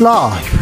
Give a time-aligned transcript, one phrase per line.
[0.00, 0.58] 라이브.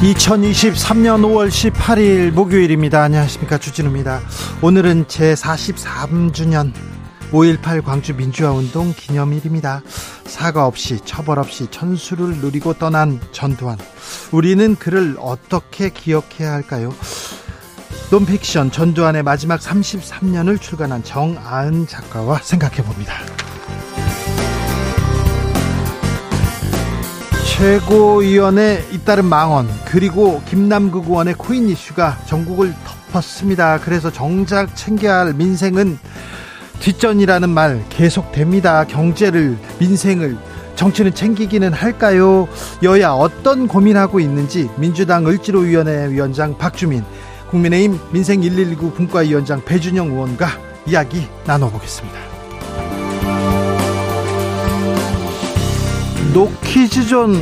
[0.00, 3.02] 2023년 5월 18일 목요일입니다.
[3.02, 3.58] 안녕하십니까.
[3.58, 4.22] 주진우입니다.
[4.62, 6.72] 오늘은 제 43주년
[7.32, 9.82] 5.18 광주 민주화운동 기념일입니다.
[10.24, 13.76] 사과 없이 처벌 없이 천수를 누리고 떠난 전두환.
[14.32, 16.94] 우리는 그를 어떻게 기억해야 할까요?
[18.10, 23.12] 논픽션 전두환의 마지막 33년을 출간한 정아은 작가와 생각해 봅니다.
[27.58, 32.72] 최고위원회 잇따른 망언 그리고 김남국 의원의 코인 이슈가 전국을
[33.12, 33.80] 덮었습니다.
[33.80, 35.98] 그래서 정작 챙겨야 할 민생은
[36.80, 38.84] 뒷전이라는 말 계속됩니다.
[38.84, 40.38] 경제를 민생을
[40.76, 42.48] 정치는 챙기기는 할까요?
[42.84, 47.04] 여야 어떤 고민하고 있는지 민주당 을지로위원회 위원장 박주민
[47.50, 50.48] 국민의힘 민생 119 분과위원장 배준영 의원과
[50.86, 52.18] 이야기 나눠보겠습니다.
[56.34, 57.34] 노키즈존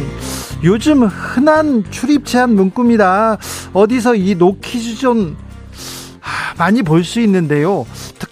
[0.65, 3.39] 요즘 흔한 출입 제한 문구입니다.
[3.73, 5.37] 어디서 이 노키즈존
[6.59, 7.87] 많이 볼 수 있는데요.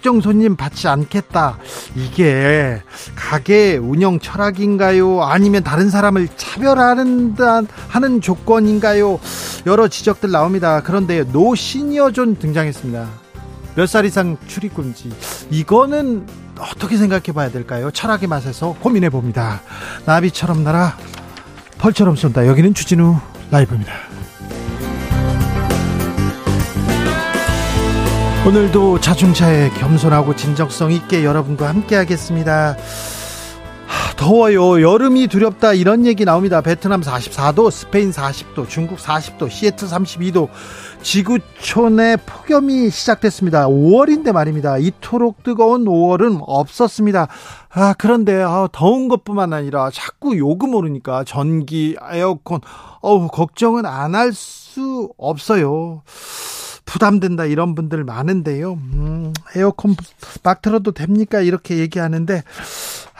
[0.05, 1.57] 특정 손님 받지 않겠다.
[1.97, 2.83] 이게
[3.17, 5.23] 가게 운영 철학인가요?
[5.23, 7.37] 아니면 다른 사람을 차별하는
[7.89, 9.19] 하는 조건인가요?
[9.65, 10.83] 여러 지적들 나옵니다.
[10.83, 13.09] 그런데 노 시니어존 등장했습니다.
[13.77, 15.11] 몇 살 이상 출입 금지.
[15.51, 16.27] 이거는
[16.59, 17.91] 어떻게 생각해 봐야 될까요?
[17.91, 19.63] 철학의 맛에서 고민해 봅니다.
[20.05, 20.99] 나비처럼 날아
[21.79, 22.47] 펄처럼 쏜다.
[22.47, 23.17] 여기는 주진우
[23.51, 24.14] 라이브입니다.
[28.47, 32.77] 오늘도 자중차에 겸손하고 진정성 있게 여러분과 함께 하겠습니다.
[34.19, 34.83] 더워요.
[34.83, 35.73] 여름이 두렵다.
[35.73, 36.61] 이런 얘기 나옵니다.
[36.61, 40.49] 베트남 44도, 스페인 40도, 중국 40도, 시애틀 32도.
[41.03, 43.67] 지구촌에 폭염이 시작됐습니다.
[43.67, 44.77] 5월인데 말입니다.
[44.79, 47.29] 이토록 뜨거운 5월은 없었습니다.
[47.71, 52.61] 아, 그런데 아, 더운 것뿐만 아니라 자꾸 요금 오르니까 전기, 에어컨,
[53.01, 56.03] 어우, 걱정은 안 할 수 없어요.
[56.85, 58.75] 부담된다 이런 분들 많은데요.
[58.75, 59.97] 음, 에어컨
[60.43, 61.41] 막 틀어도 됩니까?
[61.41, 62.43] 이렇게 얘기하는데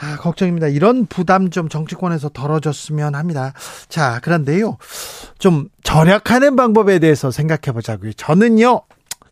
[0.01, 0.69] 아, 걱정입니다.
[0.69, 3.53] 이런 부담 좀 정치권에서 덜어줬으면 합니다.
[3.89, 4.77] 자, 그런데요.
[5.39, 8.13] 좀 절약하는 방법에 대해서 생각해 보자고요.
[8.15, 8.83] 저는요.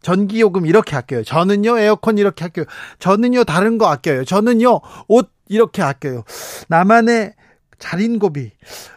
[0.03, 1.23] 전기요금 이렇게 아껴요.
[1.25, 2.67] 저는요, 에어컨 이렇게 아껴요.
[2.99, 4.25] 저는요, 다른 거 아껴요.
[4.25, 6.25] 저는요, 옷 이렇게 아껴요.
[6.69, 7.35] 나만의
[7.79, 8.53] 자린 고비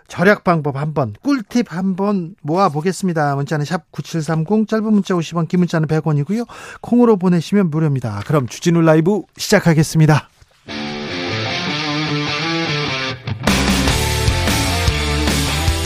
[0.08, 3.36] 절약 방법 한번 꿀팁 한번 모아 보겠습니다.
[3.36, 6.46] 문자는 샵 9730 짧은 문자 50원 긴 문자는 100원이고요.
[6.82, 8.22] 콩으로 보내시면 무료입니다.
[8.26, 10.30] 그럼 주진우 라이브 시작하겠습니다.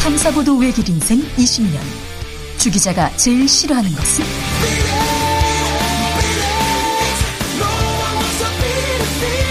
[0.02, 1.80] 탐사보도 외길 인생 20년
[2.58, 4.26] 주 기자가 제일 싫어하는 것은?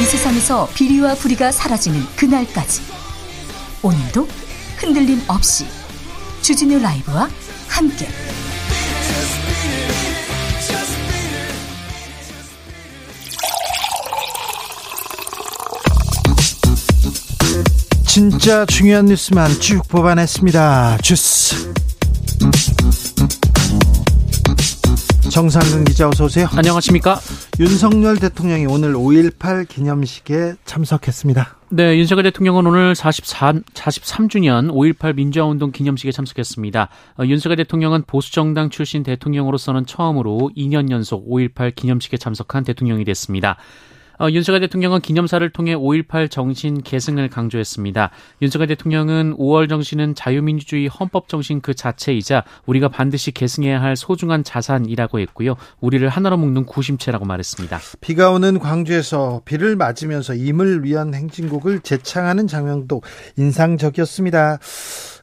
[0.00, 2.82] 이 세상에서 비리와 부리가 사라지는 그날까지
[3.82, 4.28] 오늘도
[4.88, 5.66] 흔들림 없이
[6.40, 7.28] 주진우 라이브와
[7.68, 8.08] 함께
[18.06, 20.98] 진짜 중요한 뉴스만 쭉 뽑아냈습니다.
[21.02, 21.70] 주스.
[25.30, 26.48] 정상근 기자 어서 오세요.
[26.52, 27.20] 안녕하십니까?
[27.60, 31.56] 윤석열 대통령이 오늘 5.18 기념식에 참석했습니다.
[31.70, 36.88] 네, 윤석열 대통령은 오늘 44, 43주년 5.18 민주화운동 기념식에 참석했습니다.
[37.18, 43.56] 어, 윤석열 대통령은 보수정당 출신 대통령으로서는 처음으로 2년 연속 5.18 기념식에 참석한 대통령이 됐습니다.
[44.20, 48.10] 어, 윤석열 대통령은 기념사를 통해 5.18 정신 계승을 강조했습니다.
[48.42, 55.20] 윤석열 대통령은 5월 정신은 자유민주주의 헌법 정신 그 자체이자 우리가 반드시 계승해야 할 소중한 자산이라고
[55.20, 55.54] 했고요.
[55.80, 57.78] 우리를 하나로 묶는 구심체라고 말했습니다.
[58.00, 63.02] 비가 오는 광주에서 비를 맞으면서 임을 위한 행진곡을 재창하는 장면도
[63.36, 64.58] 인상적이었습니다.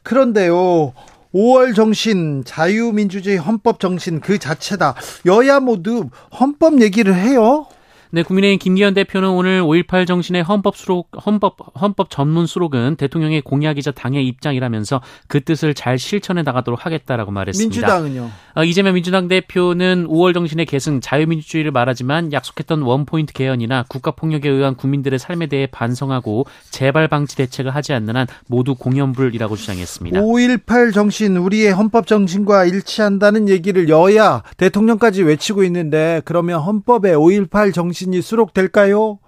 [0.02, 0.94] 그런데요.
[1.34, 4.94] 5월 정신, 자유민주주의 헌법 정신 그 자체다.
[5.26, 6.08] 여야 모두
[6.40, 7.66] 헌법 얘기를 해요.
[8.10, 13.90] 네, 국민의힘 김기현 대표는 오늘 5.18 정신의 헌법 수록, 헌법, 헌법 전문 수록은 대통령의 공약이자
[13.90, 17.74] 당의 입장이라면서 그 뜻을 잘 실천해 나가도록 하겠다라고 말했습니다.
[17.74, 18.30] 민주당은요?
[18.54, 25.18] 어, 이재명 민주당 대표는 5월 정신의 계승, 자유민주주의를 말하지만 약속했던 원포인트 개헌이나 국가폭력에 의한 국민들의
[25.18, 30.20] 삶에 대해 반성하고 재발 방지 대책을 하지 않는 한 모두 공연불이라고 주장했습니다.
[30.20, 37.95] 5.18 정신, 우리의 헌법 정신과 일치한다는 얘기를 여야, 대통령까지 외치고 있는데 그러면 헌법에 5.18 정신
[37.96, 39.18] 정신이 수록될까요?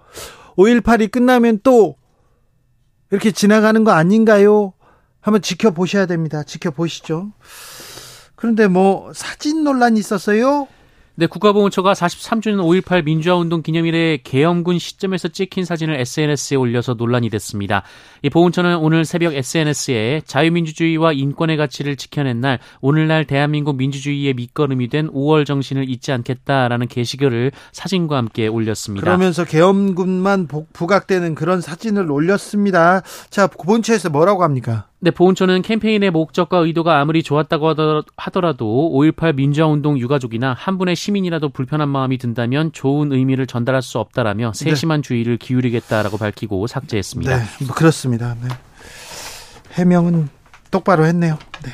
[0.55, 1.95] 5.18이 끝나면 또
[3.09, 4.73] 이렇게 지나가는 거 아닌가요?
[5.19, 6.43] 한번 지켜보셔야 됩니다.
[6.43, 7.33] 지켜보시죠.
[8.35, 10.67] 그런데 뭐 사진 논란이 있었어요?
[11.19, 17.83] 네, 국가보훈처가 43주년 5.18 민주화운동 기념일에 계엄군 시점에서 찍힌 사진을 SNS에 올려서 논란이 됐습니다.
[18.21, 25.09] 이 보훈처는 오늘 새벽 SNS에 자유민주주의와 인권의 가치를 지켜낸 날, 오늘날 대한민국 민주주의의 밑거름이 된
[25.09, 29.03] 5월 정신을 잊지 않겠다라는 게시글을 사진과 함께 올렸습니다.
[29.03, 33.01] 그러면서 계엄군만 부각되는 그런 사진을 올렸습니다.
[33.29, 34.88] 자, 보훈처에서 뭐라고 합니까?
[35.01, 37.73] 네, 보훈처는 캠페인의 목적과 의도가 아무리 좋았다고
[38.17, 44.51] 하더라도 5.18 민주화운동 유가족이나 한 분의 시민이라도 불편한 마음이 든다면 좋은 의미를 전달할 수 없다라며
[44.53, 44.65] 네.
[44.65, 45.07] 세심한 네.
[45.07, 47.37] 주의를 기울이겠다라고 밝히고 삭제했습니다.
[47.37, 48.35] 네, 뭐 그렇습니다.
[48.41, 48.49] 네.
[49.73, 50.27] 해명은
[50.69, 51.39] 똑바로 했네요.
[51.63, 51.71] 네.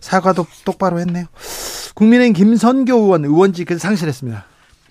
[0.00, 1.24] 사과도 똑바로 했네요.
[1.94, 4.44] 국민의힘 김선교 의원 의원직을 상실했습니다.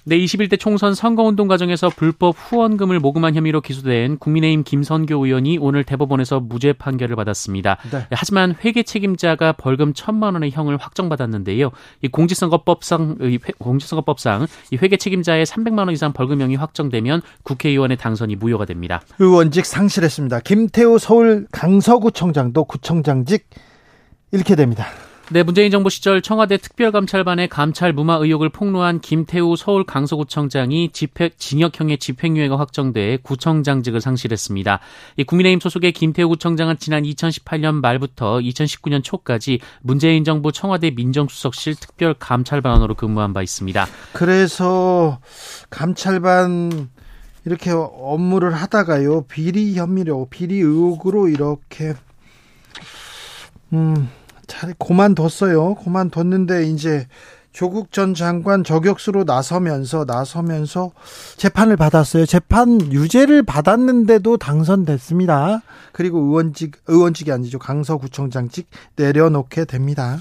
[0.10, 6.40] 네, 21대 총선 선거운동 과정에서 불법 후원금을 모금한 혐의로 기소된 국민의힘 김선교 의원이 오늘 대법원에서
[6.40, 7.76] 무죄 판결을 받았습니다.
[7.92, 8.08] 네.
[8.12, 11.72] 하지만 회계 책임자가 벌금 1천만 원의 형을 확정받았는데요.
[12.04, 18.64] 이 공직선거법상 이 공직선거법상 이 회계 책임자의 300만 원 이상 벌금형이 확정되면 국회의원의 당선이 무효가
[18.64, 19.02] 됩니다.
[19.20, 20.40] 의원직 상실했습니다.
[20.40, 23.50] 김태우 서울 강서구청장도 구청장직
[24.32, 24.86] 잃게 됩니다.
[25.30, 31.98] 네, 문재인 정부 시절 청와대 특별감찰반의 감찰 무마 의혹을 폭로한 김태우 서울 강서구청장이 집행, 징역형의
[31.98, 34.80] 집행유예가 확정돼 구청장직을 상실했습니다.
[35.18, 42.96] 이 국민의힘 소속의 김태우 구청장은 지난 2018년 말부터 2019년 초까지 문재인 정부 청와대 민정수석실 특별감찰반으로
[42.96, 43.86] 근무한 바 있습니다.
[44.14, 45.20] 그래서
[45.70, 46.88] 감찰반
[47.44, 51.96] 이렇게 업무를 하다가요 비리 혐의로 비리 의혹으로 이렇게
[53.74, 54.08] 음.
[54.48, 55.76] 잘 고만뒀어요.
[55.76, 57.08] 고만뒀는데 이제
[57.52, 60.92] 조국 전 장관 저격수로 나서면서 나서면서
[61.38, 62.26] 재판을 받았어요.
[62.26, 65.64] 재판 유죄를 받았는데도 당선됐습니다.
[65.92, 67.58] 그리고 의원직 의원직이 아니죠.
[67.58, 70.20] 강서구청장직 내려놓게 됩니다.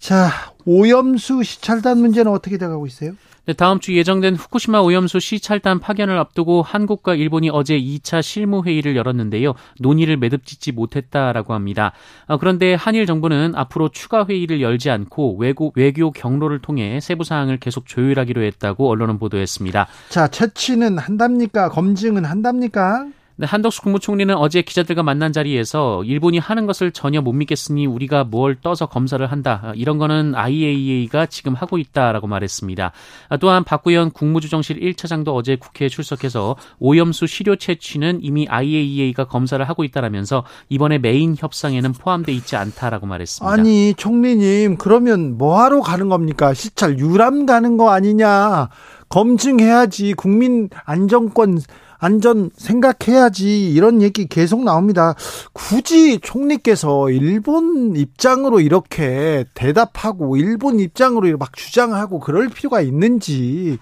[0.00, 0.28] 자,
[0.66, 3.12] 오염수 시찰단 문제는 어떻게 돼가고 있어요?
[3.46, 8.96] 네, 다음 주 예정된 후쿠시마 오염수 시찰단 파견을 앞두고 한국과 일본이 어제 2차 실무 회의를
[8.96, 9.52] 열었는데요.
[9.80, 11.92] 논의를 매듭짓지 못했다라고 합니다.
[12.26, 17.58] 아, 그런데 한일 정부는 앞으로 추가 회의를 열지 않고 외고, 외교 경로를 통해 세부 사항을
[17.58, 19.88] 계속 조율하기로 했다고 언론은 보도했습니다.
[20.08, 21.68] 자, 채취는 한답니까?
[21.68, 23.08] 검증은 한답니까?
[23.36, 28.54] 네, 한덕수 국무총리는 어제 기자들과 만난 자리에서 일본이 하는 것을 전혀 못 믿겠으니 우리가 뭘
[28.60, 29.72] 떠서 검사를 한다.
[29.74, 32.92] 이런 거는 IAEA가 지금 하고 있다라고 말했습니다.
[33.40, 40.44] 또한 박구현 국무조정실 1차장도 어제 국회에 출석해서 오염수 시료 채취는 이미 IAEA가 검사를 하고 있다라면서
[40.68, 43.52] 이번에 메인 협상에는 포함돼 있지 않다라고 말했습니다.
[43.52, 46.54] 아니, 총리님, 그러면 뭐 하러 가는 겁니까?
[46.54, 48.68] 시찰 유람 가는 거 아니냐?
[49.08, 51.60] 검증해야지 국민 안정권
[52.04, 55.14] 안전 생각해야지 이런 얘기 계속 나옵니다.
[55.54, 63.78] 굳이 총리께서 일본 입장으로 이렇게 대답하고 일본 입장으로 막 주장하고 그럴 필요가 있는지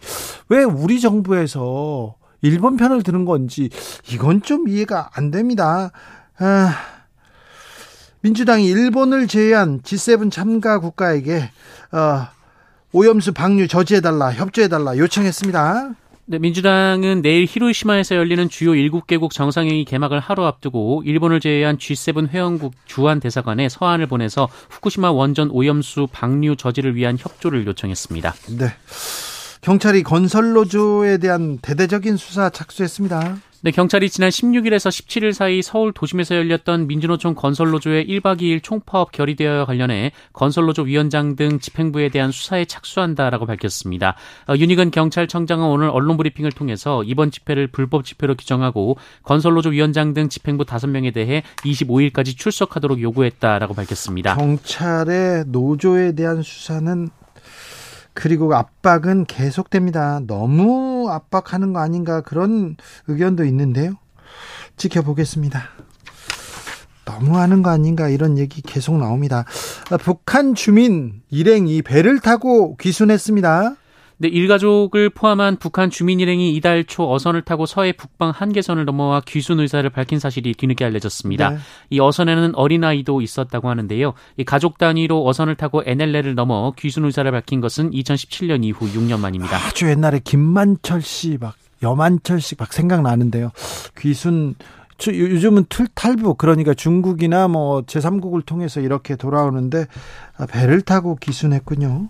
[0.48, 3.70] 왜 우리 정부에서 일본 편을 드는 건지
[4.12, 5.90] 이건 좀 이해가 안 됩니다.
[6.38, 6.76] 아,
[8.20, 11.50] 민주당이 일본을 제외한 G7 참가 국가에게
[11.90, 12.28] 어,
[12.92, 16.01] 오염수 방류 저지해달라 협조해달라 요청했습니다.
[16.24, 22.74] 네, 민주당은 내일 히로시마에서 열리는 주요 7개국 정상회의 개막을 하루 앞두고 일본을 제외한 G7 회원국
[22.86, 28.34] 주한 대사관에 서한을 보내서 후쿠시마 원전 오염수 방류 저지를 위한 협조를 요청했습니다.
[28.56, 28.66] 네.
[29.62, 33.38] 경찰이 건설 노조에 대한 대대적인 수사 착수했습니다.
[33.64, 39.66] 네, 경찰이 지난 16일에서 17일 사이 서울 도심에서 열렸던 민주노총 건설노조의 1박 2일 총파업 결의대와
[39.66, 44.16] 관련해 건설노조 위원장 등 집행부에 대한 수사에 착수한다라고 밝혔습니다.
[44.48, 50.28] 어, 윤희근 경찰청장은 오늘 언론 브리핑을 통해서 이번 집회를 불법 집회로 규정하고 건설노조 위원장 등
[50.28, 54.34] 집행부 5명에 대해 25일까지 출석하도록 요구했다라고 밝혔습니다.
[54.34, 57.10] 경찰의 노조에 대한 수사는
[58.12, 60.20] 그리고 압박은 계속됩니다.
[60.26, 62.76] 너무 압박하는 거 아닌가 그런
[63.06, 63.94] 의견도 있는데요.
[64.76, 65.62] 지켜보겠습니다.
[67.04, 69.44] 너무 하는 거 아닌가 이런 얘기 계속 나옵니다.
[70.00, 73.76] 북한 주민 일행이 배를 타고 귀순했습니다.
[74.22, 79.58] 네, 일가족을 포함한 북한 주민 일행이 이달 초 어선을 타고 서해 북방 한계선을 넘어와 귀순
[79.58, 81.50] 의사를 밝힌 사실이 뒤늦게 알려졌습니다.
[81.50, 81.56] 네.
[81.90, 84.14] 이 어선에는 어린아이도 있었다고 하는데요.
[84.36, 89.56] 이 가족 단위로 어선을 타고 NLL을 넘어 귀순 의사를 밝힌 것은 2017년 이후 6년 만입니다.
[89.56, 93.50] 아주 옛날에 김만철 씨 막 여만철 씨 막 생각나는데요.
[93.98, 94.54] 귀순
[95.04, 95.64] 요즘은
[95.96, 99.86] 탈부 그러니까 중국이나 뭐 제3국을 통해서 이렇게 돌아오는데
[100.38, 102.08] 아, 배를 타고 귀순했군요.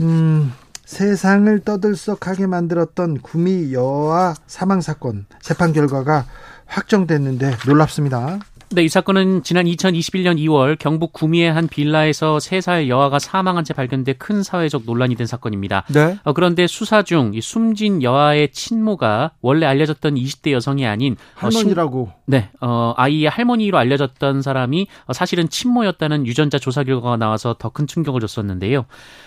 [0.00, 0.52] 음.
[0.88, 6.24] 세상을 떠들썩하게 만들었던 구미 여아 사망 사건 재판 결과가
[6.64, 8.38] 확정됐는데 놀랍습니다.
[8.70, 14.14] 네, 이 사건은 지난 2021년 2월 경북 구미의 한 빌라에서 3살 여아가 사망한 채 발견돼
[14.14, 15.84] 큰 사회적 논란이 된 사건입니다.
[15.88, 16.18] 네.
[16.24, 22.02] 어, 그런데 수사 중 숨진 여아의 친모가 원래 알려졌던 20대 여성이 아닌 어, 할머니라고.
[22.02, 27.54] 어, 신, 네, 어, 아이의 할머니로 알려졌던 사람이 어, 사실은 친모였다는 유전자 조사 결과가 나와서
[27.58, 28.86] 더 큰 충격을 줬었는데요.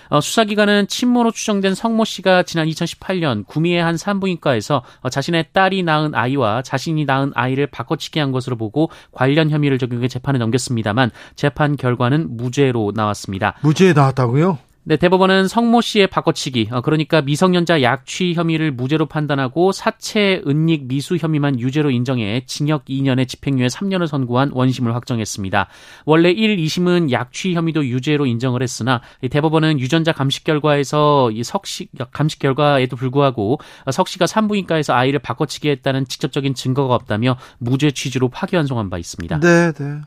[0.10, 6.14] 어, 수사기관은 친모로 추정된 성모 씨가 지난 2018년 구미의 한 산부인과에서 어, 자신의 딸이 낳은
[6.14, 8.92] 아이와 자신이 낳은 아이를 바꿔치기 한 것으로 보고
[9.32, 13.56] 관련 혐의를 적용해 재판에 넘겼습니다만 재판 결과는 무죄로 나왔습니다.
[13.62, 14.58] 무죄에 나왔다고요?
[14.84, 21.18] 네, 대법원은 성모 씨의 바꿔치기, 어, 그러니까 미성년자 약취 혐의를 무죄로 판단하고 사체 은닉 미수
[21.18, 25.68] 혐의만 유죄로 인정해 징역 2년에 집행유예 3년을 선고한 원심을 확정했습니다.
[26.06, 32.40] 원래 1, 2심은 약취 혐의도 유죄로 인정을 했으나 대법원은 유전자 감식 결과에서 이 석씨 감식
[32.40, 33.60] 결과에도 불구하고
[33.92, 39.42] 석 씨가 산부인과에서 아이를 바꿔치기 했다는 직접적인 증거가 없다며 무죄 취지로 파기환송한 바 있습니다.
[39.42, 40.02] 네, 네.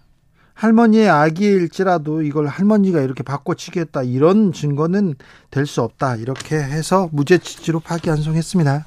[0.55, 5.15] 할머니의 아기일지라도 이걸 할머니가 이렇게 바꿔치기했다 이런 증거는
[5.51, 8.87] 될 수 없다 이렇게 해서 무죄 취지로 파기환송했습니다.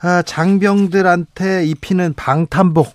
[0.00, 2.94] 아, 장병들한테 입히는 방탄복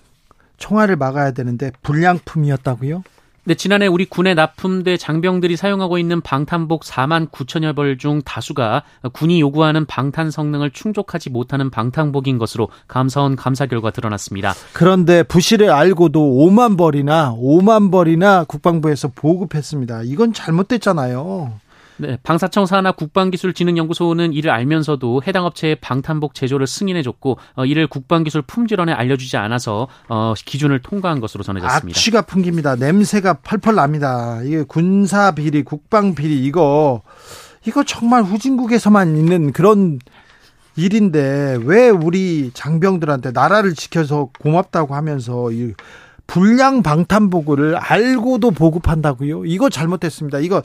[0.58, 3.02] 총알을 막아야 되는데 불량품이었다고요?
[3.48, 8.82] 네, 지난해 우리 군에 납품돼 장병들이 사용하고 있는 방탄복 4만 9천여 벌 중 다수가
[9.14, 14.52] 군이 요구하는 방탄 성능을 충족하지 못하는 방탄복인 것으로 감사원 감사 결과 드러났습니다.
[14.74, 20.02] 그런데 부실을 알고도 5만 벌이나 5만 벌이나 국방부에서 보급했습니다.
[20.02, 21.52] 이건 잘못됐잖아요.
[21.98, 28.92] 네, 방사청 산하 국방기술진흥연구소는 이를 알면서도 해당 업체의 방탄복 제조를 승인해줬고 어, 이를 국방기술 품질원에
[28.92, 31.96] 알려주지 않아서 어, 기준을 통과한 것으로 전해졌습니다.
[31.96, 32.76] 악취가 풍깁니다.
[32.76, 34.40] 냄새가 펄펄 납니다.
[34.44, 37.02] 이게 군사 비리, 국방 비리 이거
[37.66, 39.98] 이거 정말 후진국에서만 있는 그런
[40.76, 45.74] 일인데 왜 우리 장병들한테 나라를 지켜서 고맙다고 하면서 이
[46.28, 49.44] 불량 방탄복을 알고도 보급한다고요?
[49.46, 50.38] 이거 잘못됐습니다.
[50.38, 50.62] 이거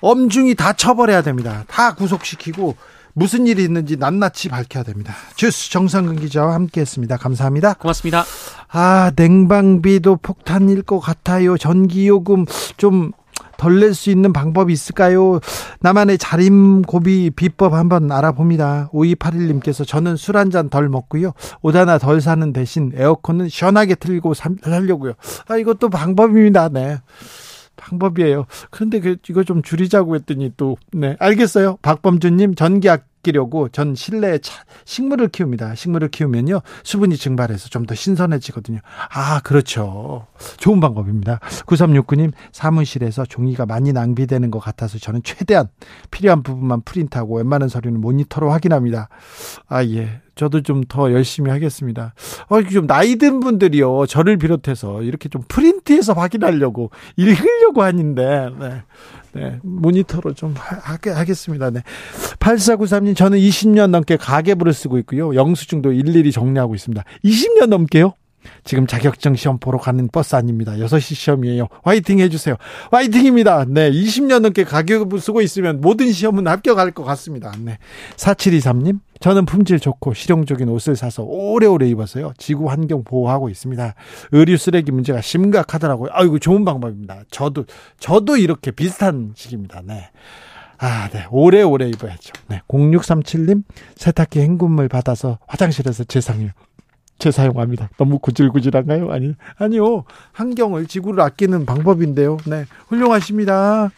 [0.00, 1.64] 엄중히 다 처벌해야 됩니다.
[1.68, 2.76] 다 구속시키고
[3.14, 5.14] 무슨 일이 있는지 낱낱이 밝혀야 됩니다.
[5.36, 7.16] 주스 정상근 기자와 함께했습니다.
[7.16, 7.74] 감사합니다.
[7.74, 8.24] 고맙습니다.
[8.68, 11.56] 아 냉방비도 폭탄일 것 같아요.
[11.56, 13.12] 전기요금 좀
[13.56, 15.40] 덜 낼 수 있는 방법이 있을까요?
[15.80, 18.90] 나만의 자림고비 비법 한번 알아봅니다.
[18.92, 21.32] 5281님께서 저는 술 한 잔 덜 먹고요.
[21.62, 25.12] 옷 하나 덜 사는 대신 에어컨은 시원하게 틀고 살려고요.
[25.48, 26.68] 아, 이것도 방법입니다.
[26.68, 26.98] 네.
[27.76, 28.46] 방법이에요.
[28.70, 31.78] 그런데 그 이거 좀 줄이자고 했더니 또 네, 알겠어요.
[31.82, 32.88] 박범준님 전기
[33.24, 35.74] 아끼려고 전 실내에 차, 식물을 키웁니다.
[35.74, 38.78] 식물을 키우면요 수분이 증발해서 좀 더 신선해지거든요.
[39.12, 40.26] 아 그렇죠.
[40.56, 41.38] 좋은 방법입니다.
[41.66, 45.68] 9369님 사무실에서 종이가 많이 낭비되는 것 같아서 저는 최대한
[46.10, 49.08] 필요한 부분만 프린트하고 웬만한 서류는 모니터로 확인합니다.
[49.68, 50.20] 아 예.
[50.34, 52.12] 저도 좀 더 열심히 하겠습니다.
[52.48, 54.06] 어, 좀 나이 든 분들이요.
[54.06, 58.82] 저를 비롯해서 이렇게 좀 프린트해서 확인하려고 읽으려고 하는데, 네.
[59.34, 59.58] 네.
[59.62, 61.70] 모니터로 좀 하, 하겠습니다.
[61.70, 61.82] 네.
[62.38, 65.34] 8493님, 저는 20년 넘게 가계부를 쓰고 있고요.
[65.34, 67.04] 영수증도 일일이 정리하고 있습니다.
[67.24, 68.14] 20년 넘게요?
[68.64, 70.72] 지금 자격증 시험 보러 가는 버스 아닙니다.
[70.72, 71.68] 6시 시험이에요.
[71.82, 72.56] 화이팅 해주세요.
[72.90, 73.66] 화이팅입니다.
[73.68, 73.90] 네.
[73.90, 77.52] 20년 넘게 가격을 쓰고 있으면 모든 시험은 합격할 것 같습니다.
[77.58, 77.78] 네.
[78.16, 79.00] 4723님.
[79.20, 82.34] 저는 품질 좋고 실용적인 옷을 사서 오래오래 입어서요.
[82.36, 83.94] 지구 환경 보호하고 있습니다.
[84.32, 86.10] 의류 쓰레기 문제가 심각하더라고요.
[86.12, 87.22] 아이고, 좋은 방법입니다.
[87.30, 87.64] 저도,
[87.98, 89.80] 저도 이렇게 비슷한 식입니다.
[89.84, 90.10] 네.
[90.78, 91.24] 아, 네.
[91.30, 92.32] 오래오래 입어야죠.
[92.48, 92.60] 네.
[92.68, 93.62] 0637님,
[93.96, 96.50] 세탁기 헹굼물 받아서 화장실에서 재상해요.
[97.18, 97.90] 재사용합니다.
[97.96, 99.10] 너무 구질구질한가요?
[99.10, 100.04] 아니, 아니요.
[100.32, 102.36] 환경을, 지구를 아끼는 방법인데요.
[102.46, 102.64] 네.
[102.88, 103.90] 훌륭하십니다.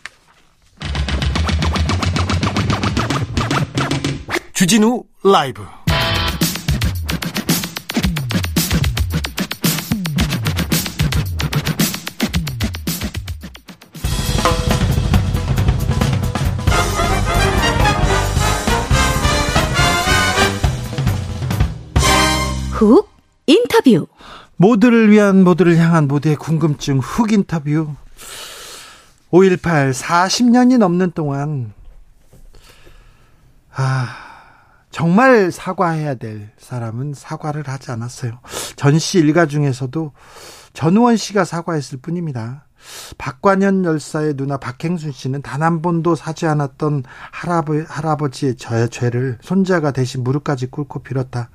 [4.53, 5.63] 주진우 라이브.
[22.77, 23.09] 훅
[23.47, 24.07] 인터뷰
[24.57, 27.95] 모두를 위한 모두를 향한 모두의 궁금증 훅 인터뷰
[29.31, 31.73] 5.18 40년이 넘는 동안
[33.75, 34.09] 아
[34.91, 38.41] 정말 사과해야 될 사람은 사과를 하지 않았어요.
[38.77, 40.13] 전씨 일가 중에서도
[40.75, 42.66] 전우원 씨가 사과했을 뿐입니다.
[43.19, 47.03] 박관현 열사의 누나 박행순 씨는 단 한 번도 사지 않았던
[47.33, 51.51] 할아버, 할아버지의 저 죄를 손자가 대신 무릎까지 꿇고 빌었다.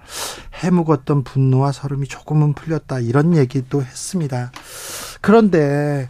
[0.55, 3.00] 해묵었던 분노와 서름이 조금은 풀렸다.
[3.00, 4.51] 이런 얘기도 했습니다.
[5.21, 6.09] 그런데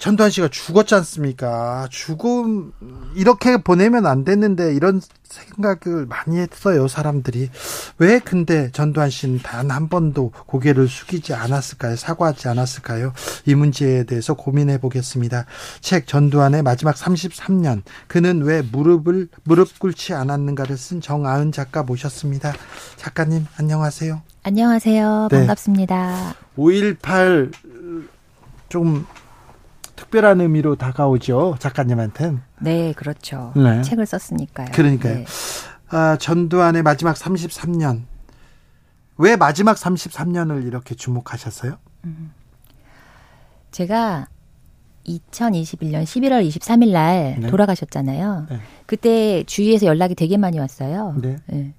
[0.00, 1.86] 전두환 씨가 죽었지 않습니까?
[1.90, 2.72] 죽음
[3.14, 7.50] 이렇게 보내면 안 됐는데 이런 생각을 많이 했어요 사람들이
[7.98, 11.94] 왜 근데 전두환 씨는 단 한 번도 고개를 숙이지 않았을까요?
[11.96, 13.12] 사과하지 않았을까요?
[13.46, 15.44] 이 문제에 대해서 고민해 보겠습니다.
[15.80, 22.54] 책 전두환의 마지막 33년 그는 왜 무릎을 무릎 꿇지 않았는가를 쓴 정아은 작가 모셨습니다.
[22.96, 24.22] 작가님 안녕하세요.
[24.44, 25.28] 안녕하세요.
[25.30, 25.38] 네.
[25.38, 26.34] 반갑습니다.
[26.56, 29.04] 5.18좀
[30.00, 32.40] 특별한 의미로 다가오죠 작가님한테는.
[32.60, 33.52] 네, 그렇죠.
[33.54, 33.82] 네.
[33.82, 34.68] 책을 썼으니까요.
[34.72, 35.14] 그러니까요.
[35.14, 35.24] 네.
[35.90, 38.04] 아, 전두환의 마지막 33년.
[39.18, 41.76] 왜 마지막 33년을 이렇게 주목하셨어요?
[43.72, 44.28] 제가
[45.06, 47.46] 2021년 11월 23일 날 네.
[47.48, 48.46] 돌아가셨잖아요.
[48.48, 48.60] 네.
[48.86, 51.14] 그때 주위에서 연락이 되게 많이 왔어요.
[51.20, 51.36] 네.
[51.46, 51.74] 네.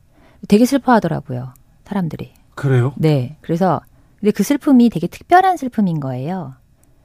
[0.48, 1.56] 되게 슬퍼하더라고요.
[1.86, 2.34] 사람들이.
[2.54, 2.94] 그래요?
[2.98, 3.38] 네.
[3.42, 3.82] 그래서
[4.20, 6.54] 근데 그 슬픔이 되게 특별한 슬픔인 거예요.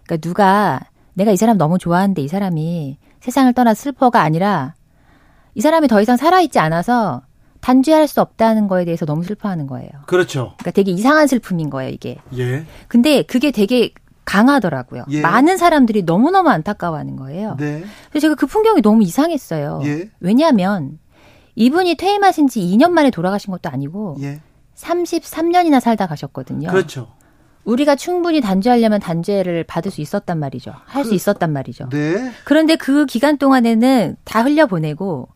[0.05, 0.81] 그러니까 누가
[1.17, 4.75] 내가 이 사람 너무 좋아하는데 이 사람이 세상을 떠나 슬퍼가 아니라
[5.55, 7.23] 이 사람이 더 이상 살아있지 않아서
[7.61, 9.89] 단죄할 수 없다는 거에 대해서 너무 슬퍼하는 거예요.
[10.07, 10.53] 그렇죠.
[10.59, 12.19] 그러니까 되게 이상한 슬픔인 거예요, 이게.
[12.37, 12.67] 예.
[12.87, 13.93] 근데 그게 되게
[14.27, 15.05] 강하더라고요.
[15.11, 15.23] 예.
[15.23, 17.57] 많은 사람들이 너무너무 안타까워하는 거예요.
[17.59, 17.83] 네.
[18.11, 19.81] 그래서 제가 그 풍경이 너무 이상했어요.
[19.85, 20.11] 예.
[20.21, 20.99] 왜냐하면
[21.55, 24.43] 이분이 퇴임하신 지 2년 만에 돌아가신 것도 아니고 예.
[24.77, 26.69] 33년이나 살다 가셨거든요.
[26.69, 27.09] 그렇죠.
[27.67, 30.73] 우리가 충분히 단죄하려면 단죄를 받을 수 있었단 말이죠.
[30.87, 31.89] 할수 그- 있었단 말이죠.
[31.91, 32.31] 네.
[32.45, 35.29] 그런데 그 기간 동안에는 다 흘려보내고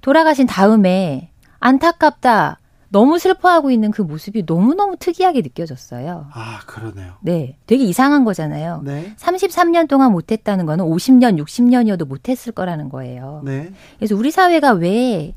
[0.00, 6.26] 돌아가신 다음에 안타깝다, 너무 슬퍼하고 있는 그 모습이 너무너무 특이하게 느껴졌어요.
[6.32, 7.14] 아, 그러네요.
[7.22, 7.56] 네.
[7.66, 8.82] 되게 이상한 거잖아요.
[8.84, 9.12] 네.
[9.18, 13.42] 33년 동안 못했다는 거는 50년, 60년이어도 못했을 거라는 거예요.
[13.44, 13.72] 네.
[13.98, 15.34] 그래서 우리 사회가 왜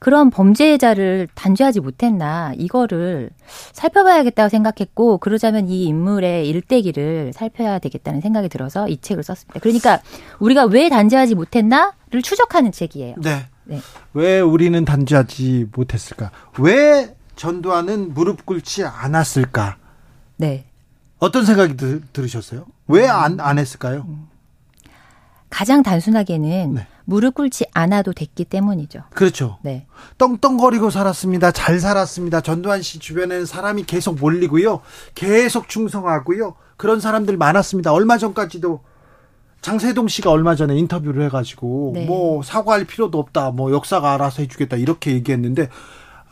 [0.00, 3.28] 그런 범죄자를 단죄하지 못했나 이거를
[3.72, 9.60] 살펴봐야겠다고 생각했고 그러자면 이 인물의 일대기를 살펴야 되겠다는 생각이 들어서 이 책을 썼습니다.
[9.60, 10.00] 그러니까
[10.38, 13.16] 우리가 왜 단죄하지 못했나를 추적하는 책이에요.
[13.18, 13.46] 네.
[13.64, 13.78] 네.
[14.14, 16.30] 왜 우리는 단죄하지 못했을까?
[16.58, 19.76] 왜 전두환은 무릎 꿇지 않았을까?
[20.38, 20.64] 네.
[21.18, 22.64] 어떤 생각이 들, 들으셨어요?
[22.88, 24.06] 왜안안 했을까요?
[25.50, 26.86] 가장 단순하게는 네.
[27.10, 29.02] 무릎 꿇지 않아도 됐기 때문이죠.
[29.12, 29.58] 그렇죠.
[29.62, 29.88] 네.
[30.16, 31.50] 떵떵거리고 살았습니다.
[31.50, 32.40] 잘 살았습니다.
[32.40, 34.80] 전두환 씨 주변에는 사람이 계속 몰리고요.
[35.16, 36.54] 계속 충성하고요.
[36.76, 37.92] 그런 사람들 많았습니다.
[37.92, 38.82] 얼마 전까지도
[39.60, 42.06] 장세동 씨가 얼마 전에 인터뷰를 해가지고 네.
[42.06, 43.50] 뭐 사과할 필요도 없다.
[43.50, 45.68] 뭐 역사가 알아서 해주겠다 이렇게 얘기했는데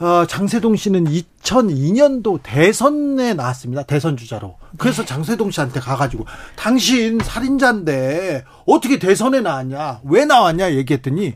[0.01, 3.83] 어, 장세동 씨는 2002년도 대선에 나왔습니다.
[3.83, 4.57] 대선 주자로.
[4.77, 6.25] 그래서 장세동 씨한테 가가지고
[6.57, 10.01] 당신 살인자인데 어떻게 대선에 나왔냐?
[10.05, 10.73] 왜 나왔냐?
[10.75, 11.35] 얘기했더니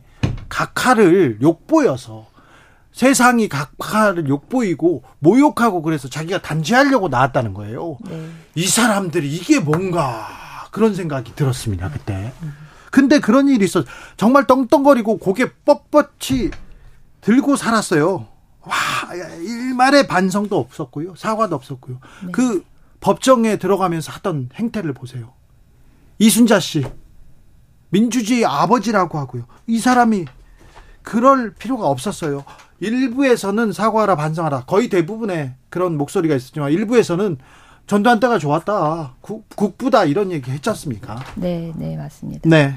[0.48, 2.26] 각하를 욕보여서
[2.92, 7.98] 세상이 각하를 욕보이고 모욕하고 그래서 자기가 단죄하려고 나왔다는 거예요.
[8.08, 8.28] 네.
[8.54, 10.28] 이 사람들이 이게 뭔가
[10.70, 12.32] 그런 생각이 들었습니다 그때.
[12.90, 13.82] 근데 그런 일이 있어
[14.16, 16.52] 정말 떵떵거리고 고개 뻣뻣이
[17.22, 18.31] 들고 살았어요.
[18.64, 21.98] 와 일말의 반성도 없었고요 사과도 없었고요.
[22.30, 22.64] 그
[23.00, 25.32] 법정에 들어가면서 하던 행태를 보세요.
[26.18, 26.84] 이순자 씨
[27.90, 29.44] 민주주의 아버지라고 하고요.
[29.66, 30.26] 이 사람이
[31.02, 32.44] 그럴 필요가 없었어요.
[32.80, 37.38] 일부에서는 사과하라 반성하라 거의 대부분의 그런 목소리가 있었지만 일부에서는
[37.86, 41.20] 전두환 때가 좋았다 국, 국부다 이런 얘기 했지 않습니까?
[41.34, 42.48] 네, 네, 맞습니다.
[42.48, 42.74] 네.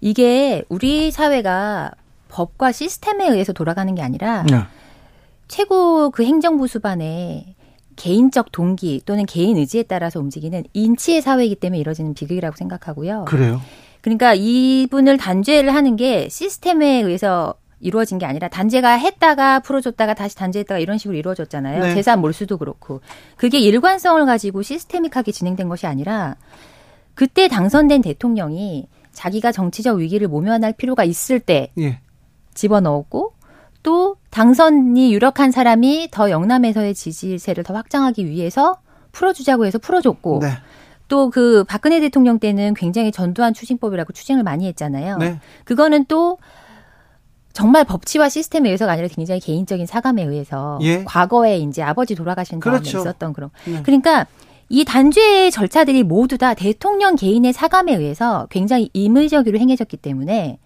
[0.00, 1.92] 이게 우리 사회가
[2.28, 4.44] 법과 시스템에 의해서 돌아가는 게 아니라
[5.48, 7.56] 최고 그 행정부 수반의
[7.96, 13.24] 개인적 동기 또는 개인 의지에 따라서 움직이는 인치의 사회이기 때문에 이뤄지는 비극이라고 생각하고요.
[13.26, 13.60] 그래요.
[14.00, 20.78] 그러니까 이분을 단죄를 하는 게 시스템에 의해서 이루어진 게 아니라 단죄가 했다가 풀어줬다가 다시 단죄했다가
[20.78, 21.82] 이런 식으로 이루어졌잖아요.
[21.82, 21.94] 네.
[21.94, 23.00] 재산 몰수도 그렇고
[23.36, 26.36] 그게 일관성을 가지고 시스테믹하게 진행된 것이 아니라
[27.14, 32.00] 그때 당선된 대통령이 자기가 정치적 위기를 모면할 필요가 있을 때 예.
[32.54, 33.32] 집어넣었고
[33.82, 38.78] 또 당선이 유력한 사람이 더 영남에서의 지지세를 더 확장하기 위해서
[39.12, 40.48] 풀어주자고 해서 풀어줬고 네.
[41.08, 45.16] 또그 박근혜 대통령 때는 굉장히 전두환 추징법이라고 추징을 많이 했잖아요.
[45.18, 45.40] 네.
[45.64, 46.38] 그거는 또
[47.52, 51.02] 정말 법치와 시스템에 의해서가 아니라 굉장히 개인적인 사감에 의해서 예.
[51.04, 52.98] 과거에 이제 아버지 돌아가신 다음에 그렇죠.
[52.98, 53.82] 있었던 그런 네.
[53.82, 54.26] 그러니까
[54.68, 60.58] 이 단죄의 절차들이 모두 다 대통령 개인의 사감에 의해서 굉장히 임의적으로 행해졌기 때문에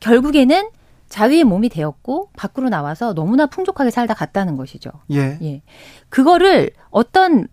[0.00, 0.68] 결국에는
[1.14, 4.90] 자위의 몸이 되었고 밖으로 나와서 너무나 풍족하게 살다 갔다는 것이죠.
[5.12, 5.38] 예.
[5.42, 5.62] 예.
[6.08, 7.46] 그거를 어떤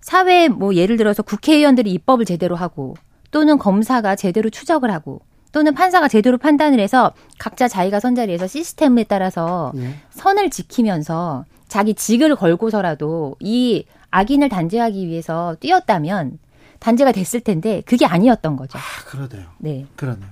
[0.00, 2.94] 사회 뭐 예를 들어서 국회의원들이 입법을 제대로 하고
[3.32, 9.02] 또는 검사가 제대로 추적을 하고 또는 판사가 제대로 판단을 해서 각자 자기가 선 자리에서 시스템에
[9.02, 9.96] 따라서 예.
[10.10, 16.38] 선을 지키면서 자기 직을 걸고서라도 이 악인을 단죄하기 위해서 뛰었다면
[16.78, 18.78] 단죄가 됐을 텐데 그게 아니었던 거죠.
[18.78, 19.48] 아, 그러네요.
[19.58, 19.86] 네.
[19.96, 20.30] 그러네요.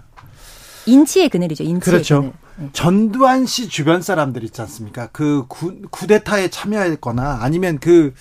[0.87, 1.65] 인치의 그늘이죠.
[1.65, 2.21] 인치의 그렇죠.
[2.21, 2.48] 그늘.
[2.59, 2.71] 네.
[2.73, 5.09] 전두환 씨 주변 사람들 있지 않습니까?
[5.13, 8.15] 그 구, 쿠데타에 참여했거나 아니면 그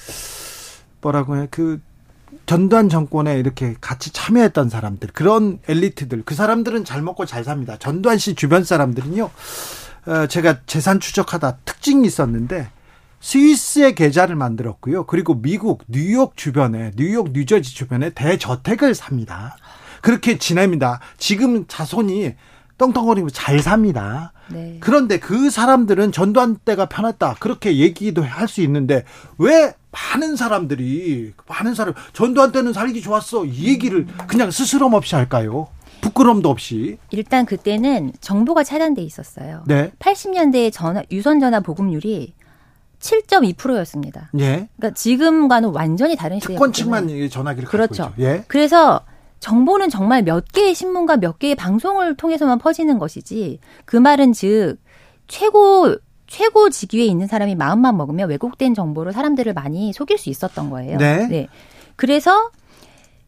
[1.02, 1.48] 뭐라고 해?
[1.50, 1.82] 그
[2.46, 7.78] 전두환 정권에 이렇게 같이 참여했던 사람들, 그런 엘리트들, 그 사람들은 잘 먹고 잘 삽니다.
[7.78, 9.30] 전두환 씨 주변 사람들은요,
[10.08, 12.70] 어, 제가 재산 추적하다 특징이 있었는데,
[13.20, 15.06] 스위스에 계좌를 만들었고요.
[15.08, 19.58] 그리고 미국, 뉴욕 주변에, 뉴욕, 뉴저지 주변에 대저택을 삽니다.
[20.02, 21.00] 그렇게 지냅니다.
[21.18, 22.36] 지금 자손이
[22.78, 24.34] 떵떵거리고 잘 삽니다.
[24.50, 24.78] 네.
[24.80, 27.36] 그런데 그 사람들은 전두환 때가 편했다.
[27.40, 29.04] 그렇게 얘기도 할 수 있는데
[29.38, 33.46] 왜 많은 사람들이 많은 사람 전두환 때는 살기 좋았어.
[33.46, 35.68] 이 얘기를 그냥 스스럼 없이 할까요?
[36.02, 36.98] 부끄럼도 없이.
[37.10, 39.64] 일단 그때는 정보가 차단돼 있었어요.
[39.66, 39.92] 네.
[40.00, 42.34] 80년대에 전화 유선 전화 보급률이
[43.00, 44.30] 7.2%였습니다.
[44.40, 44.68] 예.
[44.78, 46.72] 그러니까 지금과는 완전히 다른 시대였거든요.
[46.72, 48.04] 특권층만 이 전화기를 그렇죠.
[48.04, 48.30] 갖고 있죠.
[48.30, 48.44] 예.
[48.48, 49.02] 그래서
[49.40, 54.78] 정보는 정말 몇 개의 신문과 몇 개의 방송을 통해서만 퍼지는 것이지 그 말은 즉
[55.28, 55.96] 최고
[56.26, 60.98] 최고 직위에 있는 사람이 마음만 먹으면 왜곡된 정보로 사람들을 많이 속일 수 있었던 거예요.
[60.98, 61.48] 네.
[61.96, 62.52] 그래서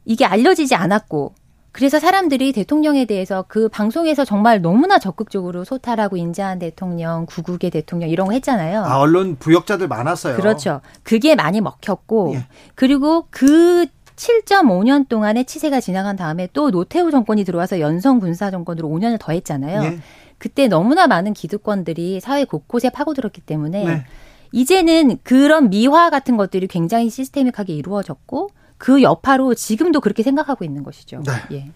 [0.05, 1.33] 이게 알려지지 않았고
[1.71, 8.27] 그래서 사람들이 대통령에 대해서 그 방송에서 정말 너무나 적극적으로 소탈하고 인자한 대통령, 구국의 대통령 이런
[8.27, 8.83] 거 했잖아요.
[8.83, 10.35] 아, 언론 부역자들 많았어요.
[10.35, 10.81] 그렇죠.
[11.03, 12.47] 그게 많이 먹혔고 예.
[12.73, 13.85] 그리고 그
[14.19, 19.83] 7.5년 동안의 치세가 지나간 다음에 또 노태우 정권이 들어와서 연성 군사 정권으로 5년을 더 했잖아요.
[19.83, 19.99] 예.
[20.37, 24.05] 그때 너무나 많은 기득권들이 사회 곳곳에 파고들었기 때문에 네.
[24.51, 31.23] 이제는 그런 미화 같은 것들이 굉장히 시스테믹하게 이루어졌고 그 여파로 지금도 그렇게 생각하고 있는 것이죠.
[31.25, 31.55] 네.
[31.55, 31.71] 예.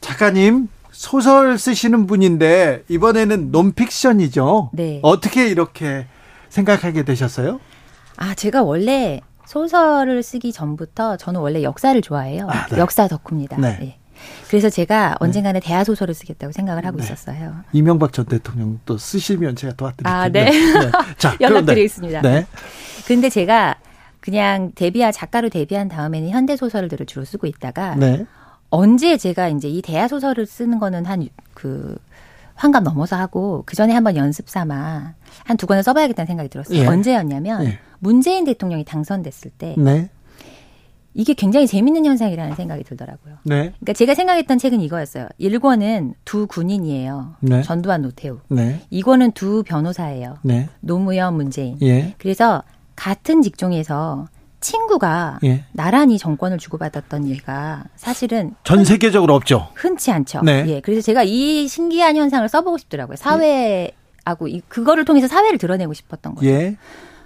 [0.00, 4.70] 작가님 소설 쓰시는 분인데 이번에는 논픽션이죠.
[4.72, 5.00] 네.
[5.02, 6.06] 어떻게 이렇게
[6.48, 7.60] 생각하게 되셨어요?
[8.16, 12.46] 아, 제가 원래 소설을 쓰기 전부터 저는 원래 역사를 좋아해요.
[12.50, 12.76] 아, 네.
[12.78, 13.56] 역사 덕후입니다.
[13.56, 13.78] 네.
[13.80, 13.96] 예.
[14.48, 17.04] 그래서 제가 언젠가는 대하 소설을 쓰겠다고 생각을 하고 네.
[17.04, 17.54] 있었어요.
[17.72, 20.14] 이명박 전 대통령 또 쓰시면 제가 도와드릴게요.
[20.14, 20.50] 아, 네.
[21.16, 22.20] 자, 연락드리겠습니다.
[22.20, 22.46] 그런데, 네.
[23.06, 23.76] 근데 제가
[24.20, 28.26] 그냥 데뷔한 작가로 데뷔한 다음에는 현대 소설들을 주로 쓰고 있다가 네.
[28.68, 31.96] 언제 제가 이제 이 대하 소설을 쓰는 거는 한그
[32.54, 36.80] 환갑 넘어서 하고 그 전에 한번 연습 삼아 한 두 권을 써봐야겠다는 생각이 들었어요.
[36.80, 36.86] 예.
[36.86, 37.78] 언제였냐면 예.
[37.98, 40.10] 문재인 대통령이 당선됐을 때 네.
[41.14, 43.38] 이게 굉장히 재밌는 현상이라는 생각이 들더라고요.
[43.42, 43.72] 네.
[43.80, 45.26] 그러니까 제가 생각했던 책은 이거였어요.
[45.40, 47.34] 1권은 두 군인이에요.
[47.40, 47.62] 네.
[47.62, 48.38] 전두환 노태우.
[48.48, 48.80] 네.
[48.92, 50.38] 2권은 두 변호사예요.
[50.42, 50.68] 네.
[50.80, 51.76] 노무현 문재인.
[51.82, 52.14] 예.
[52.18, 52.62] 그래서
[52.94, 54.28] 같은 직종에서
[54.60, 55.64] 친구가 예.
[55.72, 59.68] 나란히 정권을 주고받았던 얘가 사실은 전 세계적으로 없죠.
[59.74, 60.42] 흔치 않죠.
[60.42, 60.64] 네.
[60.68, 60.80] 예.
[60.80, 63.16] 그래서 제가 이 신기한 현상을 써보고 싶더라고요.
[63.16, 66.54] 사회하고 이 그거를 통해서 사회를 드러내고 싶었던 거예요.
[66.54, 66.76] 예.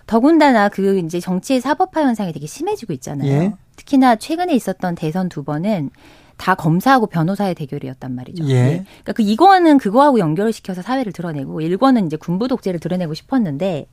[0.07, 3.31] 더군다나 그 이제 정치의 사법화 현상이 되게 심해지고 있잖아요.
[3.31, 3.53] 예.
[3.77, 5.91] 특히나 최근에 있었던 대선 두 번은
[6.37, 8.49] 다 검사하고 변호사의 대결이었단 말이죠.
[8.49, 8.85] 예.
[8.85, 13.87] 그러니까 그 이거는 그거하고 연결을 시켜서 사회를 드러내고 일권은 이제 군부 독재를 드러내고 싶었는데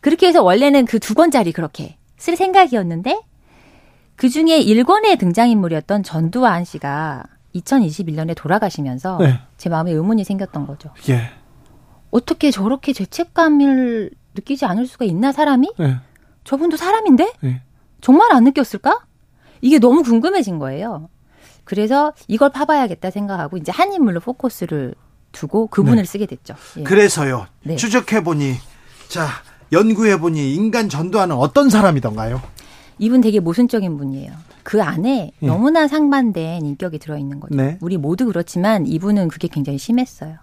[0.00, 3.20] 그렇게 해서 원래는 그 두 권짜리 그렇게 쓸 생각이었는데
[4.16, 9.38] 그 중에 1권의 등장인물이었던 전두환 씨가 2021년에 돌아가시면서 네.
[9.58, 10.90] 제 마음에 의문이 생겼던 거죠.
[11.10, 11.30] 예.
[12.10, 15.72] 어떻게 저렇게 죄책감을 느끼지 않을 수가 있나 사람이?
[15.80, 15.96] 예.
[16.44, 17.32] 저분도 사람인데?
[17.44, 17.62] 예.
[18.00, 19.04] 정말 안 느꼈을까?
[19.60, 21.08] 이게 너무 궁금해진 거예요.
[21.64, 24.94] 그래서 이걸 파봐야겠다 생각하고 이제 한 인물로 포커스를
[25.32, 26.04] 두고 그분을 네.
[26.04, 26.54] 쓰게 됐죠.
[26.78, 26.82] 예.
[26.84, 27.46] 그래서요.
[27.64, 27.76] 네.
[27.76, 28.54] 추적해 보니
[29.08, 29.26] 자,
[29.72, 32.40] 연구해 보니 인간 전두환은 어떤 사람이던가요?
[32.98, 34.32] 이분 되게 모순적인 분이에요.
[34.62, 35.46] 그 안에 예.
[35.46, 37.54] 너무나 상반된 인격이 들어있는 거죠.
[37.56, 37.78] 네.
[37.80, 40.36] 우리 모두 그렇지만 이분은 그게 굉장히 심했어요.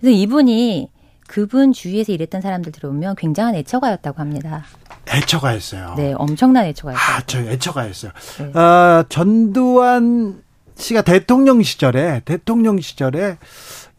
[0.00, 0.88] 그래서 이분이
[1.26, 4.64] 그분 주위에서 일했던 사람들 들어오면 굉장한 애처가였다고 합니다.
[5.08, 5.94] 애처가였어요.
[5.96, 7.12] 네, 엄청난 애처가였다고.
[7.12, 8.12] 아, 저 애처가였어요.
[8.38, 8.50] 네.
[8.54, 10.42] 아, 전두환
[10.76, 13.38] 씨가 대통령 시절에 대통령 시절에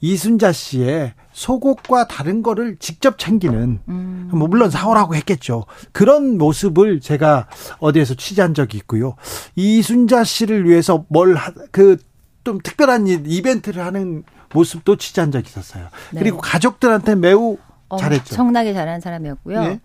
[0.01, 4.29] 이순자 씨의 속옷과 다른 거를 직접 챙기는 음.
[4.31, 5.65] 뭐 물론 사오라고 했겠죠.
[5.93, 7.47] 그런 모습을 제가
[7.79, 9.15] 어디에서 취재한 적이 있고요.
[9.55, 11.35] 이순자 씨를 위해서 뭘
[11.71, 11.97] 그
[12.45, 14.23] 좀 특별한 일, 이벤트를 하는
[14.55, 15.87] 모습도 취재한 적이 있었어요.
[16.11, 16.19] 네.
[16.19, 17.57] 그리고 가족들한테 매우
[17.99, 18.33] 잘했죠.
[18.33, 19.63] 엄청나게 잘하는 사람이었고요.
[19.63, 19.79] 예.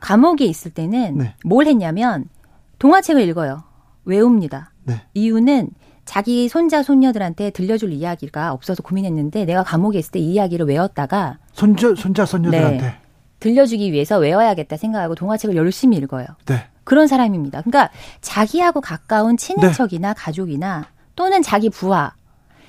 [0.00, 1.34] 감옥에 있을 때는 네.
[1.44, 2.26] 뭘 했냐면
[2.78, 3.62] 동화책을 읽어요.
[4.04, 4.72] 외웁니다.
[4.84, 5.00] 네.
[5.14, 5.70] 이유는
[6.04, 11.94] 자기 손자 손녀들한테 들려줄 이야기가 없어서 고민했는데 내가 감옥에 있을 때 이 이야기를 외웠다가 손자
[11.96, 12.84] 손자 손녀들한테.
[12.84, 12.94] 네.
[13.40, 16.26] 들려주기 위해서 외워야겠다 생각하고 동화책을 열심히 읽어요.
[16.46, 16.66] 네.
[16.84, 17.62] 그런 사람입니다.
[17.62, 19.46] 그러니까 자기하고 가까운 네.
[19.46, 20.86] 친인척이나 가족이나
[21.16, 22.12] 또는 자기 부하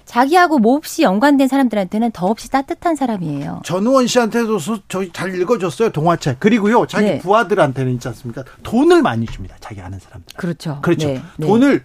[0.07, 3.61] 자기하고 몹시 연관된 사람들한테는 더없이 따뜻한 사람이에요.
[3.65, 6.39] 전우원 씨한테도 소, 저희 잘 읽어줬어요 동화책.
[6.39, 7.17] 그리고요 자기 네.
[7.19, 8.45] 부하들한테는 있지 않습니까?
[8.63, 9.57] 돈을 많이 줍니다.
[9.59, 10.37] 자기 아는 사람들.
[10.37, 10.79] 그렇죠.
[10.81, 11.07] 그렇죠.
[11.09, 11.45] 네, 네.
[11.45, 11.83] 돈을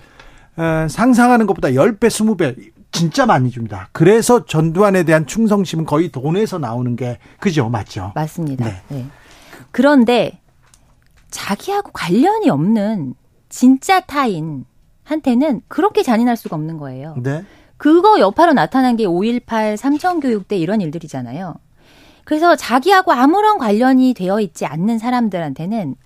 [0.56, 3.88] 어, 상상하는 것보다 10배, 20배 진짜 많이 줍니다.
[3.90, 7.68] 그래서 전두환에 대한 충성심은 거의 돈에서 나오는 게 그죠?
[7.70, 8.12] 맞죠?
[8.14, 8.64] 맞습니다.
[8.64, 8.82] 네.
[8.88, 9.06] 네.
[9.72, 10.40] 그런데
[11.30, 13.14] 자기하고 관련이 없는
[13.48, 17.16] 진짜 타인한테는 그렇게 잔인할 수가 없는 거예요.
[17.20, 17.44] 네.
[17.82, 21.56] 그거 여파로 나타난 게 5.18 삼천교육 때 이런 일들이잖아요.
[22.22, 25.96] 그래서 자기하고 아무런 관련이 되어 있지 않는 사람들한테는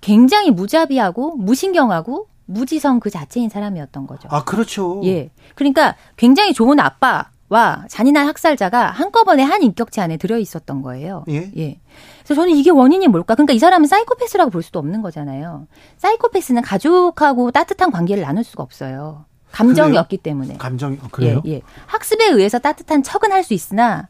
[0.00, 4.30] 굉장히 무자비하고 무신경하고 무지성 그 자체인 사람이었던 거죠.
[4.32, 5.02] 아, 그렇죠.
[5.04, 5.28] 예.
[5.56, 11.22] 그러니까 굉장히 좋은 아빠와 잔인한 학살자가 한꺼번에 한 인격체 안에 들어 있었던 거예요.
[11.28, 11.80] 예.
[12.24, 13.34] 그래서 저는 이게 원인이 뭘까?
[13.34, 15.66] 그러니까 이 사람은 사이코패스라고 볼 수도 없는 거잖아요.
[15.98, 19.26] 사이코패스는 가족하고 따뜻한 관계를 나눌 수가 없어요.
[19.58, 20.00] 감정이 그래요?
[20.00, 20.56] 없기 때문에.
[20.56, 21.42] 감정이 어, 그래요?
[21.46, 21.62] 예, 예.
[21.86, 24.08] 학습에 의해서 따뜻한 척은 할 수 있으나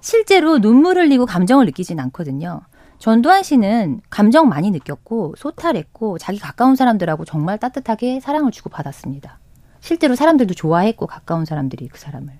[0.00, 2.62] 실제로 눈물 흘리고 감정을 느끼진 않거든요.
[2.98, 9.38] 전두환 씨는 감정 많이 느꼈고 소탈했고 자기 가까운 사람들하고 정말 따뜻하게 사랑을 주고 받았습니다.
[9.80, 12.32] 실제로 사람들도 좋아했고 가까운 사람들이 그 사람을.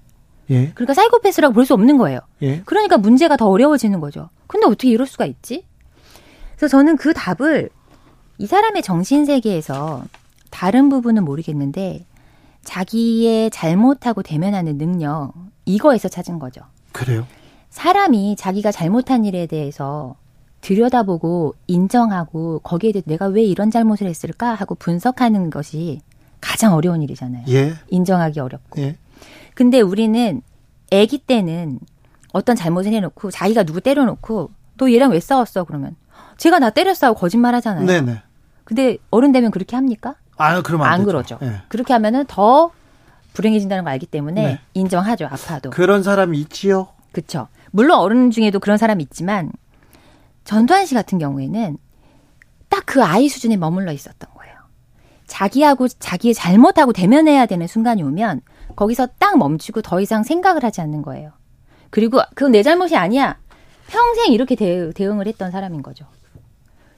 [0.51, 0.71] 예.
[0.75, 2.21] 그러니까 사이코패스라고 볼 수 없는 거예요.
[2.43, 2.61] 예.
[2.67, 4.29] 그러니까 문제가 더 어려워지는 거죠.
[4.47, 5.65] 근데 어떻게 이럴 수가 있지?
[6.57, 7.71] 그래서 저는 그 답을
[8.39, 10.05] 이 사람의 정신 세계에서
[10.51, 12.05] 다른 부분은 모르겠는데
[12.65, 15.33] 자기의 잘못하고 대면하는 능력
[15.65, 16.63] 이거에서 찾은 거죠.
[16.93, 17.27] 그래요.
[17.71, 20.17] 사람이 자기가 잘못한 일에 대해서
[20.61, 26.01] 들여다보고 인정하고 거기에 대해 내가 왜 이런 잘못을 했을까 하고 분석하는 것이
[26.41, 27.45] 가장 어려운 일이잖아요.
[27.49, 27.75] 예.
[27.89, 28.81] 인정하기 어렵고.
[28.83, 28.97] 예.
[29.55, 30.43] 근데 우리는
[30.93, 31.79] 아기 때는
[32.33, 35.97] 어떤 잘못을 해놓고 자기가 누구 때려놓고 너 얘랑 왜 싸웠어 그러면
[36.37, 37.87] 제가 나 때렸어 하고 거짓말 하잖아요.
[37.87, 38.23] 네, 네.
[38.65, 40.15] 근데 어른 되면 그렇게 합니까?
[40.43, 41.05] 아, 그러면 안, 안.
[41.05, 41.39] 그러죠.
[41.43, 41.63] 예.
[41.69, 42.71] 그렇게 하면은 더
[43.35, 44.61] 불행해진다는 걸 알기 때문에 네.
[44.75, 45.27] 인정하죠.
[45.27, 45.71] 아파도.
[45.71, 46.89] 그런 사람이 있지요.
[47.13, 47.49] 그렇죠.
[47.71, 49.53] 물론 어른 중에도 그런 사람이 있지만
[50.45, 51.77] 전두환 씨 같은 경우에는
[52.69, 54.55] 딱 그 아이 수준에 머물러 있었던 거예요.
[55.29, 58.41] 자기하고 자기의 잘못하고 대면해야 되는 순간이 오면
[58.75, 61.31] 거기서 딱 멈추고 더 이상 생각을 하지 않는 거예요.
[61.91, 63.39] 그리고 그건 내 잘못이 아니야.
[63.87, 66.05] 평생 이렇게 대, 대응을 했던 사람인 거죠.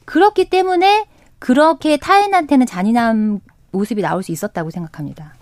[0.06, 1.06] 그렇기 때문에
[1.42, 3.40] 그렇게 타인한테는 잔인한
[3.72, 5.34] 모습이 나올 수 있었다고 생각합니다.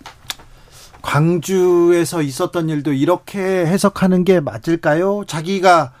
[1.03, 5.25] 광주에서 있었던 일도 이렇게 해석하는 게 맞을까요?
[5.27, 5.93] 자기가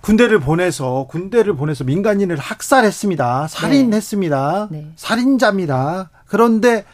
[0.00, 3.46] 군대를 보내서 군대를 보내서 민간인을 학살했습니다.
[3.46, 4.68] 살인했습니다.
[4.72, 4.90] 네.
[4.96, 6.10] 살인자입니다.
[6.26, 6.84] 그런데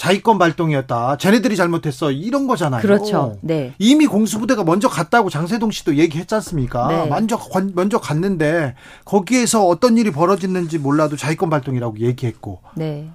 [0.00, 1.18] 자위권 발동이었다.
[1.18, 2.10] 쟤네들이 잘못했어.
[2.10, 2.80] 이런 거잖아요.
[2.80, 3.36] 그렇죠.
[3.42, 3.74] 네.
[3.78, 6.88] 이미 공수부대가 먼저 갔다고 장세동 씨도 얘기했지 않습니까?
[6.88, 7.06] 네.
[7.06, 13.10] 먼저 관- 먼저 갔는데 거기에서 어떤 일이 벌어졌는지 몰라도 자위권 발동이라고 얘기했고 네.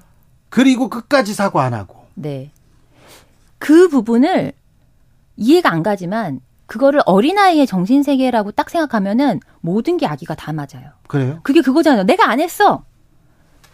[0.49, 2.51] 그리고 끝까지 사과 안 하고 네.
[3.57, 4.53] 그 부분을
[5.37, 10.91] 이해가 안 가지만 그거를 어린아이의 정신세계라고 딱 생각하면은 모든 게 아기가 다 맞아요.
[11.07, 11.39] 그래요?
[11.41, 12.03] 그게 그거잖아요.
[12.03, 12.83] 내가 안 했어.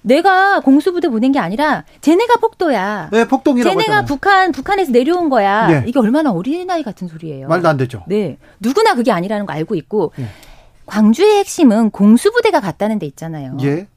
[0.02, 3.10] 내가 공수부대 보낸 게 아니라 쟤네가 폭도야.
[3.12, 4.06] 네, 폭동이라고 쟤네가 했잖아요.
[4.06, 5.68] 북한 북한에서 내려온 거야.
[5.68, 5.84] 네.
[5.88, 7.48] 이게 얼마나 어린아이 같은 소리예요.
[7.48, 8.04] 말도 안 되죠.
[8.08, 8.38] 네.
[8.60, 10.26] 누구나 그게 아니라는 거 알고 있고 네.
[10.86, 13.58] 광주의 핵심은 공수부대가 갔다는 데 있잖아요.
[13.62, 13.88] 예.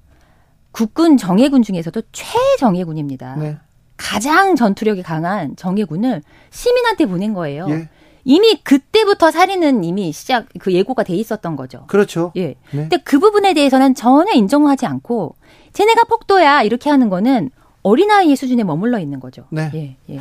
[0.70, 3.36] 국군 정예군 중에서도 최정예군입니다.
[3.36, 3.56] 네.
[3.96, 7.66] 가장 전투력이 강한 정예군을 시민한테 보낸 거예요.
[7.70, 7.88] 예.
[8.24, 11.84] 이미 그때부터 살인은 이미 시작 그 예고가 돼 있었던 거죠.
[11.86, 12.32] 그렇죠.
[12.36, 12.46] 예.
[12.46, 12.56] 네.
[12.70, 15.36] 근데 그 부분에 대해서는 전혀 인정하지 않고
[15.74, 17.50] 쟤네가 폭도야 이렇게 하는 거는
[17.82, 19.44] 어린아이의 수준에 머물러 있는 거죠.
[19.50, 19.70] 네.
[19.74, 20.14] 예.
[20.14, 20.20] 예.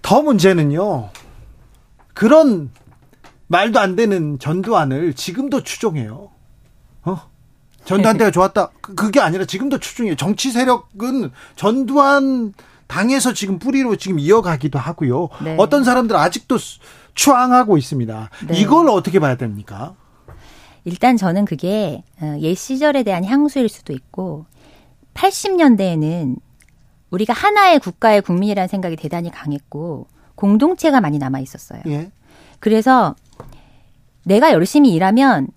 [0.00, 1.10] 더 문제는요.
[2.14, 2.70] 그런
[3.48, 6.30] 말도 안 되는 전두환을 지금도 추종해요.
[7.02, 7.20] 어?
[7.84, 8.70] 전두환 때가 좋았다.
[8.80, 10.16] 그- 그게 아니라 지금도 추종해요.
[10.16, 12.54] 정치 세력은 전두환
[12.86, 15.28] 당에서 지금 뿌리로 지금 이어가기도 하고요.
[15.42, 15.56] 네.
[15.58, 16.78] 어떤 사람들 아직도 수-
[17.14, 18.30] 추앙하고 있습니다.
[18.48, 18.58] 네.
[18.58, 19.94] 이걸 어떻게 봐야 됩니까?
[20.84, 24.46] 일단 저는 그게 어, 옛 시절에 대한 향수일 수도 있고
[25.14, 26.36] 80년대에는
[27.10, 31.80] 우리가 하나의 국가의 국민이라는 생각이 대단히 강했고 공동체가 많이 남아 있었어요.
[31.86, 32.10] 예.
[32.58, 33.14] 그래서
[34.24, 35.48] 내가 열심히 일하면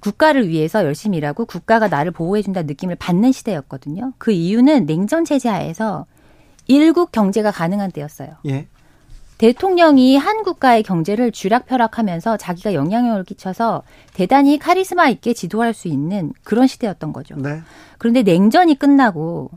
[0.00, 4.12] 국가를 위해서 열심히 일하고 국가가 나를 보호해준다는 느낌을 받는 시대였거든요.
[4.18, 6.06] 그 이유는 냉전 체제 하에서
[6.66, 8.36] 일국 경제가 가능한 때였어요.
[8.46, 8.66] 예.
[9.44, 13.82] 대통령이 한 국가의 경제를 쥐락펴락하면서 자기가 영향력을 끼쳐서
[14.14, 17.36] 대단히 카리스마 있게 지도할 수 있는 그런 시대였던 거죠.
[17.36, 17.60] 네.
[17.98, 19.50] 그런데 냉전이 끝나고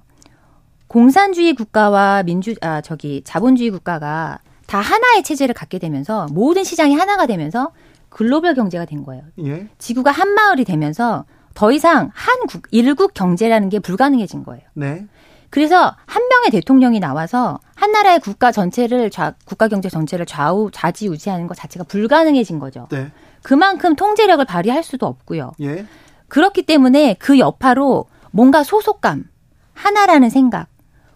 [0.88, 7.26] 공산주의 국가와 민주 아 저기 자본주의 국가가 다 하나의 체제를 갖게 되면서 모든 시장이 하나가
[7.26, 7.72] 되면서
[8.10, 9.24] 글로벌 경제가 된 거예요.
[9.46, 9.70] 예.
[9.78, 11.24] 지구가 한 마을이 되면서
[11.54, 14.64] 더 이상 한 국, 일국 경제라는 게 불가능해진 거예요.
[14.74, 15.06] 네.
[15.50, 21.48] 그래서 한 명의 대통령이 나와서 한 나라의 국가 전체를 좌, 국가 경제 전체를 좌우 좌지우지하는
[21.48, 22.88] 것 자체가 불가능해진 거죠.
[22.90, 23.12] 네.
[23.44, 25.52] 그만큼 통제력을 발휘할 수도 없고요.
[25.62, 25.86] 예.
[26.28, 29.26] 그렇기 때문에 그 여파로 뭔가 소속감,
[29.74, 30.68] 하나라는 생각,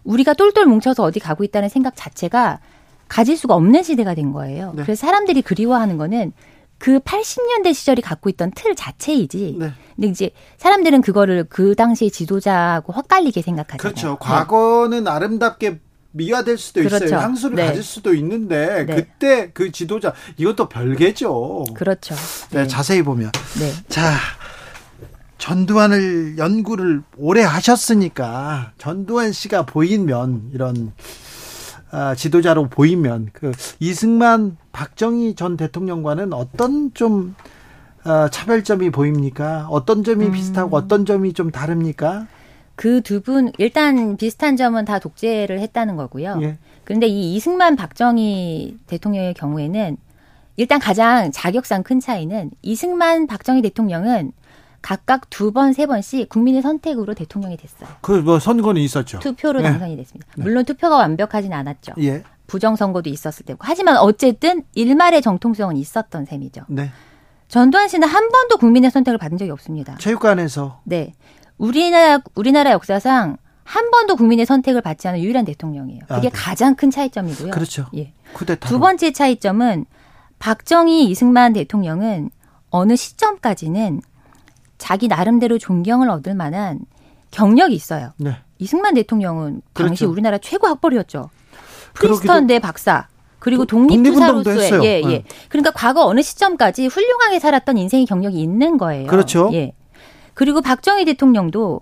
[0.04, 2.60] 우리가 똘똘 뭉쳐서 어디 가고 있다는 생각 자체가
[3.08, 4.72] 가질 수가 없는 시대가 된 거예요.
[4.74, 4.82] 네.
[4.82, 6.32] 그래서 사람들이 그리워하는 거는
[6.82, 9.54] 그 80년대 시절이 갖고 있던 틀 자체이지.
[9.56, 9.72] 네.
[9.94, 13.78] 근데 이제 사람들은 그거를 그 당시의 지도자하고 헛갈리게 생각하잖아요.
[13.78, 14.16] 그렇죠.
[14.18, 15.78] 과거는 아름답게
[16.10, 17.04] 미화될 수도 그렇죠.
[17.04, 17.20] 있어요.
[17.20, 17.66] 향수를 네.
[17.66, 18.96] 가질 수도 있는데 네.
[18.96, 21.66] 그때 그 지도자 이것도 별개죠.
[21.68, 21.74] 네.
[21.74, 22.16] 그렇죠.
[22.50, 22.66] 네, 네.
[22.66, 23.72] 자세히 보면 네.
[23.88, 24.16] 자
[25.38, 31.02] 전두환을 연구를 오래 하셨으니까 전두환 씨가 보이면 이런 아,
[32.16, 37.34] 지도자로 보이면 그 이승만 박정희 전 대통령과는 어떤 좀
[38.04, 39.68] 아, 차별점이 보입니까?
[39.70, 40.32] 어떤 점이 음.
[40.32, 42.26] 비슷하고 어떤 점이 좀 다릅니까?
[42.74, 46.38] 그 두 분 일단 비슷한 점은 다 독재를 했다는 거고요.
[46.42, 46.58] 예.
[46.84, 49.96] 그런데 이 이승만 박정희 대통령의 경우에는
[50.56, 54.32] 일단 가장 자격상 큰 차이는 이승만 박정희 대통령은
[54.82, 57.88] 각각 두 번, 세 번씩 국민의 선택으로 대통령이 됐어요.
[58.00, 59.20] 그 뭐 선거는 있었죠.
[59.20, 59.70] 투표로 네.
[59.70, 60.26] 당선이 됐습니다.
[60.36, 61.92] 물론 투표가 완벽하진 않았죠.
[62.00, 62.24] 예.
[62.48, 63.60] 부정선거도 있었을 때고.
[63.62, 66.62] 하지만 어쨌든 일말의 정통성은 있었던 셈이죠.
[66.68, 66.90] 네.
[67.48, 69.96] 전두환 씨는 한 번도 국민의 선택을 받은 적이 없습니다.
[69.98, 71.14] 체육관에서 네.
[71.58, 76.00] 우리나라, 우리나라 역사상 한 번도 국민의 선택을 받지 않은 유일한 대통령이에요.
[76.08, 76.30] 그게 아, 네.
[76.30, 77.52] 가장 큰 차이점이고요.
[77.52, 77.86] 그렇죠.
[77.94, 78.12] 예.
[78.34, 79.86] 쿠데타 두 번째 차이점은
[80.38, 82.30] 박정희, 이승만 대통령은
[82.70, 84.00] 어느 시점까지는
[84.82, 86.80] 자기 나름대로 존경을 얻을 만한
[87.30, 88.14] 경력이 있어요.
[88.16, 88.36] 네.
[88.58, 90.10] 이승만 대통령은 당시 그렇죠.
[90.10, 91.30] 우리나라 최고 학벌이었죠.
[91.94, 93.06] 프린스턴대 박사.
[93.38, 94.84] 그리고 독립투사로서의.
[94.84, 95.06] 예, 예.
[95.06, 95.24] 네.
[95.48, 99.06] 그러니까 과거 어느 시점까지 훌륭하게 살았던 인생의 경력이 있는 거예요.
[99.06, 99.50] 그렇죠.
[99.52, 99.72] 예.
[100.34, 101.80] 그리고 박정희 대통령도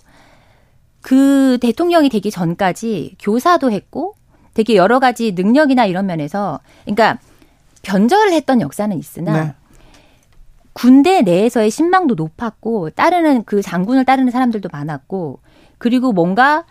[1.00, 4.14] 그 대통령이 되기 전까지 교사도 했고
[4.52, 7.18] 되게 여러 가지 능력이나 이런 면에서 그러니까
[7.80, 9.54] 변절을 했던 역사는 있으나 네.
[10.72, 15.40] 군대 내에서의 신망도 높았고 따르는 그 장군을 따르는 사람들도 많았고
[15.78, 16.64] 그리고 뭔가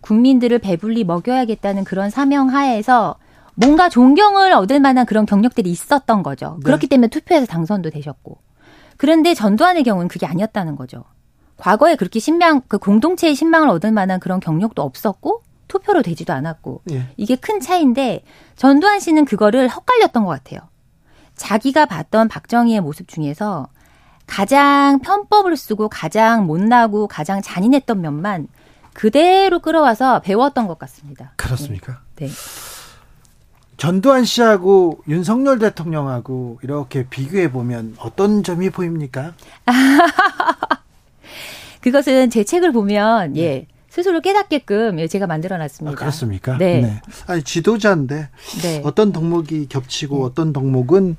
[0.00, 3.16] 국민들을 배불리 먹여야겠다는 그런 사명 하에서
[3.54, 6.56] 뭔가 존경을 얻을 만한 그런 경력들이 있었던 거죠.
[6.58, 6.64] 네.
[6.64, 8.38] 그렇기 때문에 투표에서 당선도 되셨고.
[8.96, 11.04] 그런데 전두환의 경우는 그게 아니었다는 거죠.
[11.56, 17.08] 과거에 그렇게 신망, 그 공동체의 신망을 얻을 만한 그런 경력도 없었고 투표로 되지도 않았고 예.
[17.16, 18.22] 이게 큰 차이인데
[18.56, 20.60] 전두환 씨는 그거를 헛갈렸던 것 같아요.
[21.36, 23.68] 자기가 봤던 박정희의 모습 중에서
[24.26, 28.48] 가장 편법을 쓰고 가장 못나고 가장 잔인했던 면만
[28.92, 31.32] 그대로 끌어와서 배웠던 것 같습니다.
[31.36, 32.00] 그렇습니까?
[32.16, 32.28] 네.
[33.76, 39.34] 전두환 씨하고 윤석열 대통령하고 이렇게 비교해 보면 어떤 점이 보입니까?
[41.80, 45.96] 그것은 제 책을 보면 예 스스로 깨닫게끔 예, 제가 만들어 아, 놨습니다.
[45.96, 46.58] 그렇습니까?
[46.58, 47.00] 네.
[47.28, 48.28] 아니 지도자인데
[48.62, 48.82] 네.
[48.84, 51.16] 어떤 덕목이 겹치고 어떤 덕목은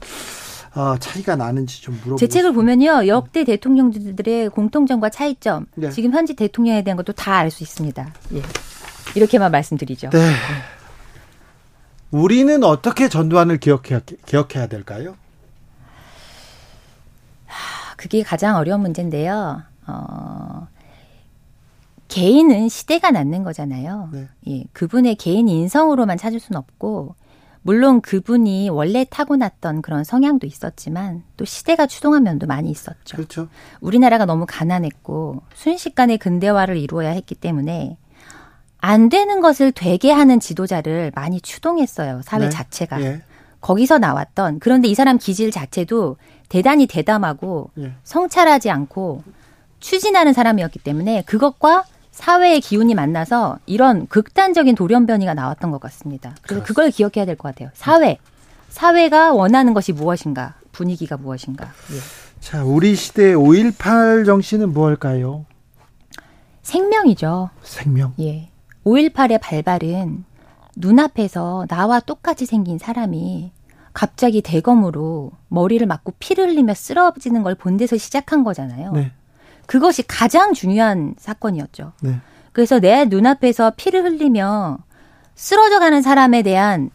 [0.75, 2.51] 어, 차이가 나는지 좀 물어보고 제 책을.
[2.51, 5.89] 보면요 역대 대통령들의 공통점과 차이점 네.
[5.89, 8.13] 지금 현지 대통령에 대한 것도 다 알 수 있습니다.
[8.33, 8.41] 예.
[9.15, 10.09] 이렇게만 말씀드리죠.
[10.09, 10.31] 네.
[12.11, 15.15] 우리는 어떻게 전두환을 기억해야, 기억해야 될까요?
[17.95, 19.63] 그게 가장 어려운 문제인데요.
[19.87, 20.67] 어,
[22.07, 24.09] 개인은 시대가 낳는 거잖아요.
[24.11, 24.27] 네.
[24.47, 27.15] 예, 그분의 개인 인성으로만 찾을 수는 없고,
[27.61, 33.17] 물론 그분이 원래 타고났던 그런 성향도 있었지만, 또 시대가 추동한 면도 많이 있었죠.
[33.17, 33.47] 그렇죠.
[33.81, 37.97] 우리나라가 너무 가난했고, 순식간에 근대화를 이루어야 했기 때문에,
[38.77, 42.21] 안 되는 것을 되게 하는 지도자를 많이 추동했어요.
[42.23, 42.49] 사회 네.
[42.49, 43.01] 자체가.
[43.01, 43.21] 예.
[43.61, 46.17] 거기서 나왔던, 그런데 이 사람 기질 자체도
[46.49, 47.93] 대단히 대담하고, 예.
[48.03, 49.23] 성찰하지 않고
[49.79, 51.85] 추진하는 사람이었기 때문에 그것과
[52.19, 56.33] 사회의 기운이 만나서 이런 극단적인 돌연변이가 나왔던 것 같습니다.
[56.43, 57.69] 그래서 그걸 기억해야 될 것 같아요.
[57.73, 58.17] 사회.
[58.69, 60.55] 사회가 원하는 것이 무엇인가?
[60.71, 61.65] 분위기가 무엇인가?
[61.91, 61.99] 예.
[62.39, 65.45] 자, 우리 시대 5.18 정신은 무엇일까요?
[66.61, 67.49] 생명이죠.
[67.63, 68.13] 생명.
[68.19, 68.49] 예.
[68.85, 70.23] 5.18의 발발은
[70.77, 73.51] 눈앞에서 나와 똑같이 생긴 사람이
[73.93, 78.91] 갑자기 대검으로 머리를 맞고 피를 흘리며 쓰러지는 걸 본 데서 시작한 거잖아요.
[78.93, 79.11] 네.
[79.65, 81.93] 그것이 가장 중요한 사건이었죠.
[82.01, 82.19] 네.
[82.51, 84.79] 그래서 내 눈앞에서 피를 흘리며
[85.35, 86.89] 쓰러져가는 사람에 대한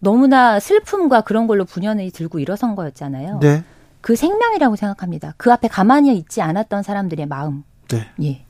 [0.00, 3.38] 너무나 슬픔과 그런 걸로 분연히 들고 일어선 거였잖아요.
[3.40, 3.64] 네.
[4.00, 5.34] 그 생명이라고 생각합니다.
[5.38, 7.64] 그 앞에 가만히 있지 않았던 사람들의 마음.
[7.88, 8.10] 네.
[8.22, 8.44] 예.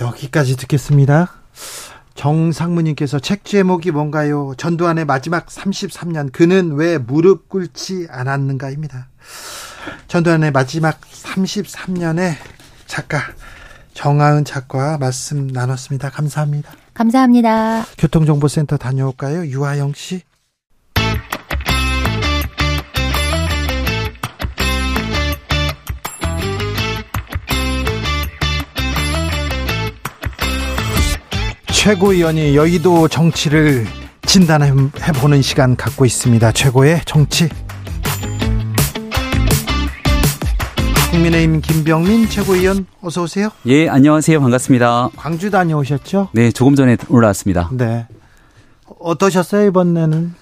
[0.00, 1.30] 여기까지 듣겠습니다.
[2.14, 4.54] 정상무님께서 책 제목이 뭔가요?
[4.56, 9.08] 전두환의 마지막 33년 그는 왜 무릎 꿇지 않았는가입니다.
[10.08, 12.34] 전두환의 마지막 33년의
[12.86, 13.20] 작가
[13.94, 16.10] 정하은 작가와 말씀 나눴습니다.
[16.10, 16.72] 감사합니다.
[16.94, 17.84] 감사합니다.
[17.98, 19.46] 교통정보센터 다녀올까요?
[19.46, 20.22] 유하영 씨.
[31.66, 33.86] 최고위원이 여의도 정치를
[34.22, 34.72] 진단해
[35.20, 36.52] 보는 시간 갖고 있습니다.
[36.52, 37.50] 최고의 정치.
[41.18, 43.50] 국민의힘 김병민 최고위원 어서 오세요.
[43.66, 44.40] 예, 안녕하세요.
[44.40, 45.10] 반갑습니다.
[45.14, 46.30] 광주 다녀오셨죠?
[46.32, 47.70] 네, 조금 전에 올라왔습니다.
[47.72, 48.06] 네.
[48.98, 50.34] 어떠셨어요, 이번에는?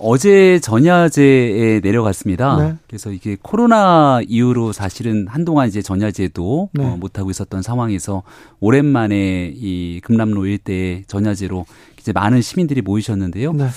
[0.00, 2.56] 어제 전야제에 내려갔습니다.
[2.56, 2.74] 네.
[2.88, 6.84] 그래서 이게 코로나 이후로 사실은 한동안 이제 전야제도 네.
[6.84, 8.24] 어, 못하고 있었던 상황에서
[8.58, 11.66] 오랜만에 이 금남로 일대에 전야제로
[12.00, 13.52] 이제 많은 시민들이 모이셨는데요.
[13.52, 13.68] 네.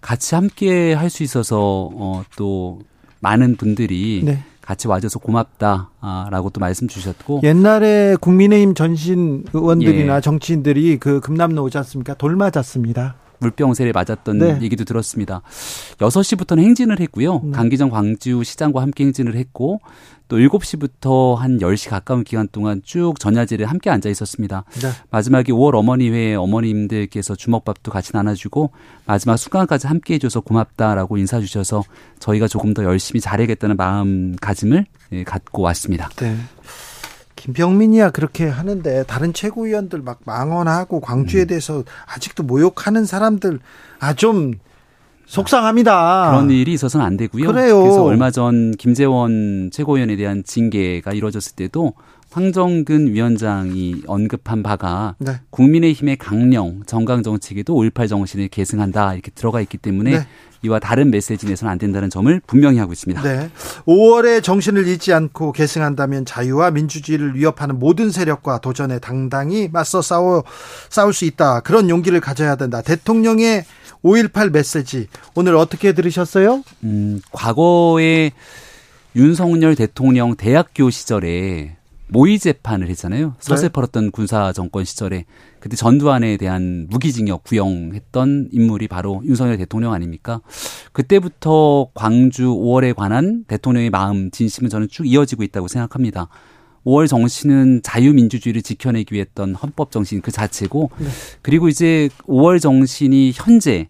[0.00, 2.78] 같이 함께 할 수 있어서 어, 또
[3.18, 4.44] 많은 분들이 네.
[4.70, 10.20] 같이 와줘서 고맙다라고 또 말씀 주셨고 옛날에 국민의힘 전신 의원들이나 예.
[10.20, 12.14] 정치인들이 그 금남로 오지 않습니까?
[12.14, 13.16] 돌 맞았습니다.
[13.40, 14.58] 물병세례 맞았던 네.
[14.62, 15.42] 얘기도 들었습니다.
[15.98, 17.40] 6시부터는 행진을 했고요.
[17.42, 17.50] 네.
[17.50, 19.80] 강기정 광주시장과 함께 행진을 했고
[20.30, 24.64] 또 7시부터 한 10시 가까운 기간 동안 쭉 전야제를 함께 앉아 있었습니다.
[24.80, 24.88] 네.
[25.10, 28.70] 마지막에 5월 어머니회 어머님들께서 주먹밥도 같이 나눠주고
[29.06, 31.82] 마지막 순간까지 함께 해줘서 고맙다라고 인사 주셔서
[32.20, 36.08] 저희가 조금 더 열심히 잘해야겠다는 마음가짐을 예, 갖고 왔습니다.
[36.16, 36.36] 네.
[37.34, 41.00] 김병민이야 그렇게 하는데 다른 최고위원들 막 망언하고 음.
[41.00, 43.58] 광주에 대해서 아직도 모욕하는 사람들
[43.98, 44.54] 아 좀
[45.30, 46.30] 속상합니다.
[46.32, 47.46] 그런 일이 있어서는 안 되고요.
[47.46, 47.84] 그래요.
[47.84, 51.94] 래서 얼마 전 김재원 최고위원에 대한 징계가 이루어졌을 때도
[52.30, 55.40] 황정근 위원장이 언급한 바가 네.
[55.50, 60.26] 국민의힘의 강령 정강 정책에도 5.18 정신을 계승한다 이렇게 들어가 있기 때문에 네.
[60.62, 63.22] 이와 다른 메시지 내서는 안 된다는 점을 분명히 하고 있습니다.
[63.22, 63.50] 네.
[63.86, 70.44] 5월에 정신을 잃지 않고 계승한다면 자유와 민주주의를 위협하는 모든 세력과 도전에 당당히 맞서 싸워
[70.90, 71.60] 싸울 수 있다.
[71.60, 72.82] 그런 용기를 가져야 된다.
[72.82, 73.64] 대통령의
[74.04, 76.62] 5.18 메시지 오늘 어떻게 들으셨어요?
[76.84, 78.32] 음, 과거에
[79.16, 81.76] 윤석열 대통령 대학교 시절에
[82.12, 83.34] 모의 재판을 했잖아요.
[83.38, 83.68] 서세 네.
[83.68, 85.24] 펄었던 군사 정권 시절에
[85.60, 90.40] 그때 전두환에 대한 무기징역 구형했던 인물이 바로 윤석열 대통령 아닙니까?
[90.92, 96.28] 그때부터 광주 5월에 관한 대통령의 마음 진심은 저는 쭉 이어지고 있다고 생각합니다.
[96.84, 100.90] 5월 정신은 자유민주주의를 지켜내기 위해 했던 헌법 정신 그 자체고
[101.42, 103.88] 그리고 이제 5월 정신이 현재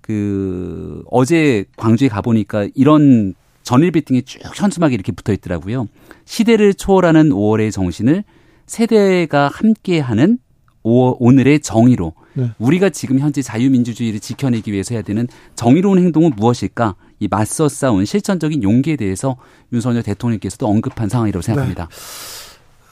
[0.00, 5.88] 그 어제 광주에 가 보니까 이런 전일 빌딩이 쭉 현수막이 이렇게 붙어 있더라고요.
[6.24, 8.24] 시대를 초월하는 5월의 정신을
[8.66, 10.38] 세대가 함께하는
[10.82, 12.50] 5월, 오늘의 정의로 네.
[12.58, 16.94] 우리가 지금 현재 자유민주주의를 지켜내기 위해서 해야 되는 정의로운 행동은 무엇일까?
[17.18, 19.36] 이 맞서 싸운 실천적인 용기에 대해서
[19.72, 21.88] 윤석열 대통령께서도 언급한 상황이라고 생각합니다.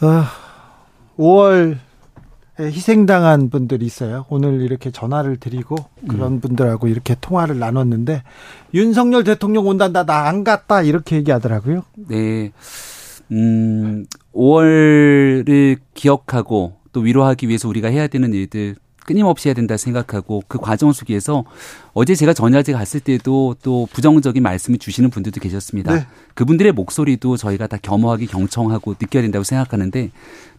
[0.03, 0.25] 어,
[1.19, 1.79] 5월에
[2.61, 4.27] 희생당한 분들이 있어요.
[4.29, 5.77] 오늘 이렇게 전화를 드리고
[6.09, 8.23] 그런 분들하고 이렇게 통화를 나눴는데
[8.75, 11.83] 윤석열 대통령 온단다 나 안 갔다 이렇게 얘기하더라고요.
[12.09, 12.53] 네.
[13.31, 18.77] 음, 5월을 기억하고 또 위로하기 위해서 우리가 해야 되는 일들
[19.09, 21.47] 끊임없이 해야 된다 생각하고 그 과정 속에서
[21.95, 25.95] 어제 제가 전야제 갔을 때도 또 부정적인 말씀을 주시는 분들도 계셨습니다.
[25.95, 26.07] 네.
[26.35, 30.11] 그분들의 목소리도 저희가 다 겸허하게 경청하고 느껴야 된다고 생각하는데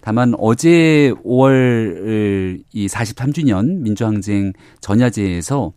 [0.01, 5.71] 다만 어제 5월 이 43주년 민주항쟁 전야제에서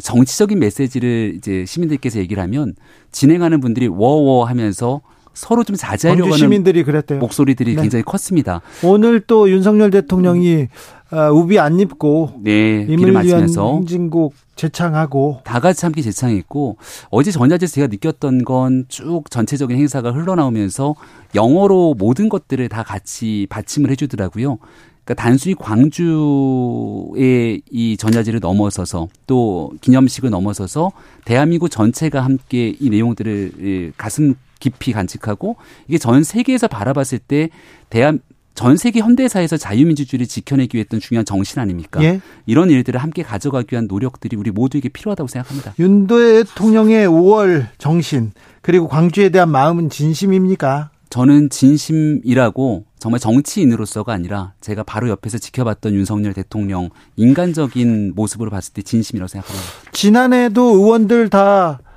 [0.00, 2.74] 정치적인 메시지를 이제 시민들께서 얘기를 하면
[3.10, 5.00] 진행하는 분들이 워워 하면서
[5.38, 7.20] 서로 좀 자제하려고 하는 시민들이 그랬대요.
[7.20, 7.82] 목소리들이 네.
[7.82, 8.60] 굉장히 컸습니다.
[8.82, 10.66] 오늘 또 윤석열 대통령이 어,
[11.10, 16.76] 우비 안 입고 네, 비를 맞으면서 행진곡 재창하고 다 같이 함께 재창했고
[17.10, 20.94] 어제 전야제에서 제가 느꼈던 건 쭉 전체적인 행사가 흘러나오면서
[21.34, 24.58] 영어로 모든 것들을 다 같이 받침을 해주더라고요.
[25.04, 30.92] 그러니까 단순히 광주의 이 전야제를 넘어서서 또 기념식을 넘어서서
[31.24, 35.56] 대한민국 전체가 함께 이 내용들을 예, 가슴 깊이 간직하고
[35.86, 37.48] 이게 전 세계에서 바라봤을 때
[37.90, 38.20] 대한
[38.58, 42.02] 전 세계 현대사에서 자유민주주의를 지켜내기 위해 했던 중요한 정신 아닙니까?
[42.02, 42.20] 예.
[42.44, 45.74] 이런 일들을 함께 가져가기 위한 노력들이 우리 모두에게 필요하다고 생각합니다.
[45.78, 50.90] 윤 대통령의 5월 정신 그리고 광주에 대한 마음은 진심입니까?
[51.08, 58.82] 저는 진심이라고 정말 정치인으로서가 아니라 제가 바로 옆에서 지켜봤던 윤석열 대통령 인간적인 모습으로 봤을 때
[58.82, 59.68] 진심이라고 생각합니다.
[59.92, 61.87] 지난해도 의원들 다 어,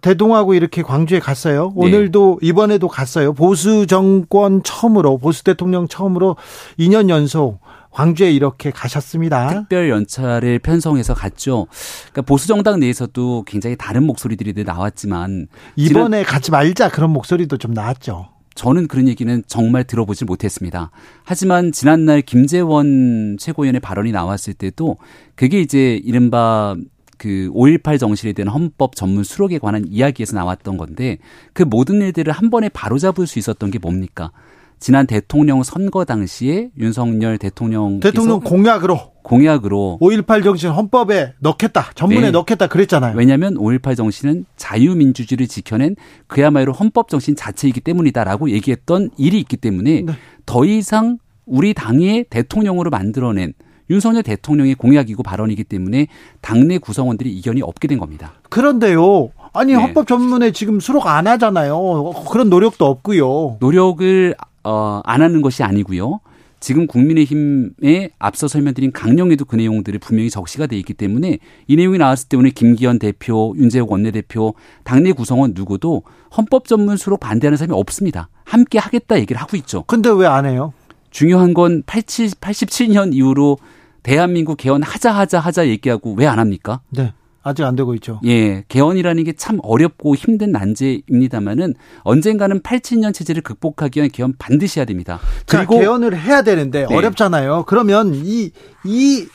[0.00, 1.72] 대동하고 이렇게 광주에 갔어요.
[1.76, 1.86] 네.
[1.86, 3.32] 오늘도 이번에도 갔어요.
[3.32, 6.36] 보수 정권 처음으로 보수 대통령 처음으로
[6.78, 7.58] 2년 연속
[7.90, 9.48] 광주에 이렇게 가셨습니다.
[9.48, 11.66] 특별 연차를 편성해서 갔죠.
[12.10, 15.46] 그러니까 보수 정당 내에서도 굉장히 다른 목소리들이 늘 나왔지만
[15.76, 18.28] 이번에 가지 말자 그런 목소리도 좀 나왔죠.
[18.54, 20.90] 저는 그런 얘기는 정말 들어보질 못했습니다.
[21.24, 24.96] 하지만 지난날 김재원 최고위원의 발언이 나왔을 때도
[25.34, 26.76] 그게 이제 이른바
[27.24, 31.16] 그 5.18 정신에 대한 헌법 전문 수록에 관한 이야기에서 나왔던 건데
[31.54, 34.30] 그 모든 일들을 한 번에 바로잡을 수 있었던 게 뭡니까?
[34.78, 41.92] 지난 대통령 선거 당시에 윤석열 대통령 대통령 공약으로 공약으로 5.18 정신 헌법에 넣겠다.
[41.94, 42.30] 전문에 네.
[42.30, 43.16] 넣겠다 그랬잖아요.
[43.16, 45.96] 왜냐하면 5.18 정신은 자유민주주의를 지켜낸
[46.26, 50.12] 그야말로 헌법 정신 자체이기 때문이다라고 얘기했던 일이 있기 때문에 네.
[50.44, 51.16] 더 이상
[51.46, 53.54] 우리 당의 대통령으로 만들어낸
[53.90, 56.06] 윤석열 대통령의 공약이고 발언이기 때문에
[56.40, 58.32] 당내 구성원들이 이견이 없게 된 겁니다.
[58.48, 59.30] 그런데요.
[59.52, 59.78] 아니 네.
[59.78, 62.12] 헌법 전문에 지금 수록 안 하잖아요.
[62.30, 63.58] 그런 노력도 없고요.
[63.60, 66.20] 노력을 어, 안 하는 것이 아니고요.
[66.60, 72.28] 지금 국민의힘에 앞서 설명드린 강령에도 그 내용들이 분명히 적시가 돼 있기 때문에 이 내용이 나왔을
[72.30, 76.04] 때 오늘 김기현 대표, 윤재욱 원내대표, 당내 구성원 누구도
[76.34, 78.30] 헌법 전문 수록 반대하는 사람이 없습니다.
[78.44, 79.84] 함께 하겠다 얘기를 하고 있죠.
[79.86, 80.72] 근데 왜 안 해요?
[81.14, 83.58] 중요한 건 87, 87년 이후로
[84.02, 86.80] 대한민국 개헌 하자 하자 하자 얘기하고 왜 안 합니까?
[86.90, 87.12] 네.
[87.46, 88.20] 아직 안 되고 있죠.
[88.24, 94.86] 예, 개헌이라는 게 참 어렵고 힘든 난제입니다만은 언젠가는 87년 체제를 극복하기 위한 개헌 반드시 해야
[94.86, 95.20] 됩니다.
[95.46, 96.94] 자, 그리고 개헌을 해야 되는데 네.
[96.94, 97.64] 어렵잖아요.
[97.68, 98.50] 그러면 이,
[98.84, 99.26] 이,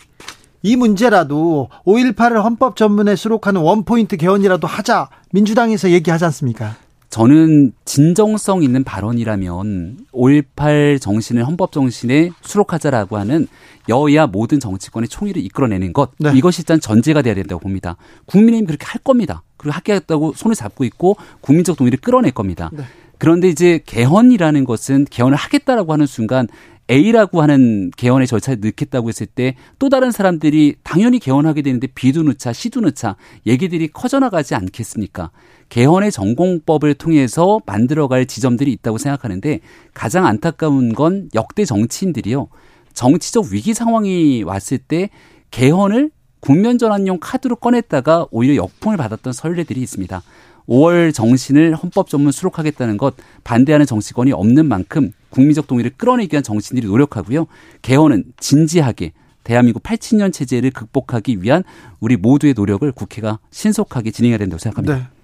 [0.64, 5.10] 이 문제라도 5.18을 헌법 전문에 수록하는 원포인트 개헌이라도 하자.
[5.32, 6.76] 민주당에서 얘기하지 않습니까?
[7.10, 13.48] 저는 진정성 있는 발언이라면 5.18 정신을 헌법 정신에 수록하자라고 하는
[13.90, 16.32] 여야 모든 정치권의 총의를 이끌어내는 것 네.
[16.36, 17.98] 이것이 일단 전제가 돼야 된다고 봅니다.
[18.28, 19.42] 국민의힘 그렇게 할 겁니다.
[19.58, 22.70] 그리고 하겠다고 손을 잡고 있고 국민적 동의를 끌어낼 겁니다.
[22.72, 22.84] 네.
[23.18, 26.48] 그런데 이제 개헌이라는 것은 개헌을 하겠다라고 하는 순간
[26.90, 32.52] A라고 하는 개헌의 절차를 넣겠다고 했을 때 또 다른 사람들이 당연히 개헌하게 되는데 B도 넣자
[32.52, 33.16] C도 넣자
[33.46, 35.32] 얘기들이 커져나가지 않겠습니까?
[35.70, 39.60] 개헌의 전공법을 통해서 만들어갈 지점들이 있다고 생각하는데
[39.94, 42.48] 가장 안타까운 건 역대 정치인들이요.
[42.94, 45.10] 정치적 위기 상황이 왔을 때
[45.52, 46.12] 개헌을
[46.42, 50.22] 국면 전환용 카드로 꺼냈다가 오히려 역풍을 받았던 선례들이 있습니다.
[50.70, 56.88] 5월 정신을 헌법 전문 수록하겠다는 것 반대하는 정치권이 없는 만큼 국민적 동의를 끌어내기 위한 정치인들이
[56.88, 57.48] 노력하고요.
[57.82, 59.14] 개헌은 진지하게
[59.44, 61.64] 대한민국 87년 체제를 극복하기 위한
[62.00, 64.96] 우리 모두의 노력을 국회가 신속하게 진행해야 된다고 생각합니다.
[64.96, 65.20] 네.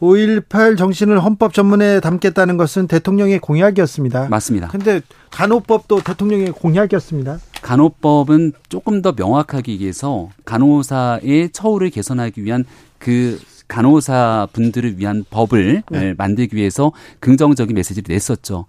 [0.00, 4.28] 5.18 정신을 헌법 전문에 담겠다는 것은 대통령의 공약이었습니다.
[4.28, 4.68] 맞습니다.
[4.68, 5.00] 근데
[5.30, 7.38] 간호법도 대통령의 공약이었습니다.
[7.62, 12.64] 간호법은 조금 더 명확하게 얘기해서 간호사의 처우를 개선하기 위한
[12.98, 16.14] 그 간호사 분들을 위한 법을 네.
[16.16, 18.66] 만들기 위해서 긍정적인 메시지를 냈었죠.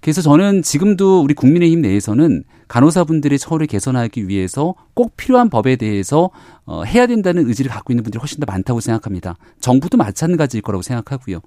[0.00, 6.30] 그래서 저는 지금도 우리 국민의힘 내에서는 간호사분들의 처우를 개선하기 위해서 꼭 필요한 법에 대해서
[6.66, 9.36] 어, 해야 된다는 의지를 갖고 있는 분들이 훨씬 더 많다고 생각합니다.
[9.60, 11.40] 정부도 마찬가지일 거라고 생각하고요.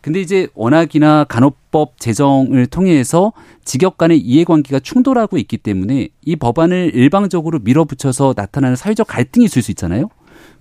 [0.00, 3.32] 근데 이제 워낙이나 간호법 제정을 통해서
[3.64, 9.70] 직역 간의 이해관계가 충돌하고 있기 때문에 이 법안을 일방적으로 밀어붙여서 나타나는 사회적 갈등이 있을 수
[9.72, 10.08] 있잖아요.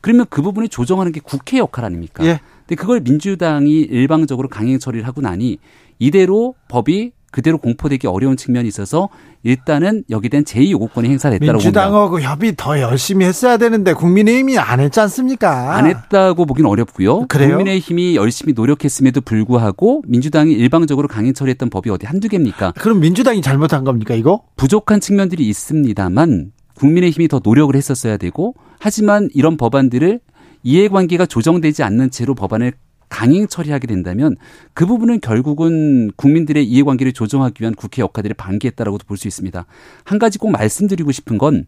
[0.02, 2.26] 그러면 그 부분을 조정하는 게 국회 역할 아닙니까?
[2.26, 2.39] 예.
[2.68, 5.58] 근데 그걸 민주당이 일방적으로 강행 처리를 하고 나니
[5.97, 9.10] 이대로 법이 그대로 공포되기 어려운 측면이 있어서
[9.43, 11.54] 일단은 여기에 대한 제2요구권이 행사됐다고 봅니다.
[11.54, 15.76] 민주당하고 협의 더 열심히 했어야 되는데 국민의힘이 안 했지 않습니까?
[15.76, 17.28] 안 했다고 보긴 어렵고요.
[17.28, 17.58] 그래요?
[17.58, 22.74] 국민의힘이 열심히 노력했음에도 불구하고 민주당이 일방적으로 강행 처리했던 법이 어디 한두 개입니까?
[22.80, 24.41] 그럼 민주당이 잘못한 겁니까 이거?
[24.56, 30.20] 부족한 측면들이 있습니다만 국민의힘이 더 노력을 했었어야 되고 하지만 이런 법안들을
[30.64, 32.74] 이해관계가 조정되지 않는 채로 법안을
[33.10, 34.36] 강행 처리하게 된다면
[34.74, 39.66] 그 부분은 결국은 국민들의 이해관계를 조정하기 위한 국회 역할들을 방기했다라고도 볼 수 있습니다.
[40.04, 41.66] 한 가지 꼭 말씀드리고 싶은 건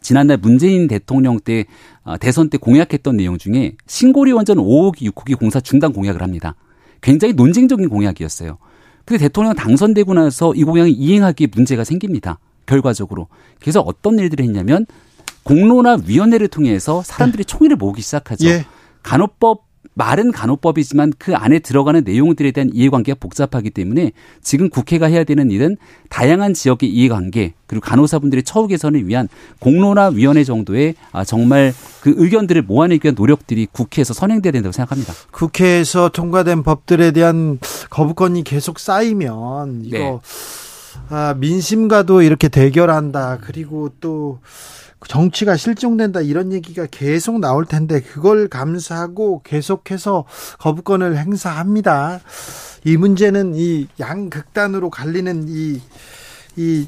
[0.00, 1.66] 지난날 문재인 대통령 때
[2.02, 6.54] 어, 대선 때 공약했던 내용 중에 신고리 원전 5호기 6호기 공사 중단 공약을 합니다.
[7.00, 8.58] 굉장히 논쟁적인 공약이었어요.
[9.04, 12.38] 근데 대통령 당선되고 나서 이 공약이 이행하기에 문제가 생깁니다.
[12.66, 13.28] 결과적으로.
[13.60, 14.86] 그래서 어떤 일들을 했냐면
[15.44, 18.46] 공론화 위원회를 통해서 사람들이 총의를 모으기 시작하죠.
[18.48, 18.64] 예.
[19.02, 19.64] 간호법
[19.96, 25.76] 말은 간호법이지만 그 안에 들어가는 내용들에 대한 이해관계가 복잡하기 때문에 지금 국회가 해야 되는 일은
[26.10, 29.28] 다양한 지역의 이해관계 그리고 간호사분들의 처우 개선을 위한
[29.60, 35.12] 공론화 위원회 정도의 아, 정말 그 의견들을 모아내기 위한 노력들이 국회에서 선행돼야 된다고 생각합니다.
[35.30, 40.18] 국회에서 통과된 법들에 대한 거부권이 계속 쌓이면 이거 네.
[41.08, 43.38] 아, 민심과도 이렇게 대결한다.
[43.42, 44.40] 그리고 또
[45.08, 50.24] 정치가 실종된다 이런 얘기가 계속 나올 텐데 그걸 감수하고 계속해서
[50.58, 52.20] 거부권을 행사합니다.
[52.84, 55.80] 이 문제는 이 양극단으로 갈리는 이,
[56.56, 56.86] 이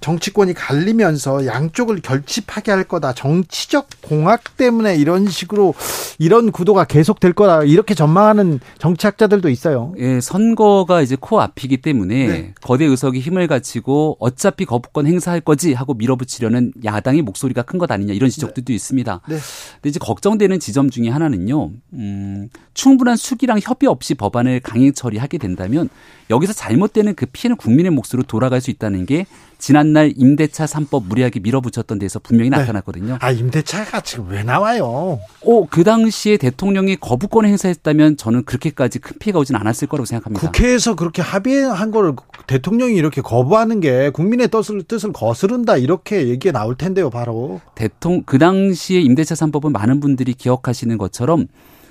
[0.00, 3.12] 정치권이 갈리면서 양쪽을 결집하게 할 거다.
[3.12, 5.74] 정치적 공학 때문에 이런 식으로
[6.18, 7.64] 이런 구도가 계속될 거다.
[7.64, 9.94] 이렇게 전망하는 정치학자들도 있어요.
[9.98, 12.54] 예, 선거가 이제 코앞이기 때문에 네.
[12.60, 18.12] 거대 의석이 힘을 갖추고 어차피 거부권 행사할 거지 하고 밀어붙이려는 야당의 목소리가 큰 것 아니냐
[18.12, 18.74] 이런 지적들도 네.
[18.74, 19.20] 있습니다.
[19.26, 19.36] 네.
[19.76, 21.70] 근데 이제 걱정되는 지점 중에 하나는요.
[21.94, 25.88] 음, 충분한 수기랑 협의 없이 법안을 강행 처리하게 된다면
[26.28, 29.24] 여기서 잘못되는 그 피해는 국민의 몫으로 돌아갈 수 있다는 게
[29.60, 32.56] 지난날 임대차 3법 무리하게 밀어붙였던 데서 분명히 네.
[32.56, 33.18] 나타났거든요.
[33.20, 35.20] 아, 임대차가 지금 왜 나와요?
[35.42, 40.46] 오, 그 당시에 대통령이 거부권 행사했다면 저는 그렇게까지 큰 피해가 오진 않았을 거라고 생각합니다.
[40.46, 42.14] 국회에서 그렇게 합의한 거를
[42.46, 47.60] 대통령이 이렇게 거부하는 게 국민의 뜻을, 뜻을 거스른다 이렇게 얘기가 나올 텐데요, 바로.
[47.74, 51.46] 대통령, 그 당시에 임대차 3법은 많은 분들이 기억하시는 것처럼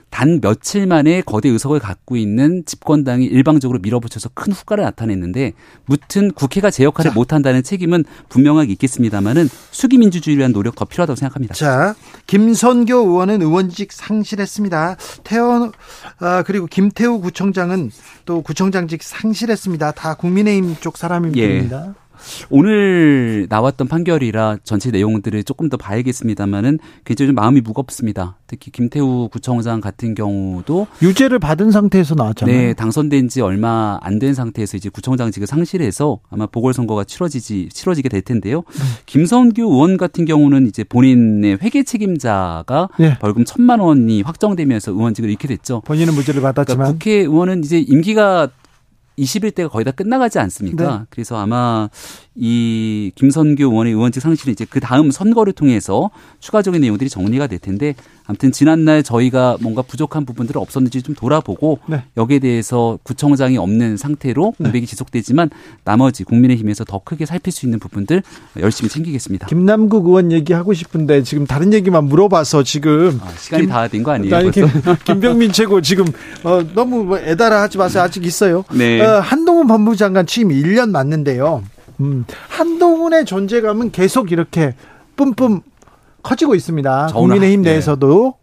[0.09, 5.53] 단 며칠 만에 거대 의석을 갖고 있는 집권당이 일방적으로 밀어붙여서 큰 후과를 나타냈는데
[5.85, 7.15] 무튼 국회가 제 역할을 자.
[7.15, 11.53] 못한다는 책임은 분명하게 있겠습니다만은 수기 민주주의를 위한 노력 더 필요하다고 생각합니다.
[11.53, 11.95] 자,
[12.27, 14.97] 김선교 의원은 의원직 상실했습니다.
[15.23, 15.71] 태원
[16.19, 17.91] 아, 그리고 김태우 구청장은
[18.25, 19.91] 또 구청장직 상실했습니다.
[19.91, 21.87] 다 국민의힘 쪽 사람입니다.
[21.87, 22.08] 예.
[22.49, 28.37] 오늘 나왔던 판결이라 전체 내용들을 조금 더 봐야겠습니다만은 굉장히 좀 마음이 무겁습니다.
[28.47, 32.55] 특히 김태우 구청장 같은 경우도 유죄를 받은 상태에서 나왔잖아요.
[32.57, 38.21] 네, 당선된 지 얼마 안 된 상태에서 이제 구청장직을 상실해서 아마 보궐선거가 치러지지 치러지게 될
[38.21, 38.63] 텐데요.
[38.73, 38.83] 네.
[39.05, 43.17] 김성규 의원 같은 경우는 이제 본인의 회계 책임자가 네.
[43.19, 45.81] 벌금 천만 원이 확정되면서 의원직을 잃게 됐죠.
[45.85, 48.49] 본인은 무죄를 받았지만 그러니까 국회의원은 이제 임기가
[49.19, 50.99] 21대가 거의 다 끝나가지 않습니까?
[50.99, 51.05] 네.
[51.09, 51.89] 그래서 아마
[52.41, 56.09] 이 김선규 의원의 의원직 상실은 이제 그 다음 선거를 통해서
[56.39, 62.03] 추가적인 내용들이 정리가 될 텐데 아무튼 지난날 저희가 뭔가 부족한 부분들을 없었는지 좀 돌아보고 네.
[62.15, 64.63] 여기에 대해서 구청장이 없는 상태로 네.
[64.63, 64.89] 공백이 네.
[64.89, 65.49] 지속되지만
[65.83, 68.23] 나머지 국민의힘에서 더 크게 살필 수 있는 부분들
[68.59, 69.47] 열심히 챙기겠습니다.
[69.47, 74.51] 김남국 의원 얘기하고 싶은데 지금 다른 얘기만 물어봐서 지금 아, 시간이 다 된 거 아니에요?
[74.51, 74.65] 김,
[75.03, 76.05] 김병민 최고 지금
[76.43, 78.03] 어, 너무 뭐 애달아 하지 마세요.
[78.03, 78.63] 아직 있어요.
[78.73, 79.01] 네.
[79.01, 81.63] 어, 한동훈 법무장관 취임 1년 맞는데요.
[81.99, 84.75] 음, 한동훈의 존재감은 계속 이렇게
[85.15, 85.61] 뿜뿜
[86.23, 87.07] 커지고 있습니다.
[87.07, 87.71] 국민의힘 네.
[87.71, 88.35] 내에서도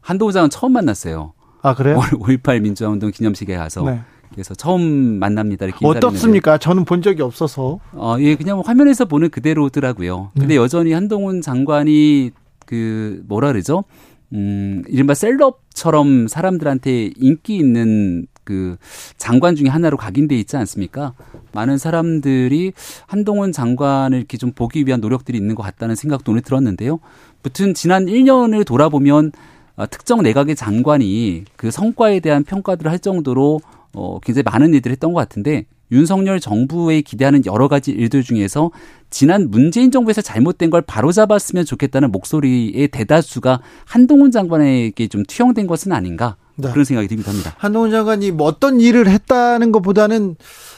[0.00, 1.32] 한동훈 장은 처음 만났어요.
[1.62, 1.98] 아 그래요?
[1.98, 4.00] 5.18 민주화운동 기념식에 가서 네.
[4.32, 5.64] 그래서 처음 만납니다.
[5.64, 6.58] 이렇게 어떻습니까?
[6.58, 7.78] 저는 본 적이 없어서.
[7.92, 10.32] 어, 예, 그냥 화면에서 보는 그대로더라고요.
[10.34, 10.56] 근데 네.
[10.56, 12.32] 여전히 한동훈 장관이
[12.66, 13.84] 그 뭐라 그러죠?
[14.32, 18.76] 음, 이른바 셀럽처럼 사람들한테 인기 있는 그
[19.16, 21.14] 장관 중에 하나로 각인돼 있지 않습니까?
[21.52, 22.72] 많은 사람들이
[23.06, 27.00] 한동훈 장관을 이렇게 좀 보기 위한 노력들이 있는 것 같다는 생각도 오늘 들었는데요.
[27.42, 29.32] 무튼 지난 1년을 돌아보면
[29.76, 33.60] 어, 특정 내각의 장관이 그 성과에 대한 평가들을 할 정도로
[33.92, 38.70] 어, 굉장히 많은 일들을 했던 것 같은데 윤석열 정부에 기대하는 여러 가지 일들 중에서
[39.10, 46.36] 지난 문재인 정부에서 잘못된 걸 바로잡았으면 좋겠다는 목소리의 대다수가 한동훈 장관에게 좀 투영된 것은 아닌가
[46.56, 46.70] 네.
[46.70, 47.30] 그런 생각이 듭니다.
[47.30, 47.54] 합니다.
[47.58, 50.36] 한동훈 장관이 뭐 어떤 일을 했다는 것보다는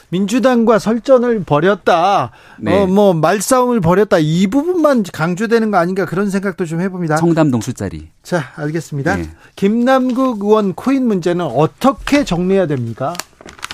[0.09, 2.31] 민주당과 설전을 벌였다.
[2.59, 2.77] 네.
[2.77, 4.19] 어, 뭐 말싸움을 벌였다.
[4.19, 7.17] 이 부분만 강조되는 거 아닌가 그런 생각도 좀 해봅니다.
[7.17, 8.07] 청담동 술자리.
[8.23, 9.17] 자, 알겠습니다.
[9.17, 9.29] 네.
[9.55, 13.13] 김남국 의원 코인 문제는 어떻게 정리해야 됩니까?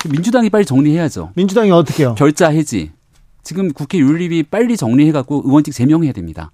[0.10, 1.32] 민주당이 빨리 정리해야죠.
[1.36, 2.16] 민주당이 어떻게요?
[2.16, 2.92] 결자 해지.
[3.44, 6.52] 지금 국회 윤리위 빨리 정리해갖고 의원직 제명해야 됩니다.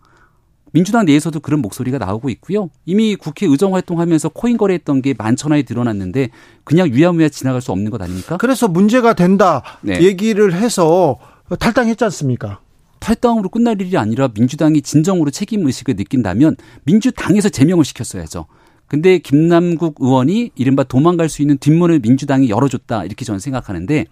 [0.72, 2.70] 민주당 내에서도 그런 목소리가 나오고 있고요.
[2.86, 6.30] 이미 국회 의정 활동하면서 코인 거래했던 게 만천하에 드러났는데
[6.64, 8.38] 그냥 위야무야 지나갈 수 없는 것 아닙니까?
[8.38, 10.02] 그래서 문제가 된다 네.
[10.02, 11.18] 얘기를 해서
[11.60, 12.60] 탈당했지 않습니까?
[13.00, 18.46] 탈당으로 끝날 일이 아니라 민주당이 진정으로 책임 의식을 느낀다면 민주당에서 제명을 시켰어야죠.
[18.88, 24.06] 근데 김남국 의원이 이른바 도망갈 수 있는 뒷문을 민주당이 열어줬다 이렇게 저는 생각하는데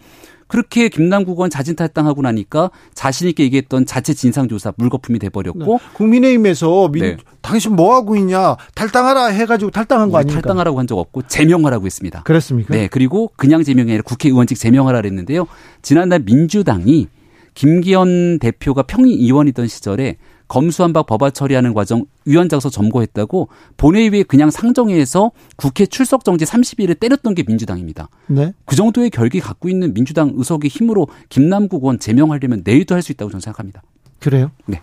[0.47, 5.77] 그렇게 김남국 의원 자진 탈당하고 나니까 자신 있게 얘기했던 자체 진상조사 물거품이 돼버렸고 네.
[5.93, 7.17] 국민의힘에서 민, 네.
[7.41, 10.41] 당신 뭐 하고 있냐 탈당하라 해가지고 탈당한 거 아닙니까?
[10.41, 12.23] 탈당하라고 한 적 없고 제명하라고 했습니다.
[12.23, 12.73] 그렇습니까?
[12.73, 15.47] 네 그리고 그냥 제명이 아니라 국회의원직 제명하라 그랬는데요.
[15.81, 17.07] 지난달 민주당이
[17.53, 20.15] 김기현 대표가 평의위원이던 시절에
[20.47, 27.43] 검수한박 법안 처리하는 과정 위원장서 점거했다고 본회의에 그냥 상정해서 국회 출석 정지 30일을 때렸던 게
[27.45, 28.09] 민주당입니다.
[28.27, 28.53] 네.
[28.65, 33.29] 그 정도의 결기 갖고 있는 민주당 의석의 힘으로 김남국 의원 제명하려면 내일도 할 수 있다고
[33.31, 33.81] 저는 생각합니다.
[34.19, 34.51] 그래요?
[34.65, 34.81] 네.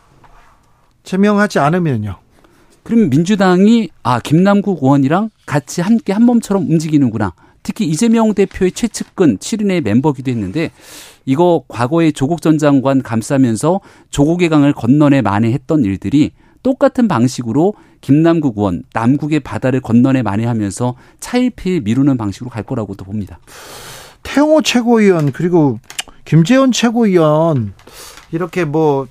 [1.02, 2.16] 제명하지 않으면요?
[2.82, 7.32] 그러면 민주당이 아 김남국 의원이랑 같이 함께 한 몸처럼 움직이는구나.
[7.62, 10.70] 특히 이재명 대표의 최측근 7인의 멤버기도 했는데
[11.24, 18.82] 이거 과거에 조국 전 장관 감싸면서 조국의 강을 건너내 만회했던 일들이 똑같은 방식으로 김남국 의원
[18.92, 23.38] 남국의 바다를 건너내 만회하면서 차일피일 미루는 방식으로 갈 거라고도 봅니다.
[24.22, 25.78] 태영호 최고위원 그리고
[26.24, 27.74] 김재원 최고위원
[28.32, 29.06] 이렇게 뭐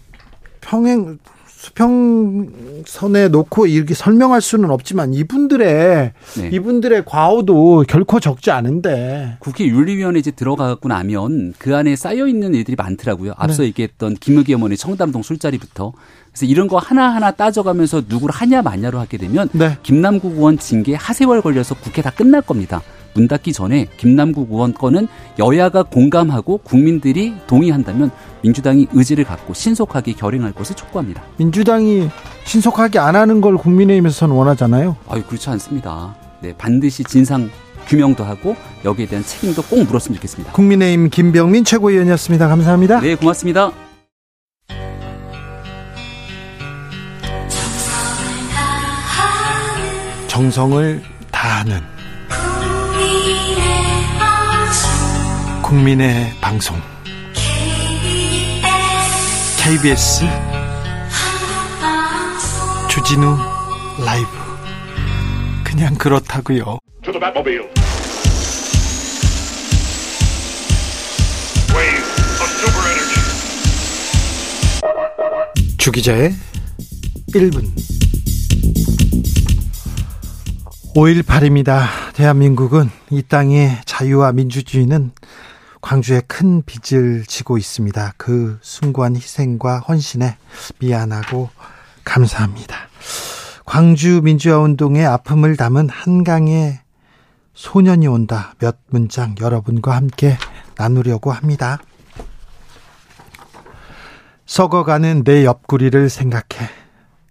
[0.62, 1.20] 평행
[1.64, 6.50] 수평선에 놓고 이렇게 설명할 수는 없지만 이분들의 네.
[6.52, 12.76] 이분들의 과오도 결코 적지 않은데 국회 윤리위원회 이제 들어가고 나면 그 안에 쌓여 있는 일들이
[12.76, 13.34] 많더라고요.
[13.38, 13.70] 앞서 네.
[13.70, 15.94] 얘기했던 김의기 어머니 청담동 술자리부터
[16.34, 19.78] 그래서 이런 거 하나하나 따져가면서 누구를 하냐 마냐로 하게 되면 네.
[19.84, 22.82] 김남국 의원 징계 하세월 걸려서 국회 다 끝날 겁니다.
[23.14, 25.08] 문 닫기 전에 김남국 의원 건은
[25.40, 28.12] 여야가 공감하고 국민들이 동의한다면
[28.42, 31.24] 민주당이 의지를 갖고 신속하게 결행할 것을 촉구합니다.
[31.38, 32.10] 민주당이
[32.46, 34.98] 신속하게 안 하는 걸 국민의힘에서는 원하잖아요.
[35.10, 36.16] 아유 그렇지 않습니다.
[36.42, 37.50] 네 반드시 진상
[37.88, 38.56] 규명도 하고
[38.86, 40.54] 여기에 대한 책임도 꼭 물었으면 좋겠습니다.
[40.54, 42.48] 국민의힘 김병민 최고위원이었습니다.
[42.48, 43.00] 감사합니다.
[43.00, 43.72] 네 고맙습니다.
[50.28, 51.80] 정성을 다하는
[55.64, 56.78] 국민의 방송.
[59.58, 60.26] KBS
[62.90, 63.38] 주진우
[64.06, 64.28] 라이브.
[65.64, 66.80] 그냥 그렇다고요.
[75.78, 76.34] 주기자의
[77.34, 77.64] 1분.
[80.94, 82.14] 5.18입니다.
[82.14, 85.12] 대한민국은 이 땅의 자유와 민주주의는
[85.84, 88.14] 광주에 큰 빚을 지고 있습니다.
[88.16, 90.38] 그 숭고한 희생과 헌신에
[90.80, 91.50] 미안하고
[92.06, 92.88] 감사합니다.
[93.66, 96.80] 광주 민주화 운동의 아픔을 담은 한강의
[97.54, 100.38] 소년이 온다 몇 문장 여러분과 함께
[100.78, 101.80] 나누려고 합니다.
[104.46, 106.70] 썩어가는 내 옆구리를 생각해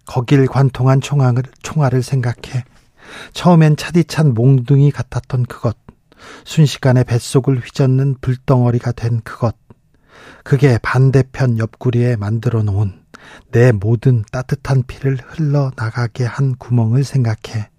[0.05, 2.65] 거길 관통한 총알을, 총알을 생각해
[3.33, 5.82] 처음엔 차디찬 몽둥이 같았던 그것
[6.45, 9.55] 순식간에 뱃속을 휘젓는 불덩어리가 된 그것.
[10.43, 13.01] 그게 반대편 옆구리에 만들어 놓은
[13.51, 17.69] 내 모든 따뜻한 피를 흘러나가게 한 구멍을 생각해.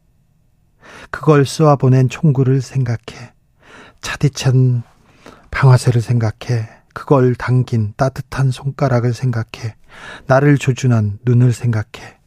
[1.11, 3.33] 그걸 쏘아 보낸 총구를 생각해.
[4.01, 4.83] 차디찬
[5.51, 6.69] 방아쇠를 생각해.
[6.93, 9.77] 그걸 당긴 따뜻한 손가락을 생각해.
[10.27, 12.19] 나를 조준한 눈을 생각해.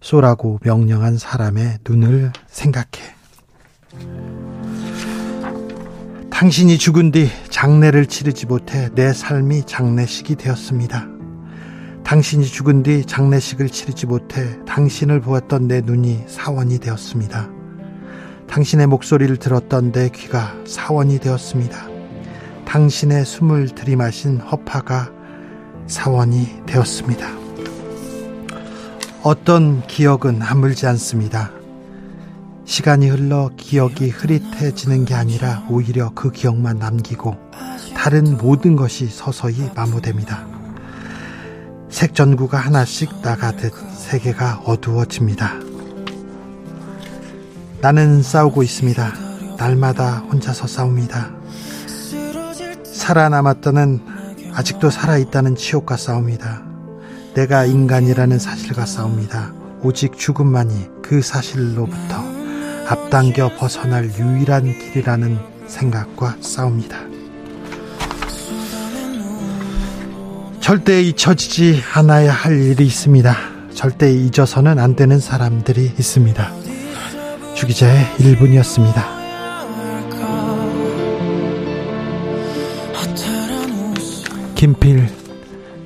[0.00, 3.14] 쏘라고 명령한 사람의 눈을 생각해
[6.34, 11.06] 당신이 죽은 뒤 장례를 치르지 못해 내 삶이 장례식이 되었습니다.
[12.02, 17.48] 당신이 죽은 뒤 장례식을 치르지 못해 당신을 보았던 내 눈이 사원이 되었습니다.
[18.48, 21.86] 당신의 목소리를 들었던 내 귀가 사원이 되었습니다.
[22.64, 25.12] 당신의 숨을 들이마신 허파가
[25.86, 27.28] 사원이 되었습니다.
[29.22, 31.52] 어떤 기억은 아물지 않습니다.
[32.64, 37.36] 시간이 흘러 기억이 흐릿해지는 게 아니라 오히려 그 기억만 남기고
[37.94, 40.46] 다른 모든 것이 서서히 마모됩니다.
[41.90, 45.52] 색전구가 하나씩 나가듯 세계가 어두워집니다.
[47.80, 49.12] 나는 싸우고 있습니다.
[49.58, 51.30] 날마다 혼자서 싸웁니다.
[52.84, 54.00] 살아남았다는
[54.54, 56.62] 아직도 살아있다는 치욕과 싸웁니다.
[57.34, 59.52] 내가 인간이라는 사실과 싸웁니다.
[59.82, 62.33] 오직 죽음만이 그 사실로부터
[62.88, 66.98] 앞당겨 벗어날 유일한 길이라는 생각과 싸웁니다.
[70.60, 73.36] 절대 잊혀지지 않아야 할 일이 있습니다.
[73.74, 76.52] 절대 잊어서는 안 되는 사람들이 있습니다.
[77.54, 79.24] 주기자의 1분이었습니다.
[84.54, 85.08] 김필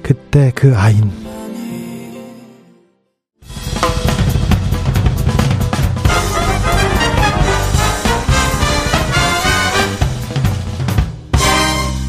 [0.03, 1.28] 그때 그 아인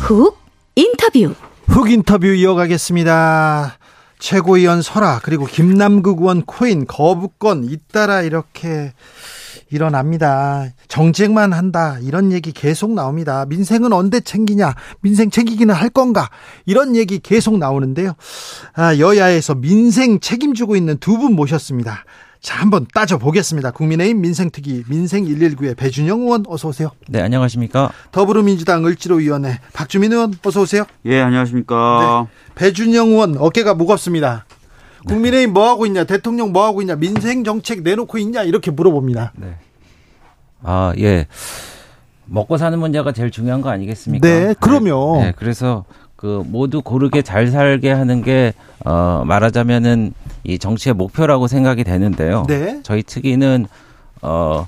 [0.10, 0.36] 훅
[0.76, 1.36] 인터뷰.
[1.68, 3.78] 훅 인터뷰 이어가겠습니다.
[4.18, 8.94] 최고위원 설아 그리고 김남국 의원 코인 거부권 잇따라 이렇게
[9.70, 10.66] 일어납니다.
[10.88, 13.46] 정책만 한다 이런 얘기 계속 나옵니다.
[13.50, 14.74] 민생은 언제 챙기냐?
[15.02, 16.28] 민생 챙기기는 할 건가?
[16.66, 18.14] 이런 얘기 계속 나오는데요.
[18.74, 22.04] 아, 여야에서 민생 책임지고 있는 두 분 모셨습니다.
[22.42, 23.72] 자, 한번 따져보겠습니다.
[23.72, 26.92] 국민의힘 민생특위 민생 119의 배준영 의원 어서 오세요.
[27.08, 27.92] 네, 안녕하십니까.
[28.12, 30.86] 더불어민주당 을지로위원회 박주민 의원 어서 오세요.
[31.06, 32.28] 예, 안녕하십니까.
[32.56, 34.46] 배준영 의원 어깨가 무겁습니다.
[35.08, 39.34] 국민의힘 뭐 하고 있냐, 대통령 뭐 하고 있냐, 민생 정책 내놓고 있냐 이렇게 물어봅니다.
[39.36, 39.56] 네.
[40.62, 41.28] 아, 예.
[42.26, 44.28] 먹고 사는 문제가 제일 중요한 거 아니겠습니까?
[44.28, 45.22] 네, 그럼요.
[45.24, 45.84] 네, 그래서
[46.20, 48.52] 그 모두 고르게 잘 살게 하는 게
[48.84, 50.14] 어, 말하자면은
[50.44, 52.44] 이 정치의 목표라고 생각이 되는데요.
[52.46, 52.82] 네.
[52.84, 53.68] 저희 특위는
[54.22, 54.68] 어,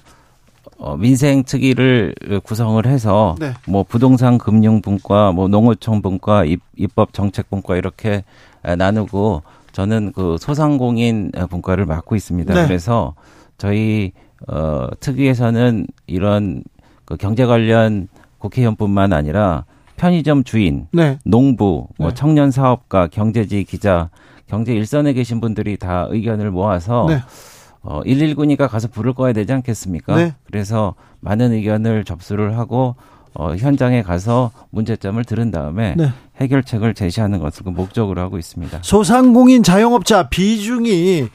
[0.78, 3.52] 어, 민생 특위를 구성을 해서 네.
[3.68, 8.24] 뭐 부동산 금융 분과 뭐 농어촌 분과 입, 입법 정책 분과 이렇게
[8.64, 9.44] 에, 나누고
[9.74, 12.54] 저는 그 소상공인 분과를 맡고 있습니다.
[12.54, 12.66] 네.
[12.66, 13.14] 그래서
[13.58, 14.14] 저희
[14.48, 16.64] 어 특위에서는 이런
[17.04, 19.66] 그 경제 관련 국회의원뿐만 아니라
[20.02, 21.20] 편의점 주인, 네.
[21.24, 22.16] 농부, 뭐 네.
[22.16, 24.10] 청년 사업가, 경제지 기자,
[24.48, 27.20] 경제 일선에 계신 분들이 다 의견을 모아서 네.
[27.84, 30.16] 어 119니까 가서 불을 꺼야 되지 않겠습니까?
[30.16, 30.34] 네.
[30.48, 32.96] 그래서 많은 의견을 접수를 하고
[33.36, 36.10] 어 현장에 가서 문제점을 들은 다음에 네.
[36.38, 38.80] 해결책을 제시하는 것을 그 목적으로 하고 있습니다.
[38.82, 41.28] 소상공인 자영업자 비중이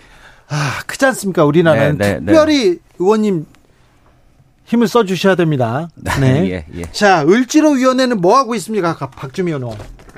[0.48, 1.44] 아, 크지 않습니까?
[1.44, 3.46] 우리나라는 네, 네, 특별히 의원님
[4.66, 5.88] 힘을 써 주셔야 됩니다.
[6.20, 6.50] 네.
[6.50, 6.82] 예, 예.
[6.92, 8.94] 자, 을지로 위원회는 뭐 하고 있습니까?
[8.94, 9.76] 가- 박주미 의원.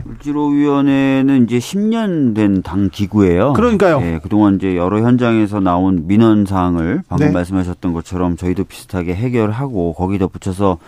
[0.09, 3.53] 을지로 위원회는 이제 10년 된 당 기구예요.
[3.53, 4.01] 그러니까요.
[4.03, 7.33] 예, 그동안 이제 여러 현장에서 나온 민원 사항을 방금 네.
[7.33, 10.79] 말씀하셨던 것처럼 저희도 비슷하게 해결하고 거기다 붙여서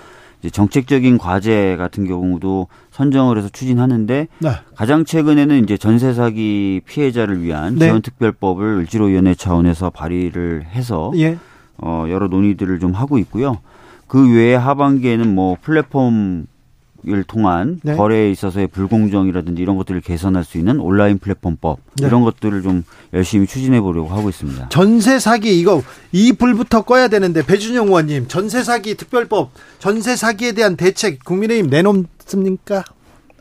[0.41, 4.51] 이제 정책적인 과제 같은 경우도 선정을 해서 추진하는데 네.
[4.75, 7.87] 가장 최근에는 이제 전세 사기 피해자를 위한 네.
[7.87, 11.37] 지원 특별법을 을지로위원회 차원에서 발의를 해서 예.
[11.83, 13.59] 어, 여러 논의들을 좀 하고 있고요.
[14.07, 16.47] 그 외에 하반기에는 뭐 플랫폼
[17.09, 17.97] 을 통한 네.
[17.97, 22.07] 거래에 있어서의 불공정이라든지 이런 것들을 개선할 수 있는 온라인 플랫폼법 네.
[22.07, 24.69] 이런 것들을 좀 열심히 추진해 보려고 하고 있습니다.
[24.69, 30.77] 전세 사기 이거 이 불부터 꺼야 되는데 배준영 의원님 전세 사기 특별법 전세 사기에 대한
[30.77, 32.85] 대책 국민의힘 내놓습니까?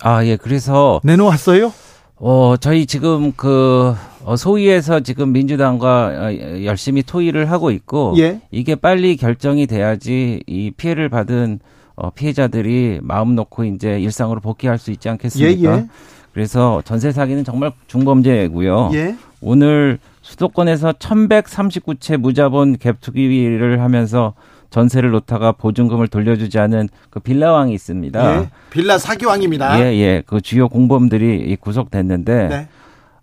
[0.02, 0.38] 아, 예.
[0.38, 1.74] 그래서 내놓았어요?
[2.16, 3.94] 어, 저희 지금 그
[4.30, 8.42] 어, 소위에서 지금 민주당과 어, 열심히 토의를 하고 있고 예.
[8.52, 11.60] 이게 빨리 결정이 돼야지 이 피해를 받은
[11.96, 15.72] 어, 피해자들이 마음 놓고 이제 일상으로 복귀할 수 있지 않겠습니까?
[15.72, 15.88] 예, 예.
[16.32, 18.92] 그래서 전세 사기는 정말 중범죄고요.
[18.94, 19.16] 예.
[19.42, 24.36] 오늘 수도권에서 1139채 무자본 갭 투기를 하면서
[24.70, 28.42] 전세를 놓다가 보증금을 돌려주지 않은 그 빌라왕이 있습니다.
[28.42, 28.50] 예.
[28.70, 29.80] 빌라 사기왕입니다.
[29.80, 30.24] 예, 예.
[30.24, 32.68] 그 주요 공범들이 이 구속됐는데 네.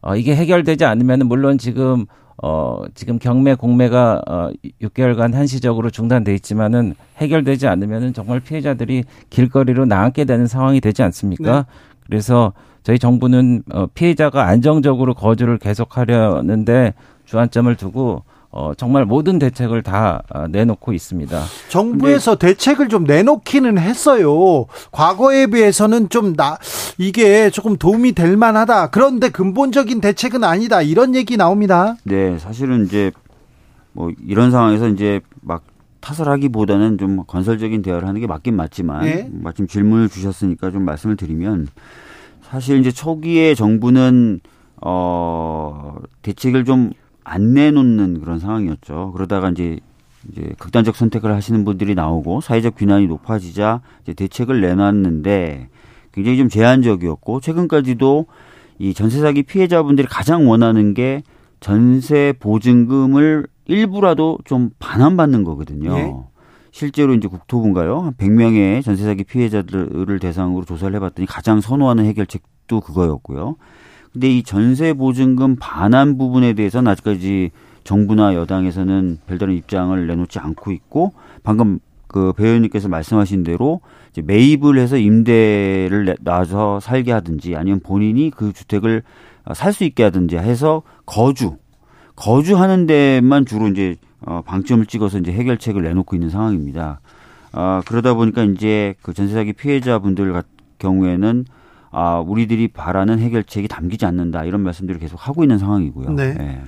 [0.00, 2.06] 어, 이게 해결되지 않으면 물론 지금
[2.42, 4.50] 어, 지금 경매 공매가 어,
[4.82, 11.56] 6개월간 한시적으로 중단돼 있지만은 해결되지 않으면은 정말 피해자들이 길거리로 나앉게 되는 상황이 되지 않습니까?
[11.56, 11.62] 네.
[12.04, 16.94] 그래서 저희 정부는 어, 피해자가 안정적으로 거주를 계속하려는데
[17.24, 21.42] 주안점을 두고 어, 정말 모든 대책을 다 어, 내놓고 있습니다.
[21.68, 24.66] 정부에서 대책을 좀 내놓기는 했어요.
[24.92, 26.58] 과거에 비해서는 좀 나,
[26.98, 28.90] 이게 조금 도움이 될 만하다.
[28.90, 30.82] 그런데 근본적인 대책은 아니다.
[30.82, 31.96] 이런 얘기 나옵니다.
[32.04, 33.12] 네, 사실은 이제
[33.92, 35.62] 뭐 이런 상황에서 이제 막
[36.00, 39.28] 탓을 하기보다는 좀 건설적인 대화를 하는 게 맞긴 맞지만 예.
[39.32, 41.66] 마침 질문을 주셨으니까 좀 말씀을 드리면
[42.42, 44.40] 사실 이제 초기에 정부는
[44.82, 46.92] 어 대책을 좀
[47.28, 49.10] 안 내놓는 그런 상황이었죠.
[49.12, 49.80] 그러다가 이제
[50.30, 55.68] 이제 극단적 선택을 하시는 분들이 나오고 사회적 비난이 높아지자 이제 대책을 내놨는데
[56.12, 58.26] 굉장히 좀 제한적이었고 최근까지도
[58.78, 61.22] 이 전세 사기 피해자분들이 가장 원하는 게
[61.58, 65.96] 전세 보증금을 일부라도 좀 반환받는 거거든요.
[65.96, 66.12] 예.
[66.70, 68.00] 실제로 이제 국토부인가요?
[68.00, 73.56] 한 100명의 전세 사기 피해자들을 대상으로 조사를 해봤더니 가장 선호하는 해결책도 그거였고요.
[74.16, 77.50] 근데 이 전세 보증금 반환 부분에 대해서는 아직까지
[77.84, 81.12] 정부나 여당에서는 별다른 입장을 내놓지 않고 있고
[81.42, 88.30] 방금 그 배우님께서 말씀하신 대로 이제 매입을 해서 임대를 내- 놔서 살게 하든지 아니면 본인이
[88.34, 89.02] 그 주택을
[89.54, 91.58] 살 수 있게 하든지 해서 거주
[92.16, 97.00] 거주하는 데만 주로 이제 어 방점을 찍어서 이제 해결책을 내놓고 있는 상황입니다.
[97.52, 100.46] 아 그러다 보니까 이제 그 전세 사기 피해자분들 같
[100.78, 101.44] 경우에는
[101.98, 106.10] 아 우리들이 바라는 해결책이 담기지 않는다 이런 말씀들을 계속 하고 있는 상황이고요.
[106.10, 106.36] 네.
[106.38, 106.60] 예.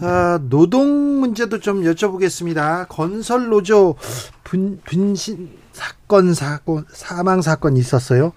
[0.00, 2.86] 아, 노동 문제도 좀 여쭤보겠습니다.
[2.88, 3.96] 건설 노조
[4.44, 8.32] 분, 분신 사건 사건 사망 사건이 있었어요.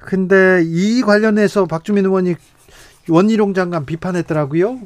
[0.00, 2.34] 근데 이 관련해서 박주민 의원이
[3.08, 4.80] 원희룡 장관 비판했더라고요.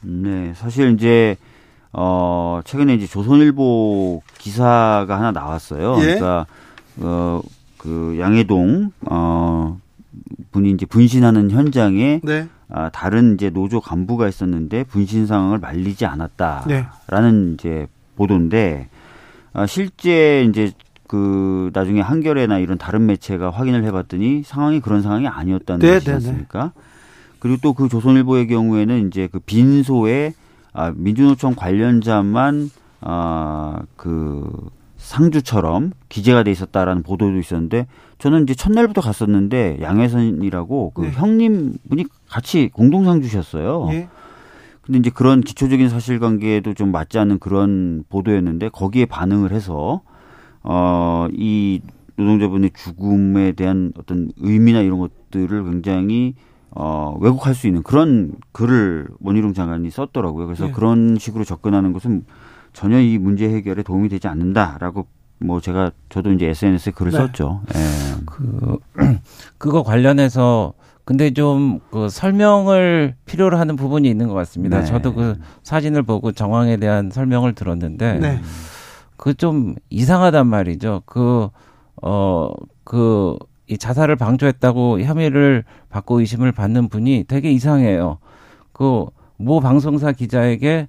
[0.00, 1.36] 네, 사실 이제
[1.92, 5.96] 어 최근에 이제 조선일보 기사가 하나 나왔어요.
[5.98, 6.18] 예.
[6.18, 6.46] 그러니까
[6.98, 9.78] 어그 양해동 어
[10.50, 12.48] 분이 이제 분신하는 현장에 네.
[12.70, 17.54] 아, 다른 이제 노조 간부가 있었는데 분신 상황을 말리지 않았다라는 네.
[17.54, 18.88] 이제 보도인데
[19.52, 20.72] 아, 실제 이제
[21.06, 26.10] 그 나중에 한겨레나 이런 다른 매체가 확인을 해봤더니 상황이 그런 상황이 아니었다는 네, 것이지 네,
[26.10, 26.14] 네.
[26.16, 26.72] 않습니까?
[27.38, 30.34] 그리고 또 그 조선일보의 경우에는 이제 그 빈소에
[30.72, 32.70] 아, 민주노총 관련자만
[33.00, 34.50] 아, 그
[35.08, 37.86] 상주처럼 기재가 돼 있었다라는 보도도 있었는데
[38.18, 41.10] 저는 이제 첫날부터 갔었는데 양혜선이라고 그 네.
[41.12, 43.88] 형님 분이 같이 공동 상주셨어요.
[43.92, 44.08] 예.
[44.82, 50.02] 근데 이제 그런 기초적인 사실관계에도 좀 맞지 않는 그런 보도였는데 거기에 반응을 해서
[50.62, 51.80] 어이
[52.16, 56.34] 노동자분의 죽음에 대한 어떤 의미나 이런 것들을 굉장히
[56.70, 60.46] 어, 왜곡할 수 있는 그런 글을 원희룡 장관이 썼더라고요.
[60.46, 60.72] 그래서 네.
[60.72, 62.26] 그런 식으로 접근하는 것은
[62.78, 65.08] 전혀 이 문제 해결에 도움이 되지 않는다라고
[65.40, 67.18] 뭐 제가 저도 이제 SNS에 글을 네.
[67.18, 67.62] 썼죠.
[67.74, 68.24] 예.
[68.24, 68.78] 그
[69.58, 70.74] 그거 관련해서
[71.04, 74.78] 근데 좀 그 설명을 필요로 하는 부분이 있는 것 같습니다.
[74.78, 74.86] 네.
[74.86, 78.40] 저도 그 사진을 보고 정황에 대한 설명을 들었는데 네.
[79.16, 81.02] 그좀 이상하단 말이죠.
[81.04, 81.48] 그,
[82.00, 82.52] 어,
[82.84, 88.18] 그, 이 자살을 방조했다고 혐의를 받고 의심을 받는 분이 되게 이상해요.
[88.72, 89.06] 그,
[89.36, 90.86] 모 방송사 기자에게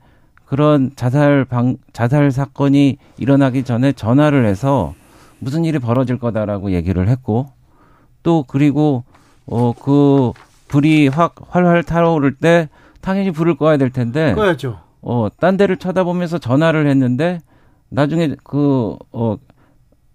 [0.50, 4.96] 그런 자살 방, 자살 사건이 일어나기 전에 전화를 해서
[5.38, 7.46] 무슨 일이 벌어질 거다라고 얘기를 했고
[8.24, 9.04] 또 그리고,
[9.46, 10.32] 어, 그
[10.68, 12.68] 불이 확 활활 타오를 때
[13.00, 14.80] 당연히 불을 꺼야 될 텐데 꺼야죠.
[15.04, 17.42] 어, 딴 데를 쳐다보면서 전화를 했는데
[17.90, 19.38] 나중에 그, 어,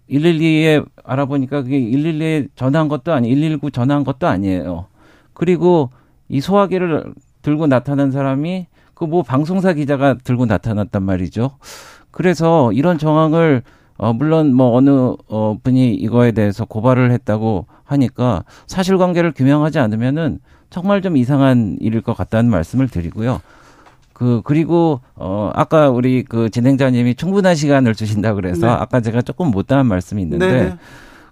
[0.09, 4.87] 112에 알아보니까 그게 112에 전화한 것도 아니, 119 전화한 것도 아니에요.
[5.33, 5.91] 그리고
[6.27, 11.51] 이 소화기를 들고 나타난 사람이 그 뭐 방송사 기자가 들고 나타났단 말이죠.
[12.11, 13.61] 그래서 이런 정황을
[13.97, 14.89] 어, 물론 뭐 어느
[15.27, 20.39] 어, 분이 이거에 대해서 고발을 했다고 하니까 사실관계를 규명하지 않으면은
[20.69, 23.41] 정말 좀 이상한 일일 것 같다는 말씀을 드리고요.
[24.11, 28.71] 그 그리고 어 아까 우리 그 진행자님이 충분한 시간을 주신다 그래서 네.
[28.71, 30.77] 아까 제가 조금 못다한 말씀이 있는데 네.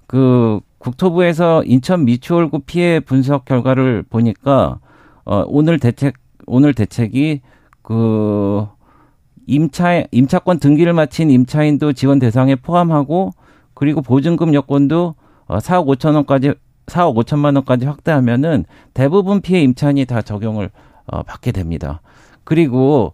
[0.05, 4.80] 그 국토부에서 인천 미추홀구 피해 분석 결과를 보니까
[5.24, 7.41] 어 오늘 대책 오늘 대책이
[7.84, 8.66] 그
[9.46, 13.32] 임차 임차권 등기를 마친 임차인도 지원 대상에 포함하고
[13.74, 15.16] 그리고 보증금 여건도
[15.46, 16.54] 어 4억 5천 원까지
[16.88, 20.70] 4억 5천만 원까지 확대하면은 대부분 피해 임차인이 다 적용을
[21.06, 22.02] 어 받게 됩니다.
[22.46, 23.14] 그리고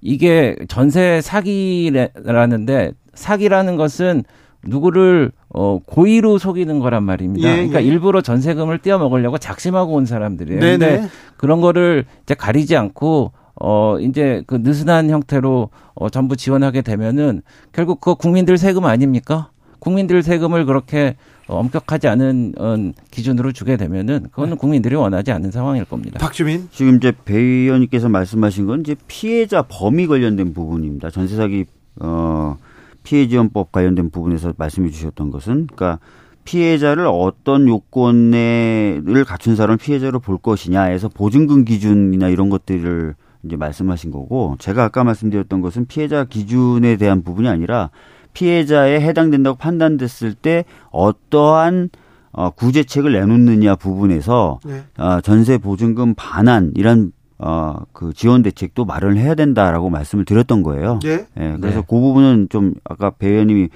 [0.00, 4.24] 이게 전세 사기라는데 사기라는 것은
[4.64, 7.48] 누구를 어 고의로 속이는 거란 말입니다.
[7.48, 7.86] 예, 그러니까 예.
[7.86, 10.60] 일부러 전세금을 떼어 먹으려고 작심하고 온 사람들이에요.
[10.60, 10.78] 네네.
[10.78, 17.42] 근데 그런 거를 이제 가리지 않고 어 이제 그 느슨한 형태로 어 전부 지원하게 되면은
[17.72, 19.50] 결국 그거 국민들 세금 아닙니까?
[19.78, 21.16] 국민들 세금을 그렇게
[21.48, 22.76] 어, 엄격하지 않은 어,
[23.10, 26.18] 기준으로 주게 되면은 그거는 국민들이 원하지 않는 상황일 겁니다.
[26.18, 26.68] 박주민.
[26.70, 31.10] 지금 이제 배 의원님께서 말씀하신 건 이제 피해자 범위 관련된 부분입니다.
[31.10, 31.64] 전세 사기
[32.00, 32.56] 어
[33.02, 35.98] 피해 지원법 관련된 부분에서 말씀해 주셨던 것은 그러니까
[36.44, 44.56] 피해자를 어떤 요건을 갖춘 사람을 피해자로 볼 것이냐에서 보증금 기준이나 이런 것들을 이제 말씀하신 거고
[44.58, 47.90] 제가 아까 말씀드렸던 것은 피해자 기준에 대한 부분이 아니라
[48.32, 51.90] 피해자에 해당된다고 판단됐을 때 어떠한
[52.32, 54.84] 어, 구제책을 내놓느냐 부분에서 네.
[54.96, 60.98] 어, 전세 보증금 반환 이런 어, 그 지원 대책도 마련을 해야 된다라고 말씀을 드렸던 거예요.
[61.04, 61.26] 예.
[61.36, 61.86] 예, 그래서 네.
[61.88, 63.68] 그 부분은 좀 아까 배 의원님이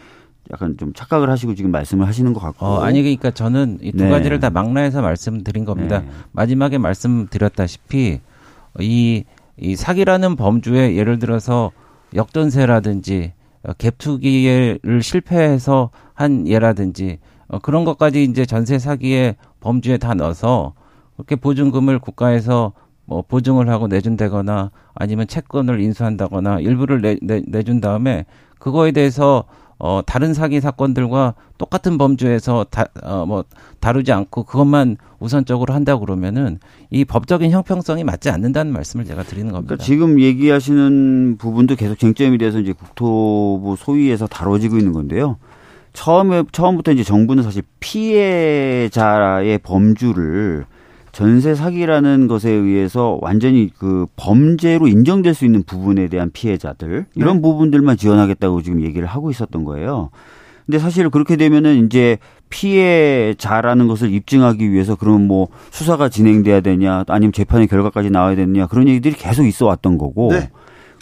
[0.52, 2.66] 약간 좀 착각을 하시고 지금 말씀을 하시는 것 같고.
[2.66, 4.10] 어, 아니 그러니까 저는 이두 네.
[4.10, 6.00] 가지를 다 망라해서 말씀드린 겁니다.
[6.00, 6.08] 네.
[6.32, 8.20] 마지막에 말씀드렸다시피
[8.80, 9.24] 이,
[9.56, 11.70] 이 사기라는 범주에 예를 들어서
[12.14, 13.32] 역전세라든지
[13.64, 20.74] 어, 갭투기를 실패해서 한 예라든지 어, 그런 것까지 이제 전세 사기의 범주에 다 넣어서
[21.16, 22.72] 그렇게 보증금을 국가에서
[23.04, 28.24] 뭐 보증을 하고 내준다거나 아니면 채권을 인수한다거나 일부를 내, 내, 내준 다음에
[28.58, 29.44] 그거에 대해서
[29.84, 33.44] 어 다른 사기 사건들과 똑같은 범주에서 다 어 뭐
[33.80, 36.60] 다루지 않고 그것만 우선적으로 한다 고 그러면은
[36.90, 39.74] 이 법적인 형평성이 맞지 않는다는 말씀을 제가 드리는 겁니다.
[39.74, 45.36] 그러니까 지금 얘기하시는 부분도 계속 쟁점이 돼서 이제 국토부 소위에서 다뤄지고 있는 건데요.
[45.94, 50.64] 처음에 처음부터 이제 정부는 사실 피해자의 범주를
[51.12, 57.42] 전세 사기라는 것에 의해서 완전히 그 범죄로 인정될 수 있는 부분에 대한 피해자들 이런 네.
[57.42, 60.10] 부분들만 지원하겠다고 지금 얘기를 하고 있었던 거예요.
[60.64, 67.32] 근데 사실 그렇게 되면은 이제 피해자라는 것을 입증하기 위해서 그러면 뭐 수사가 진행돼야 되냐 아니면
[67.32, 70.50] 재판의 결과까지 나와야 되느냐 그런 얘기들이 계속 있어 왔던 거고 네.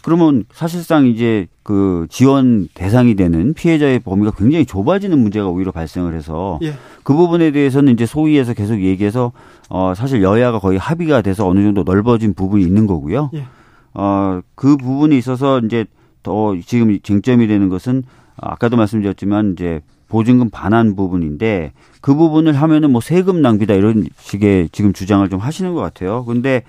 [0.03, 6.59] 그러면 사실상 이제 그 지원 대상이 되는 피해자의 범위가 굉장히 좁아지는 문제가 오히려 발생을 해서
[6.63, 6.75] 예.
[7.03, 9.33] 그 부분에 대해서는 이제 소위에서 계속 얘기해서
[9.69, 13.31] 어 사실 여야가 거의 합의가 돼서 어느 정도 넓어진 부분이 있는 거고요.
[13.35, 13.45] 예.
[13.93, 15.85] 어그 부분에 있어서 이제
[16.23, 18.03] 더 지금 쟁점이 되는 것은
[18.37, 24.93] 아까도 말씀드렸지만 이제 보증금 반환 부분인데 그 부분을 하면은 뭐 세금 낭비다 이런 식의 지금
[24.93, 26.25] 주장을 좀 하시는 것 같아요.
[26.25, 26.63] 근데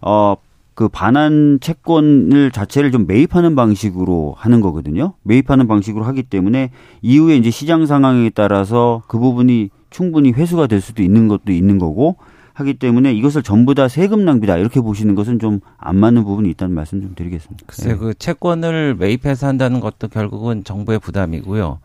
[0.00, 0.36] 어
[0.78, 5.14] 그 반환 채권을 자체를 좀 매입하는 방식으로 하는 거거든요.
[5.24, 6.70] 매입하는 방식으로 하기 때문에
[7.02, 12.14] 이후에 이제 시장 상황에 따라서 그 부분이 충분히 회수가 될 수도 있는 것도 있는 거고
[12.54, 16.76] 하기 때문에 이것을 전부 다 세금 낭비다 이렇게 보시는 것은 좀 안 맞는 부분이 있다는
[16.76, 17.64] 말씀 좀 드리겠습니다.
[17.66, 17.94] 글쎄 예.
[17.96, 21.80] 그 채권을 매입해서 한다는 것도 결국은 정부의 부담이고요.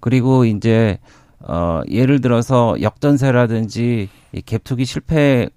[0.00, 0.98] 그리고 이제
[1.38, 5.48] 어 예를 들어서 역전세라든지 이 갭투기 실패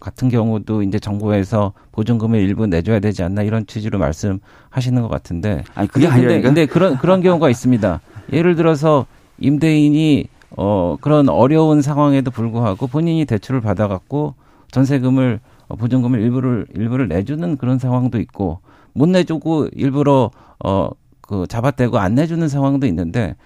[0.00, 5.88] 같은 경우도 이제 정부에서 보증금을 일부 내줘야 되지 않나 이런 취지로 말씀하시는 것 같은데 아니
[5.88, 8.00] 그게 아니라 근데 그런 그런 경우가 있습니다.
[8.32, 9.06] 예를 들어서
[9.38, 14.34] 임대인이 어 그런 어려운 상황에도 불구하고 본인이 대출을 받아갖고
[14.72, 18.60] 전세금을 어, 보증금을 일부를 일부를 내주는 그런 상황도 있고
[18.92, 23.36] 못 내주고 일부러 어그 잡아떼고 안 내주는 상황도 있는데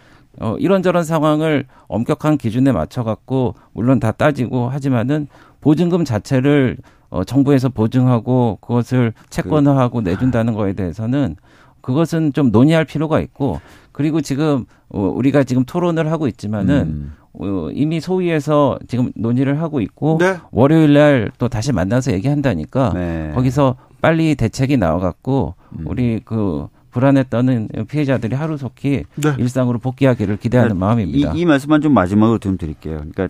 [0.41, 5.29] 어 이런저런 상황을 엄격한 기준에 맞춰 갖고 물론 다 따지고 하지만은
[5.65, 6.77] 보증금 자체를
[7.09, 11.37] 어 정부에서 보증하고 그것을 채권화하고 내준다는 거에 대해서는
[11.81, 13.61] 그것은 좀 논의할 필요가 있고
[13.91, 17.13] 그리고 지금 어 우리가 지금 토론을 하고 있지만은 음.
[17.33, 20.37] 어 이미 소위에서 지금 논의를 하고 있고 네.
[20.51, 23.33] 월요일 날 또 다시 만나서 얘기한다니까 네.
[23.35, 25.85] 거기서 빨리 대책이 나와 갖고 음.
[25.87, 29.35] 우리 그 불안에 떠는 피해자들이 하루속히 네.
[29.39, 31.33] 일상으로 복귀하기를 기대하는 마음입니다.
[31.33, 32.99] 이, 이 말씀만 좀 마지막으로 좀 드릴게요.
[32.99, 33.29] 그러니까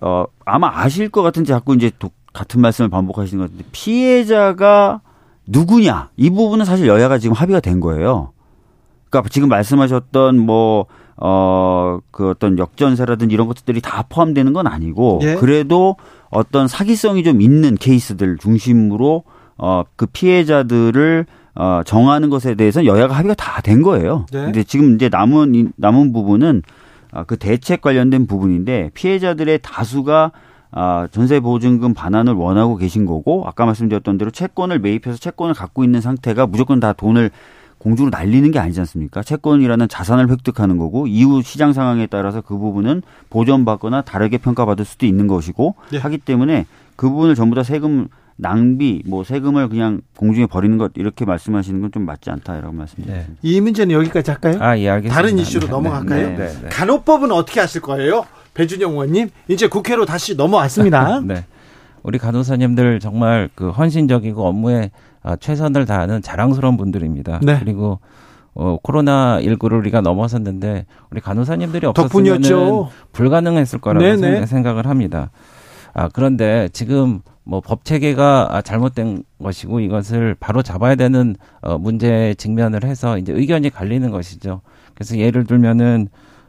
[0.00, 5.00] 어 아마 아실 것 같은데 자꾸 이제 도- 같은 말씀을 반복하시는 것 같은데 피해자가
[5.46, 8.30] 누구냐 이 부분은 사실 여야가 지금 합의가 된 거예요.
[9.10, 10.86] 그러니까 지금 말씀하셨던 뭐
[11.16, 15.34] 어, 그 어떤 역전세라든지 이런 것들이 다 포함되는 건 아니고 예.
[15.36, 15.96] 그래도
[16.30, 19.22] 어떤 사기성이 좀 있는 케이스들 중심으로
[19.56, 24.26] 어, 그 피해자들을 어, 정하는 것에 대해서 여야가 합의가 다 된 거예요.
[24.32, 24.40] 네.
[24.46, 26.74] 근데 지금 이제 남은 이- 남은 부분은 아,
[27.26, 30.32] 그 대책 관련된 부분인데 피해자들의 다수가
[30.76, 36.00] 아, 전세 보증금 반환을 원하고 계신 거고 아까 말씀드렸던 대로 채권을 매입해서 채권을 갖고 있는
[36.00, 37.30] 상태가 무조건 다 돈을
[37.78, 39.22] 공중으로 날리는 게 아니지 않습니까?
[39.22, 45.28] 채권이라는 자산을 획득하는 거고 이후 시장 상황에 따라서 그 부분은 보전받거나 다르게 평가받을 수도 있는
[45.28, 45.98] 것이고 예.
[45.98, 51.24] 하기 때문에 그 부분을 전부 다 세금 낭비, 뭐 세금을 그냥 공중에 버리는 것 이렇게
[51.24, 53.26] 말씀하시는 건 좀 맞지 않다라고 말씀드립니다.
[53.28, 53.34] 네.
[53.42, 54.56] 이 문제는 여기까지 할까요?
[54.60, 55.14] 아, 예, 알겠습니다.
[55.14, 56.28] 다른 이슈로 네, 넘어갈까요?
[56.30, 56.68] 네, 네, 네.
[56.70, 58.26] 간호법은 어떻게 하실 거예요?
[58.54, 61.20] 배준영 의원님 이제 국회로 다시 넘어왔습니다.
[61.26, 61.44] 네.
[62.02, 64.90] 우리 간호사님들 정말 그 헌신적이고 업무에
[65.22, 67.40] 아, 최선을 다하는 자랑스러운 분들입니다.
[67.42, 67.58] 네.
[67.60, 68.00] 그리고
[68.56, 72.08] 어, 코로나 19를 우리가 넘어섰는데 우리 간호사님들이 없었으면.
[73.12, 74.16] 불가능했을 거라고 네네.
[74.20, 75.30] 생각- 생각을 합니다.
[75.94, 82.34] 아, 그런데 지금 뭐 법 체계가 아, 잘못된 것이고 이것을 바로 잡아야 되는 어, 문제에
[82.34, 84.60] 직면을 해서 이제 의견이 갈리는 것이죠.
[84.94, 86.08] 그래서 예를 들면은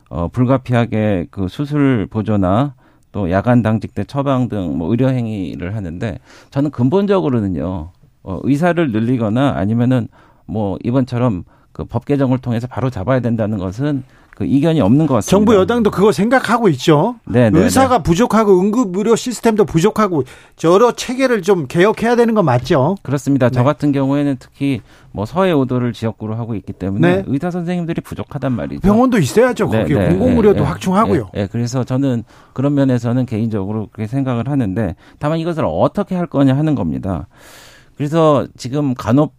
[0.10, 2.76] 어, 불가피하게 그 수술 보조나
[3.12, 6.20] 또 야간 당직 때 처방 등 뭐 의료 행위를 하는데
[6.52, 7.92] 저는 근본적으로는요.
[8.24, 10.08] 어, 의사를 늘리거나 아니면은
[10.46, 14.04] 뭐 이번처럼 그 법 개정을 통해서 바로 잡아야 된다는 것은
[14.36, 15.32] 그 이견이 없는 것 같습니다.
[15.32, 17.16] 정부 여당도 그거 생각하고 있죠.
[17.26, 20.26] 네, 네, 의사가 부족하고 응급 의료 시스템도 부족하고
[20.66, 22.98] 여러 체계를 좀 개혁해야 되는 건 맞죠.
[23.02, 23.50] 그렇습니다.
[23.50, 23.64] 저 네.
[23.64, 24.82] 같은 경우에는 특히
[25.14, 27.24] 뭐 서해 오도를 지역구로 하고 있기 때문에 네.
[27.28, 28.82] 의사 선생님들이 부족하단 말이죠.
[28.82, 29.70] 병원도 있어야죠.
[29.70, 30.66] 네, 거기 네, 공공 의료도 네, 네.
[30.66, 31.30] 확충하고요.
[31.38, 36.58] 예, 예, 그래서 저는 그런 면에서는 개인적으로 그렇게 생각을 하는데 다만 이것을 어떻게 할 거냐
[36.58, 37.28] 하는 겁니다.
[37.96, 39.30] 그래서 지금 간호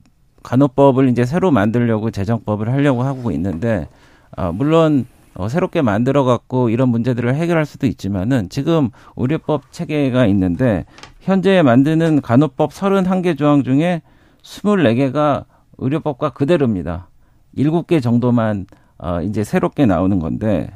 [0.43, 3.89] 간호법을 이제 새로 만들려고 제정법을 하려고 하고 있는데
[4.37, 10.85] 아, 물론 어, 새롭게 만들어 갖고 이런 문제들을 해결할 수도 있지만은 지금 의료법 체계가 있는데
[11.21, 14.03] 현재 만드는 간호법 31개 조항 중에
[14.43, 15.45] 24개가
[15.79, 17.09] 의료법과 그대로입니다.
[17.57, 18.67] 7개 정도만
[18.99, 20.71] 어, 이제 새롭게 나오는 건데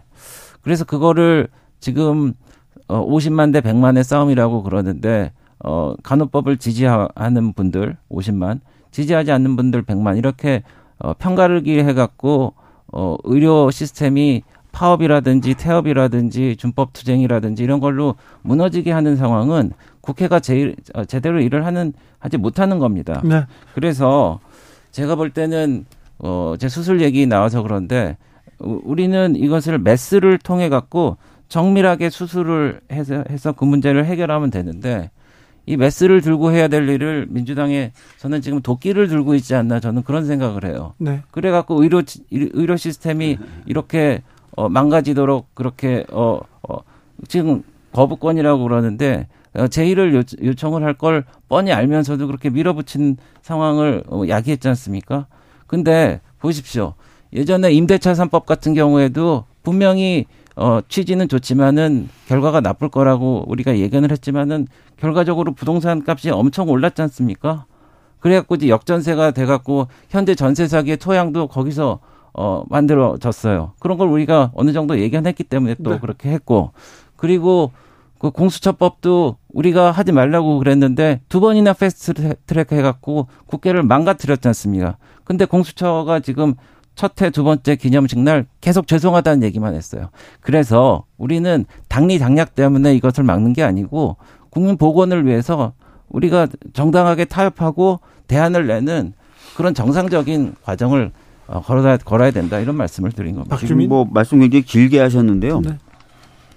[0.62, 1.48] 그래서 그거를
[1.78, 2.34] 지금
[2.88, 5.32] 어 50만 대 100만의 싸움이라고 그러는데
[5.64, 10.62] 어 간호법을 지지하는 분들 50만, 지지하지 않는 분들 100만 이렇게
[10.98, 12.54] 어 편가르기 해 갖고
[12.92, 21.04] 어 의료 시스템이 파업이라든지 태업이라든지 준법 투쟁이라든지 이런 걸로 무너지게 하는 상황은 국회가 제일 어,
[21.04, 23.20] 제대로 일을 하는 하지 못하는 겁니다.
[23.24, 23.44] 네.
[23.74, 24.38] 그래서
[24.92, 25.86] 제가 볼 때는
[26.18, 28.16] 어, 제 수술 얘기 나와서 그런데
[28.60, 31.16] 우- 우리는 이것을 메스를 통해 갖고
[31.48, 35.10] 정밀하게 수술을 해서 해서 그 문제를 해결하면 되는데
[35.70, 40.26] 이 메스를 들고 해야 될 일을 민주당에 저는 지금 도끼를 들고 있지 않나 저는 그런
[40.26, 40.94] 생각을 해요.
[40.98, 41.22] 네.
[41.30, 44.22] 그래 갖고 의료 지- 의료 시스템이 이렇게
[44.56, 46.78] 어, 망가지도록 그렇게 어, 어
[47.28, 54.22] 지금 거부권이라고 그러는데 어, 제의를 요, 요청을 할 걸 뻔히 알면서도 그렇게 밀어붙인 상황을 어,
[54.28, 55.26] 야기했지 않습니까?
[55.68, 56.94] 근데 보십시오.
[57.32, 60.26] 예전에 임대차 3법 같은 경우에도 분명히
[60.60, 64.66] 어, 취지는 좋지만은 결과가 나쁠 거라고 우리가 예견을 했지만은
[64.98, 67.64] 결과적으로 부동산 값이 엄청 올랐지 않습니까?
[68.18, 72.00] 그래갖고 이제 역전세가 돼갖고 현재 전세 사기의 토양도 거기서
[72.34, 73.72] 어 만들어졌어요.
[73.80, 75.98] 그런 걸 우리가 어느 정도 예견했기 때문에 또 네.
[75.98, 76.72] 그렇게 했고
[77.16, 77.72] 그리고
[78.18, 84.98] 그 공수처법도 우리가 하지 말라고 그랬는데 두 번이나 패스트 트랙 해갖고 국회를 망가뜨렸지 않습니까?
[85.24, 86.54] 근데 공수처가 지금
[87.00, 90.10] 첫 해 두 번째 기념식 날 계속 죄송하다는 얘기만 했어요.
[90.42, 94.18] 그래서 우리는 당리 당략 때문에 이것을 막는 게 아니고
[94.50, 95.72] 국민 복원을 위해서
[96.10, 99.14] 우리가 정당하게 타협하고 대안을 내는
[99.56, 101.12] 그런 정상적인 과정을
[101.46, 103.56] 어, 걸어야, 걸어야 된다 이런 말씀을 드린 겁니다.
[103.56, 105.60] 지금 뭐 말씀 굉장히 길게 하셨는데요.
[105.60, 105.78] 네.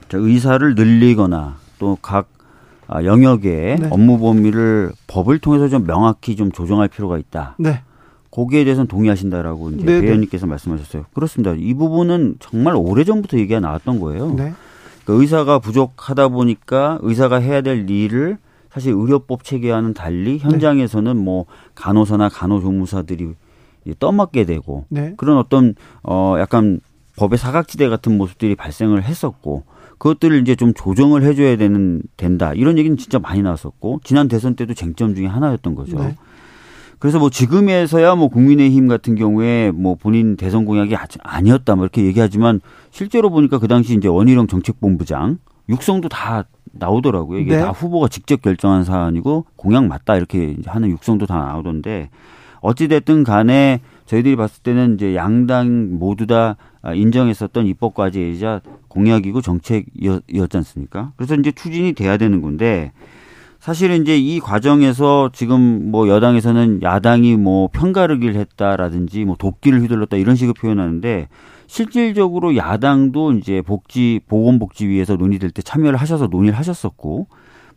[0.10, 2.28] 자, 의사를 늘리거나 또각
[2.88, 3.88] 아, 영역의 네.
[3.90, 7.56] 업무 범위를 법을 통해서 좀 명확히 좀 조정할 필요가 있다.
[7.60, 7.82] 네.
[8.34, 10.08] 거기에 대해서는 동의하신다라고 이제 네, 네.
[10.08, 11.06] 배현님께서 말씀하셨어요.
[11.14, 11.54] 그렇습니다.
[11.56, 14.30] 이 부분은 정말 오래 전부터 얘기가 나왔던 거예요.
[14.30, 14.54] 네.
[15.04, 18.40] 그러니까 의사가 부족하다 보니까 의사가 해야 될 일을
[18.72, 21.46] 사실 의료법 체계와는 달리 현장에서는 뭐
[21.76, 23.36] 간호사나 간호조무사들이
[24.00, 25.14] 떠맡게 되고 네.
[25.16, 26.80] 그런 어떤 어 약간
[27.18, 29.64] 법의 사각지대 같은 모습들이 발생을 했었고
[30.00, 34.74] 그것들을 이제 좀 조정을 해줘야 되는 된다 이런 얘기는 진짜 많이 나왔었고 지난 대선 때도
[34.74, 36.00] 쟁점 중에 하나였던 거죠.
[36.00, 36.16] 네.
[37.04, 42.06] 그래서 뭐 지금에서야 뭐 국민의힘 같은 경우에 뭐 본인 대선 공약이 아직 아니었다 뭐 이렇게
[42.06, 42.62] 얘기하지만
[42.92, 47.40] 실제로 보니까 그 당시 이제 원희룡 정책본부장 육성도 다 나오더라고요.
[47.40, 47.62] 이게 네.
[47.62, 52.10] 다 후보가 직접 결정한 사안이고 공약 맞다 이렇게 하는 육성도 다 나오던데
[52.62, 56.56] 어찌 됐든 간에 저희들이 봤을 때는 이제 양당 모두 다
[56.86, 61.12] 인정했었던 입법 과제이자 공약이고 정책이었지 않습니까?
[61.18, 62.94] 그래서 이제 추진이 돼야 되는 건데
[63.64, 70.36] 사실은 이제 이 과정에서 지금 뭐 여당에서는 야당이 뭐 편가르기를 했다라든지 뭐 도끼를 휘둘렀다 이런
[70.36, 71.30] 식으로 표현하는데
[71.68, 77.28] 실질적으로 야당도 이제 복지 보건복지위에서 논의될 때 참여를 하셔서 논의를 하셨었고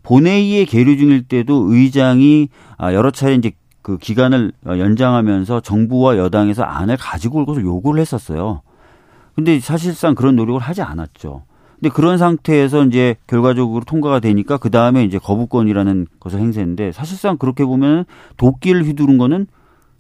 [0.03, 2.49] 본회의에 계류 중일 때도 의장이
[2.79, 8.63] 아, 여러 차례 이제 그 기간을 연장하면서 정부와 여당에서 안을 가지고 올 것을 요구를 했었어요.
[9.37, 11.45] 근데 사실상 그런 노력을 하지 않았죠.
[11.81, 17.65] 근데 그런 상태에서 이제 결과적으로 통과가 되니까 그 다음에 이제 거부권이라는 것을 행사했는데 사실상 그렇게
[17.65, 18.05] 보면
[18.39, 19.47] 도끼를 휘두른 거는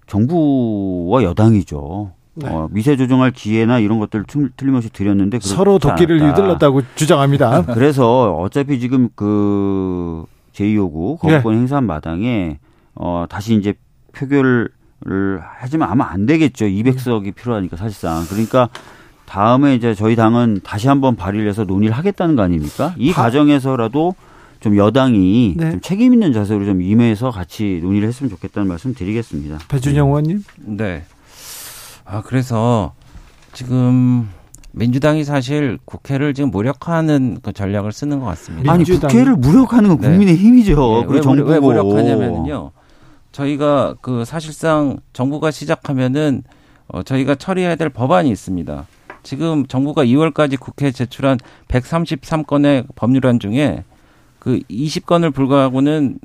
[0.06, 2.12] 정부와 여당이죠.
[2.34, 2.48] 네.
[2.48, 6.34] 어, 미세 조정할 기회나 이런 것들을 틀- 틀림없이 드렸는데 서로 도끼를 않았다.
[6.40, 7.62] 휘둘렀다고 주장합니다.
[7.74, 11.58] 그래서 어차피 지금 그 제2호구 거부권 예.
[11.58, 12.58] 행사한 마당에
[12.94, 13.74] 어 다시 이제
[14.12, 14.70] 표결을
[15.60, 16.66] 하지만 아마 안 되겠죠.
[16.66, 18.24] 200석이 필요하니까 사실상.
[18.28, 18.68] 그러니까
[19.26, 22.94] 다음에 이제 저희 당은 다시 한번 발의를 해서 논의를 하겠다는 거 아닙니까?
[22.96, 24.14] 이 하- 과정에서라도
[24.60, 25.70] 좀 여당이 네.
[25.72, 29.58] 좀 책임 있는 자세로 좀 임해서 같이 논의를 했으면 좋겠다는 말씀 드리겠습니다.
[29.68, 30.42] 배준영 의원님.
[30.64, 31.04] 네.
[32.04, 32.92] 아, 그래서
[33.52, 34.28] 지금
[34.72, 38.72] 민주당이 사실 국회를 지금 무력화하는 그 전략을 쓰는 것 같습니다.
[38.72, 40.08] 아니 민주당이- 국회를 무력하는 건 네.
[40.08, 40.76] 국민의 힘이죠.
[40.76, 41.50] 네, 그리고 왜, 정부고.
[41.50, 42.70] 왜 무력하냐면요.
[43.32, 46.42] 저희가 그 사실상 정부가 시작하면은
[46.88, 48.86] 어, 저희가 처리해야 될 법안이 있습니다.
[49.26, 51.36] 지금 정부가 2월까지 국회에 제출한
[51.66, 53.82] 133건의 법률안 중에
[54.38, 56.20] 그 20건을 불과하고는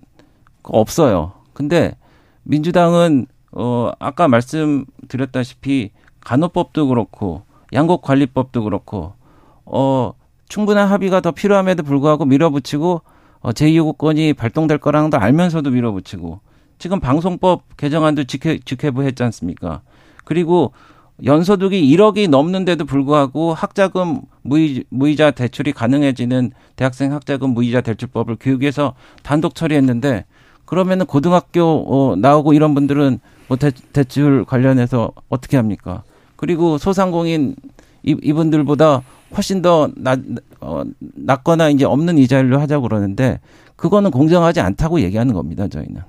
[0.62, 1.32] 없어요.
[1.54, 1.98] 근데
[2.44, 7.42] 민주당은 어 아까 말씀드렸다시피 간호법도 그렇고
[7.74, 9.14] 양곡관리법도 그렇고
[9.66, 10.14] 어
[10.48, 13.02] 충분한 합의가 더 필요함에도 불구하고 밀어붙이고
[13.40, 16.40] 어, 제2호권이 발동될 거라는 걸 알면서도 밀어붙이고
[16.78, 19.82] 지금 방송법 개정안도 직회, 직회부 했지 않습니까?
[20.24, 20.74] 그리고
[21.24, 29.54] 연소득이 1억이 넘는데도 불구하고 학자금 무이, 무이자 대출이 가능해지는 대학생 학자금 무이자 대출법을 교육에서 단독
[29.56, 30.26] 처리했는데
[30.66, 36.04] 그러면은 고등학교 어, 나오고 이런 분들은 뭐 대, 대출 관련해서 어떻게 합니까?
[36.38, 37.56] 그리고 소상공인
[38.04, 39.04] 이, 이분들보다
[39.36, 40.20] 훨씬 더 낮,
[40.60, 43.40] 어, 낮거나 이제 없는 이자율로 하자고 그러는데
[43.76, 46.02] 그거는 공정하지 않다고 얘기하는 겁니다, 저희는.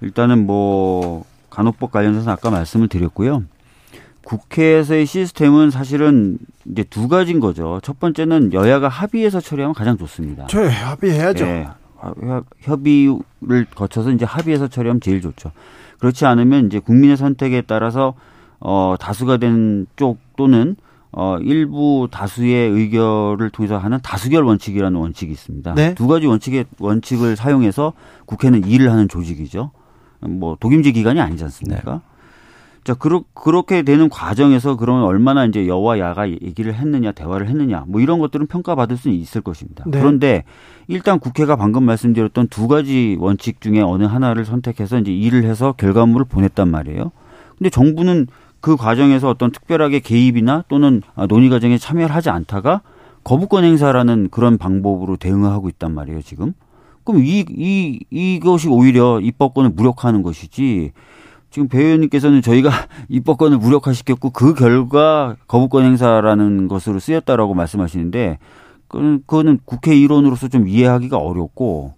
[0.00, 3.44] 일단은 뭐 간호법 관련해서 아까 말씀을 드렸고요.
[4.32, 7.80] 국회에서의 시스템은 사실은 이제 두 가지인 거죠.
[7.82, 10.46] 첫 번째는 여야가 합의해서 처리하면 가장 좋습니다.
[10.50, 11.44] 저 합의해야죠.
[11.46, 11.68] 예,
[12.02, 15.50] 협- 협의를 거쳐서 이제 합의해서 처리하면 제일 좋죠.
[15.98, 18.12] 그렇지 않으면 이제 국민의 선택에 따라서
[18.60, 20.76] 어 다수가 된 쪽 또는
[21.10, 25.74] 어 일부 다수의 의결을 통해서 하는 다수결 원칙이라는 원칙이 있습니다.
[25.74, 25.94] 네.
[25.94, 27.94] 두 가지 원칙의 원칙을 사용해서
[28.26, 29.70] 국회는 일을 하는 조직이죠.
[30.20, 32.02] 뭐 독임제 기관이 아니지 않습니까?
[32.88, 38.00] 자, 그렇, 그렇게 되는 과정에서 그러면 얼마나 이제 여와 야가 얘기를 했느냐, 대화를 했느냐, 뭐
[38.00, 39.84] 이런 것들은 평가받을 수는 있을 것입니다.
[39.86, 39.98] 네.
[39.98, 40.44] 그런데
[40.86, 46.24] 일단 국회가 방금 말씀드렸던 두 가지 원칙 중에 어느 하나를 선택해서 이제 일을 해서 결과물을
[46.30, 47.12] 보냈단 말이에요.
[47.58, 48.26] 근데 정부는
[48.60, 52.80] 그 과정에서 어떤 특별하게 개입이나 또는 아, 논의 과정에 참여를 하지 않다가
[53.22, 56.54] 거부권 행사라는 그런 방법으로 대응하고 있단 말이에요, 지금.
[57.04, 60.92] 그럼 이, 이, 이것이 오히려 입법권을 무력화하는 것이지
[61.50, 62.70] 지금 배 의원님께서는 저희가
[63.08, 68.38] 입법권을 무력화시켰고 그 결과 거부권 행사라는 것으로 쓰였다라고 말씀하시는데
[68.88, 71.94] 그거는, 그거는 국회 일원으로서 좀 이해하기가 어렵고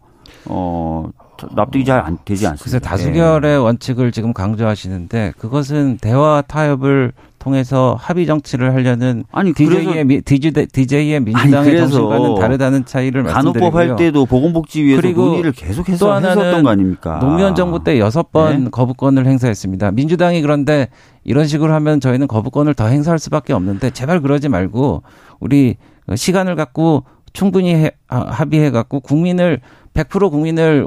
[0.47, 1.11] 어
[1.55, 2.65] 납득이 잘 안 되지 않습니다.
[2.65, 7.13] 그래서 다수결의 원칙을 지금 강조하시는데 그것은 대화 타협을
[7.51, 13.81] 통해서 합의 정치를 하려는 아니 DJ의, 미- DJ, DJ의 민주당의 정신과는 다르다는 차이를 간호법 말씀드리고요.
[13.91, 17.19] 할 때도 보건복지위에서 그리고 논의를 또 계속해서 하나는 했었던 거 아닙니까?
[17.21, 18.71] 노무현 정부 때 여섯 번 네.
[18.71, 19.91] 거부권을 행사했습니다.
[19.93, 20.89] 민주당이 그런데
[21.25, 25.03] 이런 식으로 하면 저희는 거부권을 더 행사할 수밖에 없는데 제발 그러지 말고
[25.41, 25.77] 우리
[26.15, 29.61] 시간을 갖고 충분히 해- 아, 합의해 갖고 국민을
[29.95, 30.85] 100% 국민을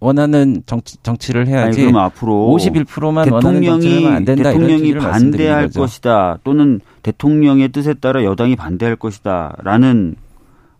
[0.00, 4.94] 원- 원하는 정치, 정치를 아니 해야지 그럼 앞으로 51%만 원하는 정치를 대통령이 안 된다 대통령이
[4.94, 5.68] 반대할.
[5.70, 10.16] 것이다 또는 대통령의 뜻에 따라 여당이 반대할 것이다라는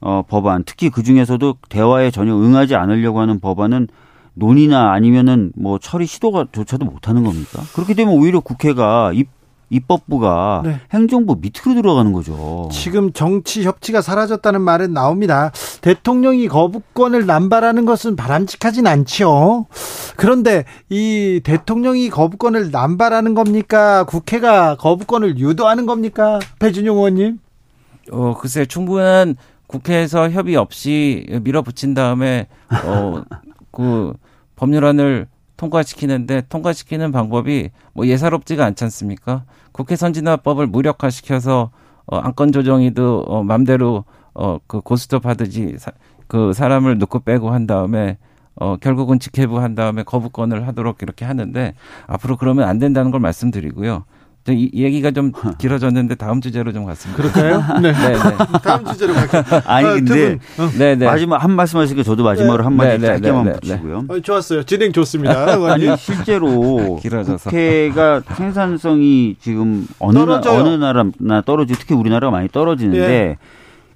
[0.01, 3.89] 어, 법안 특히 그 중에서도 대화에 전혀 응하지 않으려고 하는 법안은
[4.35, 7.63] 논의나 아니면은 뭐 처리 시도가 조차도 못하는 겁니까?
[7.75, 9.29] 그렇게 되면 오히려 국회가 입
[9.71, 10.81] 입법부가 네.
[10.93, 12.69] 행정부 밑으로 들어가는 거죠.
[12.73, 15.51] 지금 정치 협치가 사라졌다는 말은 나옵니다.
[15.81, 19.67] 대통령이 거부권을 남발하는 것은 바람직하진 않죠.
[20.17, 24.05] 그런데 이 대통령이 거부권을 남발하는 겁니까?
[24.05, 26.39] 국회가 거부권을 유도하는 겁니까?
[26.59, 27.39] 배준용 의원님?
[28.13, 29.37] 어, 글쎄 충분한
[29.67, 32.47] 국회에서 협의 없이 밀어붙인 다음에
[32.85, 33.23] 어,
[33.73, 34.15] 그
[34.55, 35.27] 법률안을
[35.57, 39.45] 통과시키는데 통과시키는 방법이 뭐 예사롭지가 않지 않습니까?
[39.73, 41.71] 국회 선진화법을 무력화시켜서
[42.07, 44.05] 어, 안건 조정이도 어, 맘대로
[44.35, 45.93] 어, 그 고스톱 하듯이 사,
[46.29, 48.19] 그 사람을 넣고 빼고 한 다음에
[48.55, 51.75] 어, 결국은 직회부 한 다음에 거부권을 하도록 이렇게 하는데
[52.07, 54.05] 앞으로 그러면 안 된다는 걸 말씀드리고요.
[54.47, 57.21] 저 이, 이 얘기가 좀 길어졌는데 다음 주제로 좀 갔습니다.
[57.21, 57.65] 그럴까요?
[57.83, 57.93] 네.
[57.93, 58.19] 네, 네.
[58.63, 59.43] 다음 주제로 갈게요.
[59.67, 60.71] 아니 어, 두 근데 분, 어.
[60.79, 61.05] 네, 네.
[61.05, 64.05] 마지막 한 말씀 하시니까 저도 마지막으로 한 마디 네, 네, 짧게만 네, 네, 붙이고요.
[64.07, 64.63] 어, 좋았어요.
[64.63, 65.53] 진행 좋습니다.
[65.73, 67.51] 아니 실제로 길어져서.
[67.51, 70.61] 국회가 생산성이 지금 어느 나, 떨어져요.
[70.61, 73.37] 어느 나라나 떨어지고 특히 우리나라가 많이 떨어지는데 예.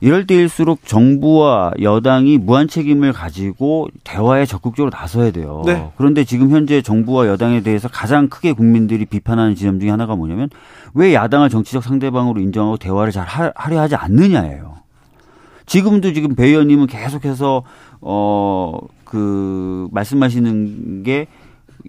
[0.01, 5.63] 이럴 때일수록 정부와 여당이 무한 책임을 가지고 대화에 적극적으로 나서야 돼요.
[5.67, 5.91] 네.
[5.97, 10.49] 그런데 지금 현재 정부와 여당에 대해서 가장 크게 국민들이 비판하는 지점 중에 하나가 뭐냐면
[10.95, 14.77] 왜 야당을 정치적 상대방으로 인정하고 대화를 잘 하- 하려 하지 않느냐예요.
[15.67, 17.63] 지금도 지금 배 의원님은 계속해서
[18.01, 18.79] 어
[19.11, 21.27] 그 말씀하시는 게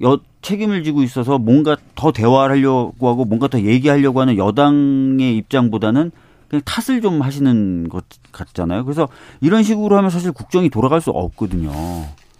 [0.01, 6.11] 여, 책임을 지고 있어서 뭔가 더 대화를 하려고 하고 뭔가 더 얘기하려고 하는 여당의 입장보다는
[6.51, 8.03] 그냥 탓을 좀 하시는 것
[8.33, 8.83] 같잖아요.
[8.83, 9.07] 그래서
[9.39, 11.71] 이런 식으로 하면 사실 국정이 돌아갈 수 없거든요.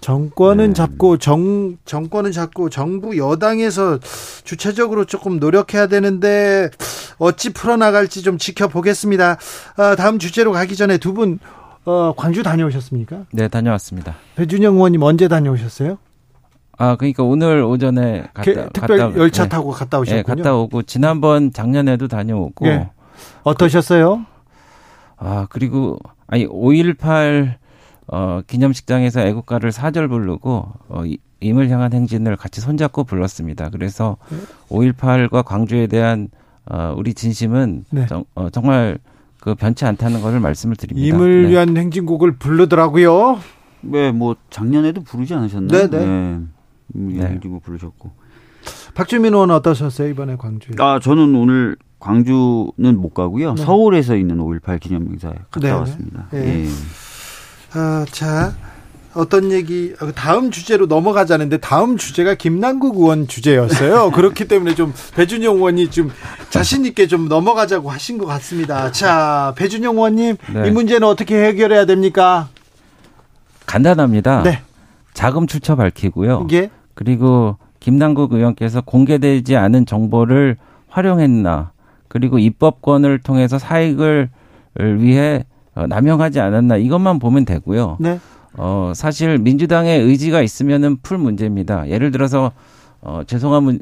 [0.01, 0.73] 정권은 네.
[0.73, 3.99] 잡고 정 정권은 잡고 정부 여당에서
[4.43, 6.69] 주체적으로 조금 노력해야 되는데
[7.19, 9.37] 어찌 풀어나갈지 좀 지켜보겠습니다.
[9.77, 11.39] 아, 다음 주제로 가기 전에 두분
[11.85, 13.25] 어, 광주 다녀오셨습니까?
[13.31, 14.15] 네, 다녀왔습니다.
[14.35, 15.97] 배준영 의원님 언제 다녀오셨어요?
[16.77, 19.49] 아, 그러니까 오늘 오전에 게- 갔다 특별 갔다- 열차 네.
[19.49, 20.23] 타고 갔다 예, 오셨군요.
[20.35, 22.89] 갔다 오고 지난번 작년에도 다녀오고 예.
[23.43, 24.25] 어떠셨어요?
[25.17, 27.55] 아, 그리고 아니 5.18
[28.07, 33.69] 어, 기념식장에서 애국가를 사절 부르고 어, 이- 임을 향한 행진을 같이 손잡고 불렀습니다.
[33.69, 34.37] 그래서 네.
[34.69, 36.29] 5.18과 광주에 대한
[36.65, 38.05] 어, 우리 진심은 네.
[38.07, 38.99] 정, 어, 정말
[39.39, 41.07] 그 변치 않다는 것을 말씀을 드립니다.
[41.07, 41.49] 임을 네.
[41.49, 43.39] 위한 행진곡을 부르더라고요.
[43.83, 45.89] 왜뭐 작년에도 부르지 네, 않으셨나요?
[45.89, 45.97] 네.
[45.97, 46.51] 음,
[46.93, 47.25] 네.
[47.25, 48.11] 행진곡 부르셨고.
[48.93, 50.75] 박주민 의원 어떠셨어요 이번에 광주에?
[50.77, 53.53] 아 저는 오늘 광주는 못 가고요.
[53.53, 53.63] 네.
[53.63, 55.71] 서울에서 있는 5.18 기념 행사에 갔다 네.
[55.71, 56.25] 왔습니다.
[56.31, 56.65] 네.
[56.65, 56.69] 예.
[57.73, 58.53] 아, 자,
[59.13, 64.11] 어떤 얘기, 어, 다음 주제로 넘어가자는데 다음 주제가 김남국 의원 주제였어요.
[64.15, 66.11] 그렇기 때문에 좀 배준영 의원이 좀
[66.49, 68.91] 자신있게 좀 넘어가자고 하신 것 같습니다.
[68.91, 70.67] 자, 배준영 의원님, 네.
[70.67, 72.49] 이 문제는 어떻게 해결해야 됩니까?
[73.67, 74.41] 간단합니다.
[74.43, 74.61] 네.
[75.13, 76.45] 자금 출처 밝히고요.
[76.45, 80.57] 이게, 그리고 김남국 의원께서 공개되지 않은 정보를
[80.87, 81.71] 활용했나,
[82.11, 84.27] 그리고 입법권을 통해서 사익을
[84.97, 87.95] 위해 어, 남용하지 않았나 이것만 보면 되고요.
[88.01, 88.19] 네.
[88.57, 91.87] 어, 사실 민주당의 의지가 있으면은 풀 문제입니다.
[91.87, 92.51] 예를 들어서
[92.99, 93.79] 어, 죄송한 문-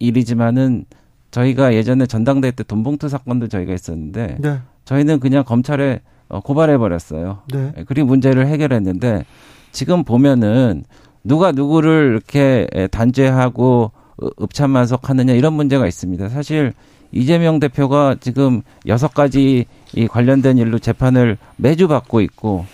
[0.00, 0.86] 일이지만은
[1.30, 4.58] 저희가 예전에 전당대회 때 돈봉투 사건도 저희가 있었는데 네.
[4.84, 7.42] 저희는 그냥 검찰에 어, 고발해 버렸어요.
[7.52, 7.72] 네.
[7.86, 9.24] 그리고 문제를 해결했는데
[9.70, 10.82] 지금 보면은
[11.22, 16.28] 누가 누구를 이렇게 에, 단죄하고 어, 읍참만석하느냐 이런 문제가 있습니다.
[16.28, 16.72] 사실
[17.12, 22.66] 이재명 대표가 지금 여섯 가지 이 관련된 일로 재판을 매주 받고 있고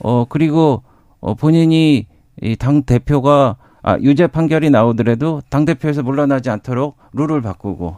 [0.00, 0.82] 어 그리고
[1.20, 2.06] 어 본인이
[2.42, 7.96] 이 당 대표가 아 유죄 판결이 나오더라도 당 대표에서 물러나지 않도록 룰을 바꾸고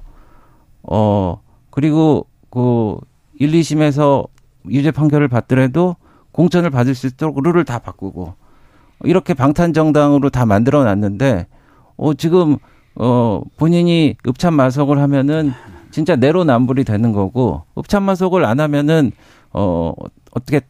[0.82, 1.40] 어
[1.70, 2.96] 그리고 그
[3.38, 4.26] 1, 2심에서
[4.70, 5.96] 유죄 판결을 받더라도
[6.32, 8.34] 공천을 받을 수 있도록 룰을 다 바꾸고
[9.04, 11.46] 이렇게 방탄 정당으로 다 만들어 놨는데
[11.96, 12.56] 어 지금
[12.96, 15.52] 어 본인이 읍참 마속을 하면은
[15.94, 19.12] 진짜 내로남불이 되는 거고 읍참 마속을 안 하면은
[19.52, 19.92] 어
[20.32, 20.60] 어떻게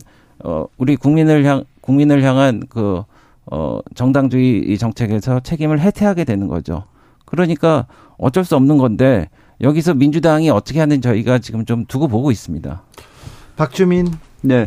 [0.41, 3.03] 어 우리 국민을 향 국민을 향한 그
[3.47, 6.85] 어, 정당주의 이 정책에서 책임을 해태하게 되는 거죠.
[7.25, 7.87] 그러니까
[8.19, 9.31] 어쩔 수 없는 건데
[9.63, 12.83] 여기서 민주당이 어떻게 하는지 저희가 지금 좀 두고 보고 있습니다.
[13.57, 14.09] 박주민
[14.43, 14.67] 네.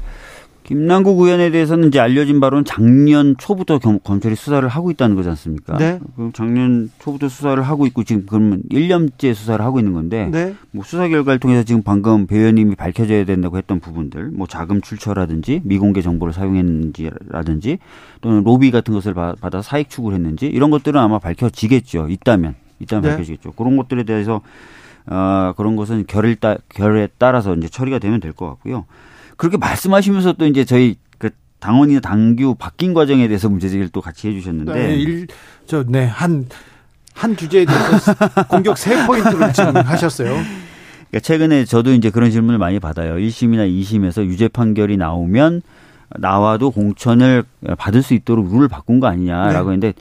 [0.67, 5.77] 김남국 의원에 대해서는 이제 알려진 바로는 작년 초부터 검, 검찰이 수사를 하고 있다는 거지 않습니까?
[5.77, 5.97] 네.
[6.17, 10.55] 그럼 작년 초부터 수사를 하고 있고 지금 그러면 1년째 수사를 하고 있는 건데 네.
[10.71, 15.61] 뭐 수사 결과를 통해서 지금 방금 배 의원님이 밝혀져야 된다고 했던 부분들, 뭐 자금 출처라든지
[15.63, 17.77] 미공개 정보를 사용했는지라든지
[18.19, 22.07] 또는 로비 같은 것을 받- 받아 사익 추구를 했는지 이런 것들은 아마 밝혀지겠죠.
[22.09, 23.09] 있다면 있다면 네.
[23.11, 23.53] 밝혀지겠죠.
[23.53, 24.41] 그런 것들에 대해서
[25.05, 28.83] 어, 그런 것은 결을 따, 결에 따라서 이제 처리가 되면 될 것 같고요.
[29.37, 34.27] 그렇게 말씀하시면서 또 이제 저희 그 당원이나 당규 바뀐 과정에 대해서 문제 제기를 또 같이
[34.27, 35.27] 해주셨는데 네, 일,
[35.65, 36.47] 저, 네, 한,
[37.13, 38.13] 한 주제에 대해서
[38.49, 40.29] 공격 세 포인트를 지금 하셨어요.
[40.29, 43.15] 그러니까 최근에 저도 이제 그런 질문을 많이 받아요.
[43.15, 45.61] 1심이나 2심에서 유죄 판결이 나오면
[46.17, 47.43] 나와도 공천을
[47.77, 49.75] 받을 수 있도록 룰을 바꾼 거 아니냐라고 네.
[49.75, 49.93] 했는데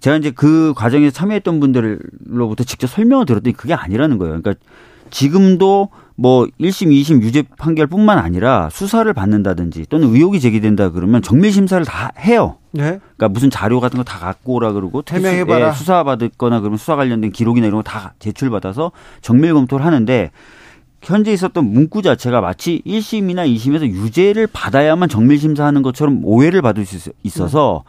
[0.00, 4.40] 제가 이제 그 과정에 참여했던 분들로부터 직접 설명을 들었더니 그게 아니라는 거예요.
[4.40, 4.62] 그러니까
[5.10, 11.84] 지금도 뭐 1심, 2심 유죄 판결뿐만 아니라 수사를 받는다든지 또는 의혹이 제기된다 그러면 정밀 심사를
[11.84, 12.56] 다 해요.
[12.70, 13.00] 네.
[13.16, 15.68] 그러니까 무슨 자료 같은 거 다 갖고 오라 그러고 해명해봐라.
[15.68, 18.92] 예, 수사 받거나 그러면 수사 관련된 기록이나 이런 거 다 제출 받아서
[19.22, 20.30] 정밀 검토를 하는데
[21.02, 26.96] 현재 있었던 문구 자체가 마치 1심이나 2심에서 유죄를 받아야만 정밀 심사하는 것처럼 오해를 받을 수
[27.10, 27.82] 있- 있어서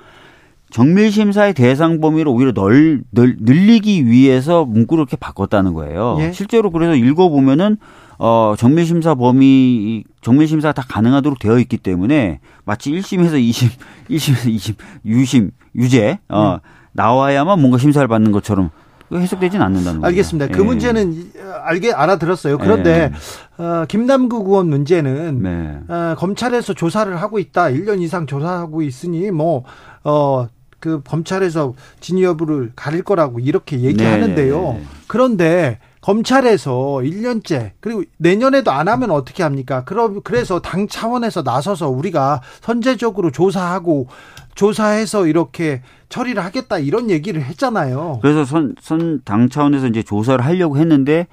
[0.72, 6.18] 정밀 심사의 대상 범위를 오히려 널, 널 늘리기 위해서 문구를 이렇게 바꿨다는 거예요.
[6.20, 6.32] 예.
[6.34, 7.78] 실제로 그래서 읽어 보면은
[8.18, 13.70] 어 정밀 심사 범위 정밀 심사가 다 가능하도록 되어 있기 때문에 마치 1심에서 2심,
[14.10, 14.76] 1심에서 2심,
[15.06, 16.60] 유심, 유죄 어
[16.94, 18.70] 나와야만 뭔가 심사를 받는 것처럼
[19.14, 20.10] 해석되진 않는다는 거예요.
[20.10, 20.48] 알겠습니다.
[20.48, 20.66] 그 예.
[20.66, 21.30] 문제는 이-
[21.64, 22.58] 알게 알아들었어요.
[22.58, 23.12] 그런데
[23.58, 25.94] 어, 김남국 의원 문제는 네.
[25.94, 27.66] 어, 검찰에서 조사를 하고 있다.
[27.66, 29.64] 1년 이상 조사하고 있으니 뭐
[30.04, 30.48] 어,
[30.80, 34.56] 그 검찰에서 진위 여부를 가릴 거라고 이렇게 얘기하는데요.
[34.62, 34.86] 네, 네, 네.
[35.08, 39.84] 그런데 검찰에서 1년째 그리고 내년에도 안 하면 어떻게 합니까?
[39.86, 44.06] 그럼 그래서 당 차원에서 나서서 우리가 선제적으로 조사하고
[44.54, 48.20] 조사해서 이렇게 처리를 하겠다 이런 얘기를 했잖아요.
[48.22, 51.26] 그래서 선, 선, 당 차원에서 이제 조사를 하려고 했는데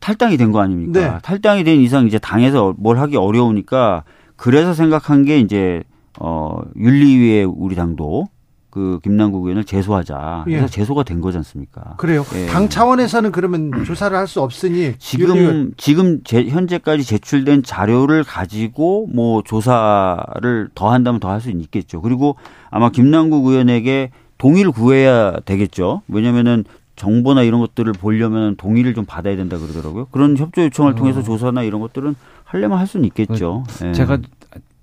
[0.00, 1.00] 탈당이 된 거 아닙니까?
[1.00, 1.18] 네.
[1.22, 4.02] 탈당이 된 이상 이제 당에서 뭘 하기 어려우니까
[4.34, 5.84] 그래서 생각한 게 이제
[6.18, 8.26] 어, 윤리위에 우리 당도
[8.72, 10.42] 그 김남국 의원을 제소하자.
[10.46, 10.66] 그래서 예.
[10.66, 11.94] 제소가 된 거지 않습니까?
[11.98, 12.24] 그래요.
[12.34, 12.46] 예.
[12.46, 19.08] 당 차원에서는 그러면 조사를 할 수 없으니 지금 윤리위- 지금 제, 현재까지 제출된 자료를 가지고
[19.12, 22.00] 뭐 조사를 더 한다면 더 할 수 있겠죠.
[22.00, 22.36] 그리고
[22.70, 26.00] 아마 김남국 의원에게 동의를 구해야 되겠죠.
[26.08, 26.64] 왜냐면은
[26.96, 30.06] 정보나 이런 것들을 보려면 동의를 좀 받아야 된다 그러더라고요.
[30.12, 33.64] 그런 협조 요청을 통해서 조사나 이런 것들은 하려면 할 수는 있겠죠.
[33.84, 33.92] 예.
[33.92, 34.18] 제가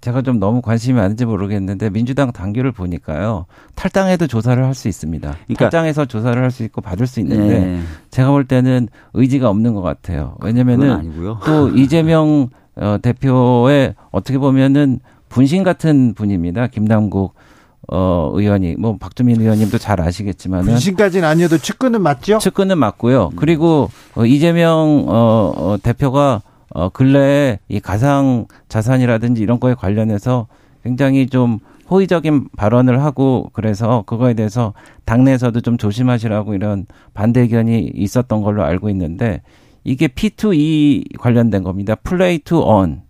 [0.01, 3.45] 제가 좀 너무 관심이 많은지 모르겠는데 민주당 당규를 보니까요
[3.75, 5.35] 탈당해도 조사를 할 수 있습니다.
[5.45, 7.79] 그러니까- 탈당해서 조사를 할 수 있고 받을 수 있는데 네.
[8.11, 10.35] 제가 볼 때는 의지가 없는 것 같아요.
[10.41, 11.11] 왜냐면은.
[11.45, 16.67] 또 이재명 어, 대표의 어떻게 보면은 분신 같은 분입니다.
[16.67, 17.33] 김남국
[17.91, 22.37] 어, 의원이 뭐 박주민 의원님도 잘 아시겠지만은 분신까지는 아니어도 측근은 맞죠?
[22.37, 23.31] 측근은 맞고요.
[23.35, 26.41] 그리고 어, 이재명 어, 어, 대표가
[26.71, 30.47] 어, 근래에 이 가상 자산이라든지 이런 거에 관련해서
[30.83, 31.59] 굉장히 좀
[31.89, 34.73] 호의적인 발언을 하고 그래서 그거에 대해서
[35.05, 39.41] 당내에서도 좀 조심하시라고 이런 반대 의견이 있었던 걸로 알고 있는데
[39.83, 41.95] 이게 P2E 관련된 겁니다.
[41.95, 43.01] play to earn.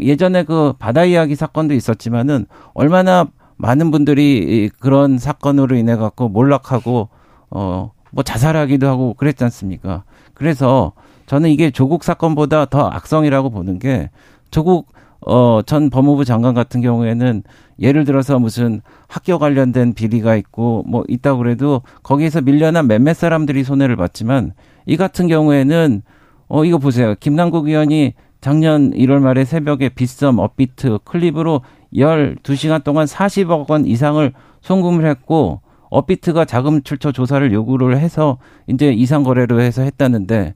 [0.00, 3.26] 예전에 그 바다 이야기 사건도 있었지만은 얼마나
[3.56, 7.08] 많은 분들이 이 그런 사건으로 인해 갖고 몰락하고
[7.50, 10.04] 어 뭐 자살하기도 하고 그랬지 않습니까?
[10.34, 10.92] 그래서
[11.28, 14.10] 저는 이게 조국 사건보다 더 악성이라고 보는 게
[14.50, 14.88] 조국
[15.20, 17.42] 어 전 법무부 장관 같은 경우에는
[17.80, 23.96] 예를 들어서 무슨 학교 관련된 비리가 있고 뭐 있다고 그래도 거기에서 밀려난 몇몇 사람들이 손해를
[23.96, 24.52] 봤지만
[24.86, 26.02] 이 같은 경우에는
[26.48, 27.14] 어 이거 보세요.
[27.20, 31.60] 김남국 의원이 작년 1월 말에 새벽에 빗썸, 업비트, 클립으로
[31.94, 34.32] 12시간 동안 40억 원 이상을
[34.62, 35.60] 송금을 했고
[35.90, 40.54] 업비트가 자금 출처 조사를 요구를 해서 이제 이상 거래로 해서 했다는데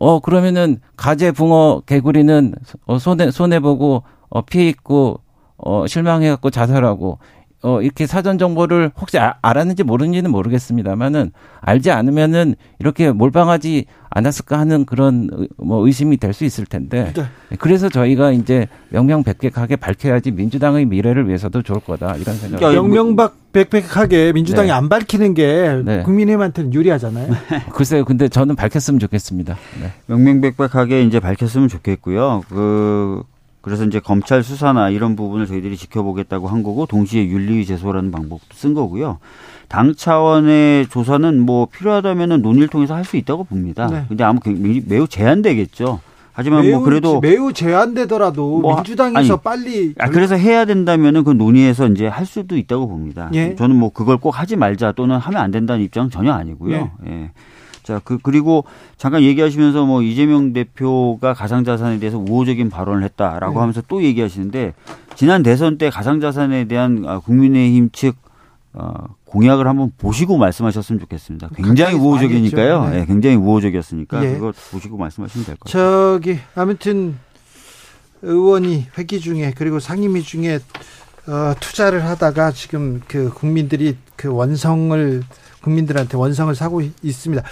[0.00, 2.54] 어 그러면은 가재 붕어 개구리는
[2.86, 5.20] 어, 손해 손해 보고 어 피해 있고
[5.58, 7.18] 어 실망해 갖고 자살하고
[7.62, 11.30] 어 이렇게 사전 정보를 혹시 아, 알았는지 모르는지는 모르겠습니다만은
[11.60, 17.24] 알지 않으면은 이렇게 몰빵하지 않았을까 하는 그런 의- 뭐 의심이 될 수 있을 텐데 네.
[17.58, 22.62] 그래서 저희가 이제 명명백백하게 밝혀야지 민주당의 미래를 위해서도 좋을 거다 이런 생각.
[22.62, 24.72] 야, 명명백백하게 민주당이 네.
[24.72, 26.02] 안 밝히는 게 네.
[26.02, 27.30] 국민의힘한테는 유리하잖아요.
[27.74, 29.56] 글쎄요, 근데 저는 밝혔으면 좋겠습니다.
[29.82, 29.92] 네.
[30.06, 32.42] 명명백백하게 이제 밝혔으면 좋겠고요.
[32.48, 33.22] 그
[33.60, 38.72] 그래서 이제 검찰 수사나 이런 부분을 저희들이 지켜보겠다고 한 거고 동시에 윤리위 제소라는 방법도 쓴
[38.74, 39.18] 거고요.
[39.68, 43.86] 당 차원의 조사는 뭐 필요하다면은 논의를 통해서 할 수 있다고 봅니다.
[43.88, 44.04] 네.
[44.08, 46.00] 근데 아무 굉장히 매우 제한되겠죠.
[46.32, 51.32] 하지만 매우, 뭐 그래도 매우 제한되더라도 뭐 민주당에서 아니, 빨리 아, 그래서 해야 된다면은 그
[51.32, 53.28] 논의해서 이제 할 수도 있다고 봅니다.
[53.34, 53.56] 예.
[53.56, 56.92] 저는 뭐 그걸 꼭 하지 말자 또는 하면 안 된다는 입장은 전혀 아니고요.
[57.08, 57.30] 예.
[57.90, 58.64] 자, 그, 그리고
[58.96, 63.58] 잠깐 얘기하시면서 뭐 이재명 대표가 가상자산에 대해서 우호적인 발언을 했다라고 네.
[63.58, 64.74] 하면서 또 얘기하시는데
[65.16, 68.14] 지난 대선 때 가상자산에 대한 아, 국민의힘 측
[68.74, 68.92] 어,
[69.24, 71.48] 공약을 한번 보시고 말씀하셨으면 좋겠습니다.
[71.56, 72.88] 굉장히 가까이서 우호적이니까요.
[72.90, 73.00] 네.
[73.00, 74.34] 예, 굉장히 우호적이었으니까 예.
[74.34, 76.12] 그거 보시고 말씀하시면 될 것 같아요.
[76.14, 77.16] 저기 아무튼
[78.22, 80.60] 의원이 회기 중에 그리고 상임위 중에
[81.26, 85.22] 어, 투자를 하다가 지금 그 국민들이 그 원성을
[85.62, 87.42] 국민들한테 원성을 사고 있- 있습니다.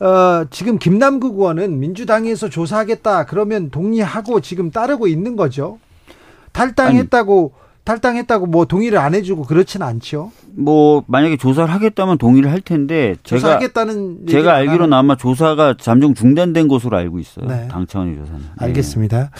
[0.00, 5.78] 어, 지금 김남국 의원은 민주당에서 조사하겠다 그러면 동의하고 지금 따르고 있는 거죠.
[6.52, 7.52] 탈당했다고
[7.84, 10.30] 탈당했다고 뭐 동의를 안 해주고 그렇지는 않죠.
[10.54, 13.58] 뭐 만약에 조사를 하겠다면 동의를 할 텐데 제가
[14.28, 17.46] 제가 안 알기로는 아마 조사가 잠정 중단된 것으로 알고 있어요.
[17.46, 17.66] 네.
[17.70, 18.40] 당 차원의 조사는.
[18.60, 18.64] 예.
[18.66, 19.30] 알겠습니다.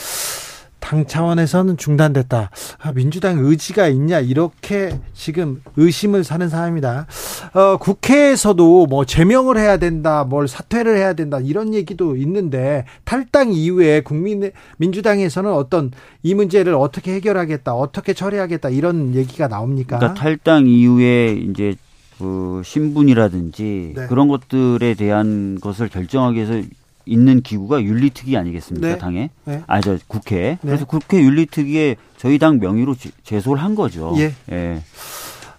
[0.80, 2.50] 당 차원에서는 중단됐다.
[2.78, 7.06] 아, 민주당 의지가 있냐 이렇게 지금 의심을 사는 사람입니다.
[7.55, 14.00] 어, 국회에서도 뭐 제명을 해야 된다, 뭘 사퇴를 해야 된다 이런 얘기도 있는데 탈당 이후에
[14.00, 15.90] 국민 민주당에서는 어떤
[16.22, 19.98] 이 문제를 어떻게 해결하겠다, 어떻게 처리하겠다 이런 얘기가 나옵니까?
[19.98, 21.74] 그러니까 탈당 이후에 이제
[22.18, 24.06] 그 신분이라든지 네.
[24.09, 26.66] 그런 것들에 대한 것을 결정하기 위해서
[27.09, 28.86] 있는 기구가 윤리특위 아니겠습니까?
[28.89, 28.98] 네.
[28.98, 29.30] 당에.
[29.44, 29.62] 네.
[29.66, 30.36] 아, 저 국회.
[30.36, 30.59] 네.
[30.62, 34.14] 그래서 국회 윤리특위에 저희 당 명의로 제- 제소를 한 거죠.
[34.18, 34.32] 예.
[34.52, 34.82] 예.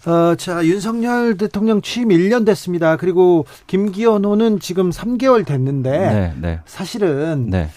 [0.05, 2.95] 어, 자, 윤석열 대통령 취임 1년 됐습니다.
[2.95, 7.69] 그리고 김기현 호는 지금 3개월 됐는데 네, 네, 사실은 네,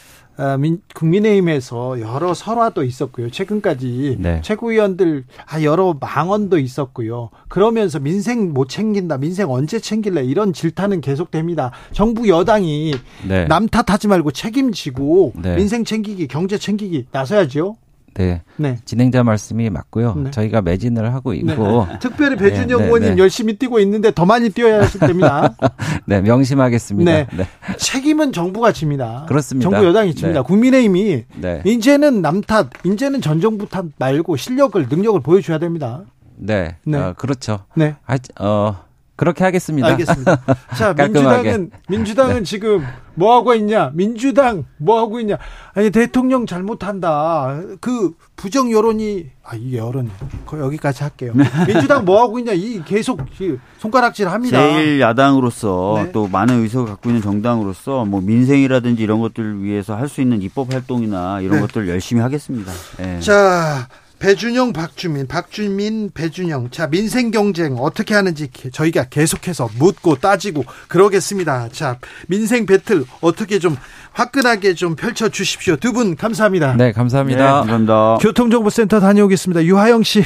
[0.94, 3.30] 국민의힘에서 여러 설화도 있었고요.
[3.30, 4.40] 최근까지 네.
[4.42, 7.30] 최고위원들 아, 여러 망언도 있었고요.
[7.48, 11.72] 그러면서 민생 못 챙긴다, 민생 언제 챙길래 이런 질타는 계속됩니다.
[11.92, 12.94] 정부 여당이
[13.28, 13.46] 네.
[13.46, 15.56] 남 탓하지 말고 책임지고 네.
[15.56, 17.76] 민생 챙기기, 경제 챙기기 나서야죠.
[18.14, 18.42] 네.
[18.56, 18.78] 네.
[18.84, 20.14] 진행자 말씀이 맞고요.
[20.14, 20.30] 네.
[20.30, 23.18] 저희가 매진을 하고 있고, 특별히 배준영 네, 네, 의원님 네.
[23.18, 25.54] 열심히 뛰고 있는데 더 많이 뛰어야 됩니다.
[26.06, 27.10] 네, 명심하겠습니다.
[27.10, 27.26] 네.
[27.36, 27.46] 네,
[27.78, 29.24] 책임은 정부가 집니다.
[29.28, 29.70] 그렇습니다.
[29.70, 30.40] 정부 여당이 집니다.
[30.40, 30.46] 네.
[30.46, 36.02] 국민의힘이 네, 이제는 남 탓, 이제는 전 정부 탓 말고 실력을 능력을 보여줘야 됩니다.
[36.36, 36.98] 네, 네.
[36.98, 37.60] 어, 그렇죠.
[37.74, 38.76] 네, 하, 어,
[39.16, 39.88] 그렇게 하겠습니다.
[39.88, 40.42] 알겠습니다.
[40.76, 40.94] 자.
[40.94, 42.84] 민주당은 민주당은 지금
[43.14, 43.90] 뭐 하고 있냐?
[43.94, 45.36] 민주당 뭐 하고 있냐?
[45.74, 47.60] 아니 대통령 잘못한다.
[47.80, 50.10] 그 부정 여론이 아이 여론
[50.46, 51.32] 거 여기까지 할게요.
[51.66, 52.52] 민주당 뭐 하고 있냐?
[52.52, 54.56] 이 계속 이 손가락질합니다.
[54.56, 56.12] 제일 야당으로서 네.
[56.12, 60.72] 또 많은 의석을 갖고 있는 정당으로서 뭐 민생이라든지 이런 것들을 위해서 할 수 있는 입법
[60.74, 61.60] 활동이나 이런 네.
[61.62, 62.70] 것들을 열심히 하겠습니다.
[63.00, 63.18] 예.
[63.20, 63.88] 자,
[64.26, 66.70] 배준영, 박주민, 박주민, 배준영.
[66.70, 71.70] 자, 민생 경쟁 어떻게 하는지 게- 저희가 계속해서 묻고 따지고 그러겠습니다.
[71.72, 73.76] 자, 민생 배틀 어떻게 좀
[74.12, 75.74] 화끈하게 좀 펼쳐 주십시오.
[75.74, 76.74] 두 분 감사합니다.
[76.76, 77.52] 네, 네, 감사합니다.
[77.52, 78.18] 감사합니다.
[78.20, 79.64] 교통정보센터 다녀오겠습니다.
[79.64, 80.24] 유하영 씨.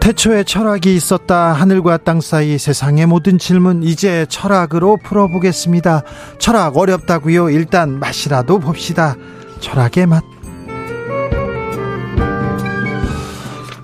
[0.00, 1.52] 태초에 철학이 있었다.
[1.52, 6.02] 하늘과 땅 사이 세상의 모든 질문 이제 철학으로 풀어보겠습니다.
[6.38, 7.50] 철학 어렵다고요.
[7.50, 9.14] 일단 맛이라도 봅시다.
[9.60, 10.24] 철학의 맛.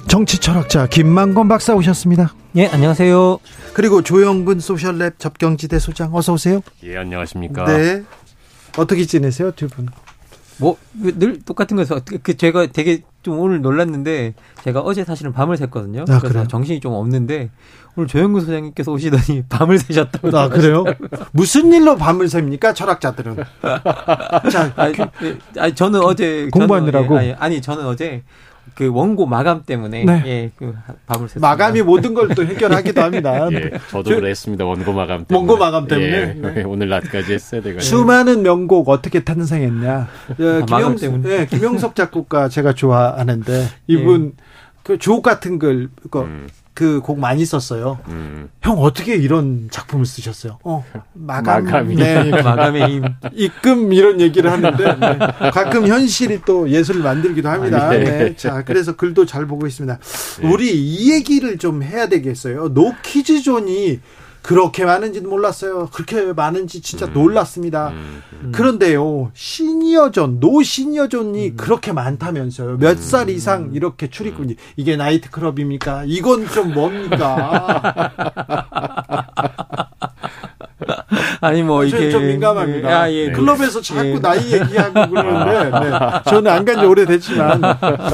[0.09, 2.32] 정치 철학자 김만건 박사 오셨습니다.
[2.56, 3.38] 예, 안녕하세요.
[3.74, 6.62] 그리고 조영근 소셜랩 접경지대 소장 어서 오세요.
[6.84, 7.64] 예, 안녕하십니까.
[7.66, 8.02] 네.
[8.78, 9.88] 어떻게 지내세요, 두 분?
[10.58, 16.02] 뭐, 늘 똑같은 거에서, 그, 제가 되게 좀 오늘 놀랐는데, 제가 어제 사실은 밤을 샜거든요.
[16.02, 16.46] 아, 그래서 그래요?
[16.48, 17.50] 정신이 좀 없는데,
[17.96, 20.36] 오늘 조영구 소장님께서 오시더니 밤을 새셨다고.
[20.36, 20.84] 아, 그래요?
[21.32, 23.36] 무슨 일로 밤을 셉니까, 철학자들은?
[24.50, 26.48] 자, 아니, 예, 아니, 저는 어제.
[26.52, 27.08] 공부하느라고?
[27.08, 28.22] 저는, 예, 아니, 아니, 저는 어제
[28.76, 30.22] 그 원고 마감 때문에, 네.
[30.26, 30.74] 예, 그
[31.06, 31.40] 밤을 샜습니다.
[31.40, 33.48] 마감이 모든 걸 또 해결하기도 합니다.
[33.52, 34.66] 예, 저도 저- 그랬습니다.
[34.66, 35.34] 원고 마감 때문에.
[35.38, 36.12] 원고 마감 때문에?
[36.12, 36.62] 예, 네.
[36.62, 37.80] 오늘 낮까지 했어야 돼가지고.
[37.80, 40.08] 수많은 명곡 어떻게 탄생했냐.
[40.40, 40.96] 예, 아, 김영.
[41.24, 44.34] 예, 김영석 작곡가 제가 좋아하는데, 이분,
[44.82, 46.46] 그 주옥 같은 글, 그, 음,
[46.76, 47.98] 그 곡 많이 썼어요.
[48.08, 48.50] 음.
[48.62, 50.58] 형, 어떻게 이런 작품을 쓰셨어요?
[50.62, 50.84] 어,
[51.14, 51.64] 마감.
[51.64, 51.96] 마감이.
[51.96, 52.30] 네.
[52.42, 53.04] 마감의 힘.
[53.32, 55.18] 입금 이런 얘기를 하는데 네.
[55.50, 57.86] 가끔 현실이 또 예술을 만들기도 합니다.
[57.86, 58.04] 아, 네.
[58.04, 58.36] 네.
[58.36, 59.98] 자, 그래서 글도 잘 보고 있습니다.
[60.42, 62.68] 우리 이 얘기를 좀 해야 되겠어요.
[62.68, 64.00] 노키즈존이
[64.47, 65.89] 그렇게 많은지는 몰랐어요.
[65.93, 67.89] 그렇게 많은지 진짜 놀랐습니다.
[67.89, 72.77] 음, 그런데요, 시니어존, 노 시니어존이 그렇게 많다면서요.
[72.78, 74.55] 몇 살 이상 이렇게 출입금지.
[74.77, 76.05] 이게 나이트클럽입니까?
[76.06, 78.12] 이건 좀 뭡니까?
[81.40, 82.88] 아니 뭐 저, 이게 좀 민감합니다.
[82.88, 83.30] 아, 예.
[83.30, 84.18] 클럽에서 자꾸 예.
[84.18, 85.98] 나이 얘기하고 그러는데 네.
[86.26, 87.60] 저는 안 간지 오래됐지만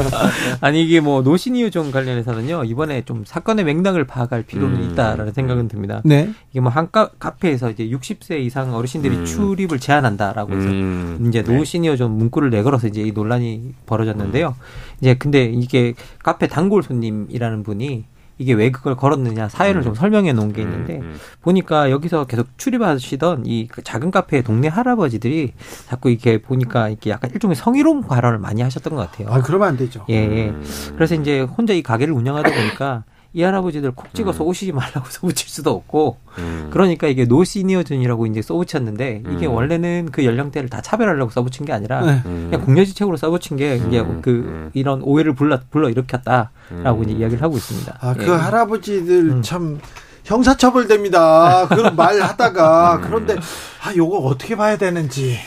[0.60, 4.90] 아니 이게 뭐 노시니어존 관련해서는요 이번에 좀 사건의 맥락을 파악할 필요는 음.
[4.90, 6.02] 있다라는 생각은 듭니다.
[6.04, 6.30] 네.
[6.50, 9.24] 이게 뭐 한 카페에서 이제 60세 이상 어르신들이 음.
[9.24, 11.26] 출입을 제한한다라고 해서 음.
[11.28, 11.54] 이제 네.
[11.54, 14.56] 노시니어존 문구를 내걸어서 이제 이 논란이 벌어졌는데요.
[15.00, 18.04] 이제 근데 이게 카페 단골 손님이라는 분이
[18.42, 21.16] 이게 왜 그걸 걸었느냐 사연을 좀 설명해 놓은 게 있는데 음, 음.
[21.40, 25.52] 보니까 여기서 계속 출입하시던 이 작은 카페의 동네 할아버지들이
[25.86, 29.32] 자꾸 이렇게 보니까 이렇게 약간 일종의 성희롱 발언을 많이 하셨던 것 같아요.
[29.32, 30.04] 아 그러면 안 되죠.
[30.10, 30.48] 예, 예.
[30.50, 30.62] 음.
[30.96, 33.04] 그래서 이제 혼자 이 가게를 운영하다 보니까
[33.34, 36.68] 이 할아버지들 콕 찍어서 오시지 말라고 써붙일 수도 없고 음.
[36.70, 39.54] 그러니까 이게 노 시니어존이라고 이제 써붙였는데 이게 음.
[39.54, 42.22] 원래는 그 연령대를 다 차별하려고 써붙인 게 아니라 네.
[42.26, 42.48] 음.
[42.50, 44.20] 그냥 궁여지책으로 써붙인 게 이게 음.
[44.20, 44.70] 그 음.
[44.74, 47.04] 이런 오해를 불러 불러 일으켰다라고 음.
[47.04, 47.98] 이제 이야기를 하고 있습니다.
[48.00, 48.28] 아, 그 예.
[48.28, 49.42] 할아버지들 음.
[49.42, 49.80] 참
[50.24, 51.68] 형사처벌됩니다.
[51.68, 53.00] 그런 말 하다가 음.
[53.02, 53.36] 그런데
[53.82, 55.38] 아 요거 어떻게 봐야 되는지.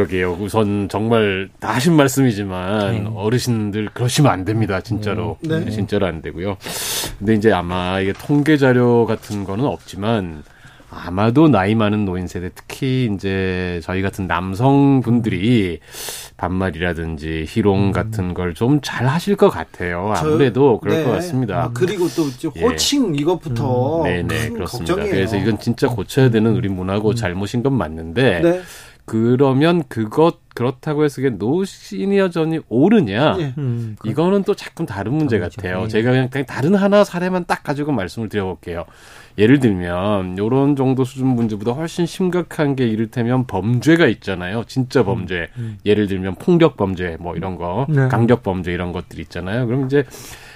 [0.00, 0.36] 그러게요.
[0.38, 3.10] 우선 정말 다 하신 말씀이지만 네.
[3.14, 4.82] 어르신들 그러시면 안 됩니다.
[4.82, 5.38] 진짜로.
[5.40, 5.60] 네.
[5.64, 6.58] 네, 진짜로 안 되고요.
[7.18, 10.42] 근데 이제 아마 이게 통계 자료 같은 거는 없지만
[10.90, 15.80] 아마도 나이 많은 노인 세대 특히 이제 저희 같은 남성분들이
[16.36, 20.12] 반말이라든지 희롱 같은 걸 좀 잘 하실 것 같아요.
[20.18, 21.04] 저- 아무래도 그럴 네.
[21.04, 21.56] 것 같습니다.
[21.64, 22.24] 아, 그리고 또
[22.56, 22.60] 예.
[22.60, 24.92] 호칭 이것부터 네네 큰 그렇습니다.
[24.94, 25.14] 걱정이에요.
[25.14, 28.60] 그래서 이건 진짜 고쳐야 되는 우리 문화고 잘못인 건 맞는데 네.
[29.06, 33.36] 그러면 그것 그렇다고 해서 이게 노 시니어전이 옳으냐?
[33.40, 33.54] 예.
[33.58, 35.60] 음, 그- 이거는 또 조금 다른 문제 그렇죠.
[35.60, 35.84] 같아요.
[35.84, 35.88] 예.
[35.88, 38.84] 제가 그냥 다른 하나 사례만 딱 가지고 말씀을 드려볼게요.
[39.38, 44.64] 예를 들면 요런 정도 수준 문제보다 훨씬 심각한 게 이를테면 범죄가 있잖아요.
[44.66, 45.48] 진짜 범죄.
[45.84, 48.08] 예를 들면 폭력 범죄 뭐 이런 거, 네.
[48.08, 49.66] 강력 범죄 이런 것들 있잖아요.
[49.66, 50.04] 그럼 이제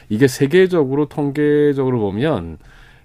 [0.08, 2.56] 이게 세계적으로 통계적으로 보면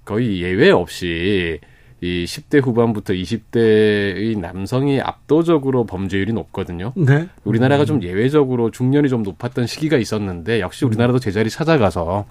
[0.06, 1.60] 거의 예외 없이
[2.02, 6.92] 이 10대 후반부터 20대의 남성이 압도적으로 범죄율이 높거든요.
[6.96, 7.28] 네.
[7.46, 12.26] 우리나라가 좀 예외적으로 중년이 좀 높았던 시기가 있었는데 역시 우리나라도 제자리 찾아가서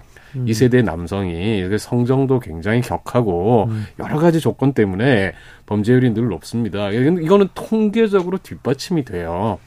[0.47, 3.69] 이 세대 남성이 성정도 굉장히 격하고
[4.01, 5.33] 여러 가지 조건 때문에
[5.67, 6.91] 범죄율이 늘 높습니다.
[6.91, 9.59] 이거는 통계적으로 뒷받침이 돼요.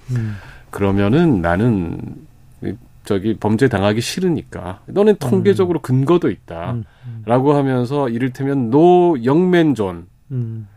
[0.70, 2.27] 그러면은 나는 이-
[3.08, 4.82] 저기 범죄 당하기 싫으니까.
[4.86, 10.08] 너는 통계적으로 근거도 있다라고 하면서 이를테면 노 영맨존.
[10.32, 10.68] 음,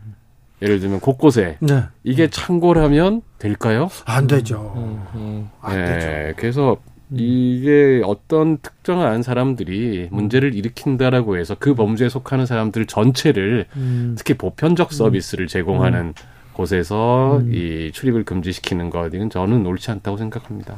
[0.61, 1.57] 예를 들면 곳곳에.
[1.59, 1.83] 네.
[2.03, 3.89] 이게 창고라면 될까요?
[4.05, 4.73] 안 되죠.
[4.77, 5.67] 음, 예.
[5.67, 6.07] 안 되죠.
[6.07, 6.77] 예, 그래서
[7.13, 14.93] 이게 어떤 특정한 사람들이 문제를 일으킨다라고 해서 그 범죄에 속하는 사람들 전체를 음, 특히 보편적
[14.93, 16.13] 서비스를 제공하는
[16.53, 20.77] 곳에서 이 출입을 금지시키는 것 이건 저는 옳지 않다고 생각합니다.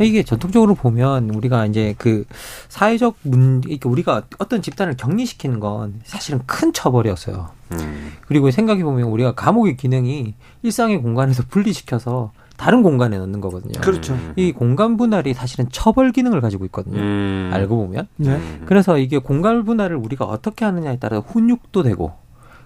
[0.00, 2.24] 이게 전통적으로 보면 우리가 이제 그
[2.68, 7.50] 사회적 문, 그러니까 우리가 어떤 집단을 격리시키는 건 사실은 큰 처벌이었어요.
[7.72, 13.80] 음, 그리고 생각해 보면 우리가 감옥의 기능이 일상의 공간에서 분리시켜서 다른 공간에 넣는 거거든요.
[13.80, 14.16] 그렇죠.
[14.36, 17.00] 이 공간 분할이 사실은 처벌 기능을 가지고 있거든요.
[17.00, 18.06] 음, 알고 보면.
[18.16, 18.36] 네.
[18.36, 22.12] 음, 그래서 이게 공간 분할을 우리가 어떻게 하느냐에 따라 훈육도 되고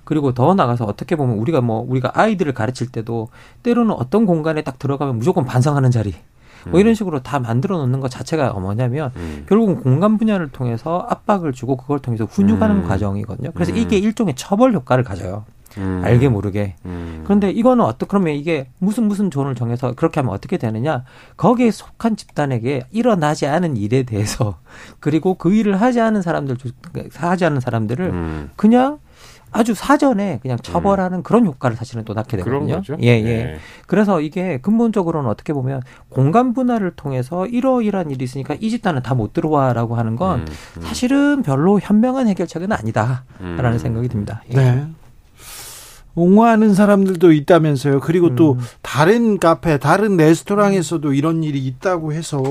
[0.04, 3.28] 그리고 더 나가서 어떻게 보면 우리가 뭐 우리가 아이들을 가르칠 때도
[3.62, 6.14] 때로는 어떤 공간에 딱 들어가면 무조건 반성하는 자리
[6.70, 11.52] 뭐 이런 식으로 다 만들어 놓는 것 자체가 뭐냐면 음, 결국은 공간 분야를 통해서 압박을
[11.52, 12.88] 주고 그걸 통해서 훈육하는 음.
[12.88, 13.51] 과정이거든요.
[13.55, 13.78] 그래서 음.
[13.78, 15.44] 이게 일종의 처벌 효과를 가져요.
[15.78, 16.74] 음, 알게 모르게.
[16.86, 21.05] 음, 그런데 이거는 어떻 그러면 이게 무슨 무슨 존을 정해서 그렇게 하면 어떻게 되느냐?
[21.36, 24.59] 거기에 속한 집단에게 일어나지 않은 일에 대해서
[25.01, 26.56] 그리고 그 일을 하지 않은 사람들
[27.14, 28.98] 하지 않은 사람들을 음, 그냥
[29.56, 32.76] 아주 사전에 그냥 처벌하는 그런 효과를 사실은 또 낳게 되거든요.
[32.76, 32.96] 거죠.
[33.02, 33.58] 예, 예.
[33.86, 39.32] 그래서 이게 근본적으로는 어떻게 보면 공간 분할을 통해서 이러이러한 일이 있으니까 이 집단은 다 못
[39.32, 40.46] 들어와라고 하는 건 음,
[40.76, 43.78] 음, 사실은 별로 현명한 해결책은 아니다라는 음.
[43.78, 44.42] 생각이 듭니다.
[44.50, 44.54] 예.
[44.54, 44.86] 네.
[46.14, 48.00] 옹호하는 사람들도 있다면서요.
[48.00, 48.60] 그리고 또 음.
[48.82, 52.42] 다른 카페, 다른 레스토랑에서도 이런 일이 있다고 해서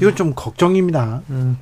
[0.00, 1.22] 이건 좀 걱정입니다.
[1.30, 1.56] 음.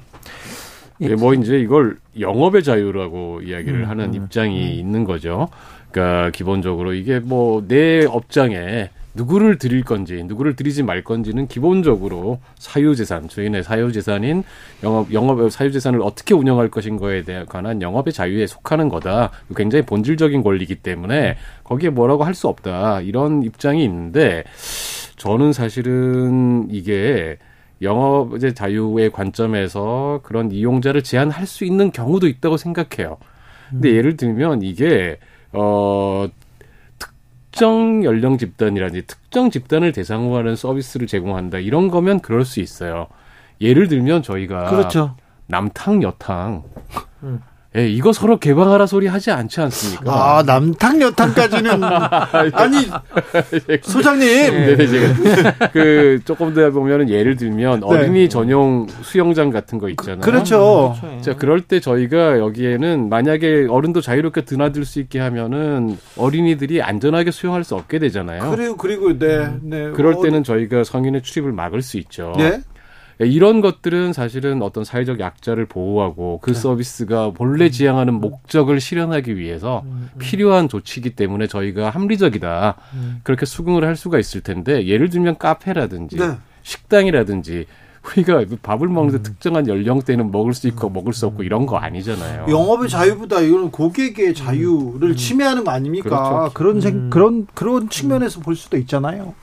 [1.03, 5.49] 예, 뭐 이제 이걸 영업의 자유라고 이야기를 음, 하는 음, 입장이 있는 거죠.
[5.91, 13.29] 그러니까 기본적으로 이게 뭐 내 업장에 누구를 드릴 건지 누구를 드리지 말 건지는 기본적으로 사유재산
[13.29, 14.45] 저희네 사유재산인
[14.85, 19.31] 영업 영업 사유재산을 어떻게 운영할 것인거에 관한 영업의 자유에 속하는 거다.
[19.57, 24.45] 굉장히 본질적인 권리이기 때문에 거기에 뭐라고 할 수 없다 이런 입장이 있는데
[25.17, 27.37] 저는 사실은 이게
[27.83, 33.19] 영업의 자유의 관점에서 그런 이용자를 제한할 수 있는 경우도 있다고 생각해요.
[33.71, 35.19] 근데 예를 들면 이게
[35.53, 36.29] 어
[36.99, 43.07] 특정 연령 집단이라든지 특정 집단을 대상으로 하는 서비스를 제공한다 이런 거면 그럴 수 있어요.
[43.61, 45.17] 예를 들면 저희가 그렇죠.
[45.47, 46.63] 남탕 여탕
[47.23, 47.41] 음.
[47.77, 50.13] 예, 이거 서로 개방하라 소리 하지 않지 않습니까?
[50.13, 51.85] 아, 남탕 여탕까지는
[52.53, 52.91] 아니
[53.83, 59.89] 소장님 네, 네, 제가 그 조금 더 보면은 예를 들면 어린이 전용 수영장 같은 거
[59.91, 60.21] 있잖아요.
[60.21, 60.97] 그 렇죠.
[61.21, 67.63] 자, 그럴 때 저희가 여기에는 만약에 어른도 자유롭게 드나들 수 있게 하면은 어린이들이 안전하게 수영할
[67.63, 68.51] 수 없게 되잖아요.
[68.51, 69.91] 그리고 그리고 네, 네.
[69.91, 72.35] 그럴 어, 때는 저희가 성인의 출입을 막을 수 있죠.
[72.37, 72.61] 네.
[73.21, 79.85] 예, 이런 것들은 사실은 어떤 사회적 약자를 보호하고 그 서비스가 본래 지향하는 목적을 실현하기 위해서
[80.19, 82.77] 필요한 조치이기 때문에 저희가 합리적이다.
[83.23, 86.37] 그렇게 수긍을 할 수가 있을 텐데 예를 들면 카페라든지 네.
[86.63, 87.67] 식당이라든지
[88.03, 92.47] 우리가 밥을 먹는데 특정한 연령대는 먹을 수 있고 먹을 수 없고 이런 거 아니잖아요.
[92.49, 96.09] 영업의 자유보다 이거는 고객의 자유를 침해하는 거 아닙니까?
[96.09, 96.51] 그렇죠.
[96.55, 99.35] 그런 생, 그런 그런 측면에서 볼 수도 있잖아요.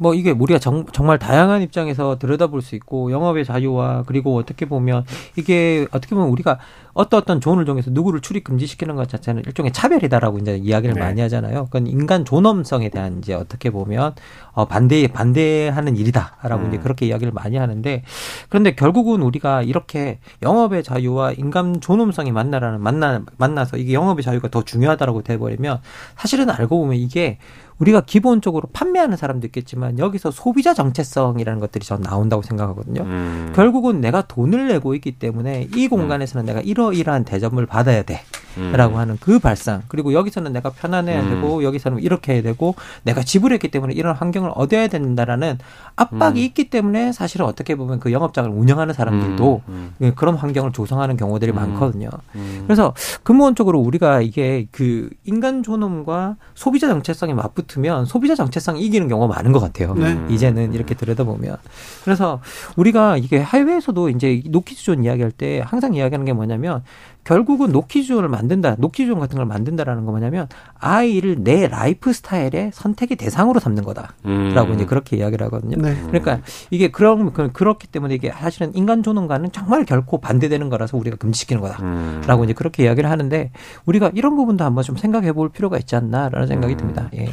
[0.00, 5.04] 뭐 이게 우리가 정, 말 다양한 입장에서 들여다볼 수 있고 영업의 자유와 그리고 어떻게 보면
[5.36, 6.58] 이게 어떻게 보면 우리가
[6.94, 11.00] 어떤 어떤 존을 정해서 누구를 출입 금지시키는 것 자체는 일종의 차별이다라고 이제 이야기를 네.
[11.00, 11.66] 많이 하잖아요.
[11.66, 14.14] 그건 인간 존엄성에 대한 이제 어떻게 보면
[14.49, 16.68] 어 반대 반대하는 일이다라고 음.
[16.68, 18.02] 이제 그렇게 이야기를 많이 하는데
[18.48, 24.62] 그런데 결국은 우리가 이렇게 영업의 자유와 인간 존엄성이 만나라는 만나 만나서 이게 영업의 자유가 더
[24.62, 25.80] 중요하다라고 돼버리면
[26.16, 27.38] 사실은 알고 보면 이게
[27.80, 33.02] 우리가 기본적으로 판매하는 사람도 있겠지만 여기서 소비자 정체성이라는 것들이 전 나온다고 생각하거든요.
[33.02, 33.52] 음.
[33.56, 38.20] 결국은 내가 돈을 내고 있기 때문에 이 공간에서는 내가 이러이러한 대접을 받아야 돼.
[38.58, 38.72] 음.
[38.72, 39.82] 라고 하는 그 발상.
[39.88, 41.30] 그리고 여기서는 내가 편안해야 음.
[41.30, 45.58] 되고 여기서는 이렇게 해야 되고 내가 지불했기 때문에 이런 환경을 얻어야 된다라는
[45.96, 46.44] 압박이 음.
[46.46, 51.52] 있기 때문에 사실은 어떻게 보면 그 영업장을 운영하는 사람들도 음, 예, 그런 환경을 조성하는 경우들이
[51.52, 51.56] 음.
[51.56, 52.08] 많거든요.
[52.34, 52.62] 음.
[52.66, 59.52] 그래서 근본적으로 우리가 이게 그 인간 존엄과 소비자 정체성이 맞붙으면 소비자 정체성이 이기는 경우가 많은
[59.52, 59.94] 것 같아요.
[59.94, 60.18] 네.
[60.30, 61.56] 이제는 이렇게 들여다보면.
[62.04, 62.40] 그래서
[62.76, 66.82] 우리가 이게 해외에서도 이제 노키즈존 이야기할 때 항상 이야기하는 게 뭐냐면
[67.30, 70.48] 결국은 노키즈존을 만든다, 노키즈존 같은 걸 만든다라는 거 뭐냐면
[70.80, 74.72] 아이를 내 라이프 스타일의 선택의 대상으로 삼는 거다라고 음.
[74.74, 75.76] 이제 그렇게 이야기를 하거든요.
[75.80, 75.94] 네.
[76.08, 76.40] 그러니까
[76.70, 81.62] 이게 그런 그- 그렇기 때문에 이게 사실은 인간 존엄과는 정말 결코 반대되는 거라서 우리가 금지시키는
[81.62, 81.80] 거다.
[81.84, 82.20] 음.
[82.26, 83.52] 라고 이제 그렇게 이야기를 하는데
[83.86, 86.78] 우리가 이런 부분도 한번 좀 생각해 볼 필요가 있지 않나라는 생각이 음.
[86.78, 87.10] 듭니다.
[87.14, 87.28] 예.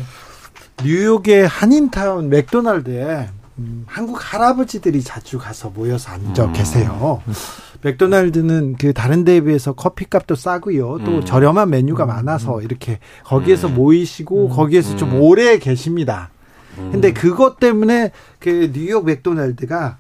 [0.83, 6.53] 뉴욕의 한인타운 맥도날드에 음, 한국 할아버지들이 자주 가서 모여서 앉아 음.
[6.53, 7.21] 계세요.
[7.81, 10.99] 맥도날드는 그 다른 데에 비해서 커피값도 싸고요.
[11.03, 11.25] 또 음.
[11.25, 13.75] 저렴한 메뉴가 많아서 이렇게 거기에서 음.
[13.75, 15.21] 모이시고 거기에서 좀 음.
[15.21, 16.29] 오래 계십니다.
[16.77, 16.89] 음.
[16.91, 19.97] 근데 그것 때문에 그 뉴욕 맥도날드가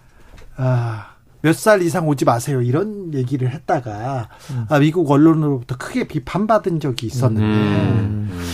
[0.57, 1.07] 아,
[1.41, 2.61] 몇 살 이상 오지 마세요.
[2.61, 4.29] 이런 얘기를 했다가
[4.69, 8.29] 아, 미국 언론으로부터 크게 비판받은 적이 있었는데 음.
[8.31, 8.53] 음.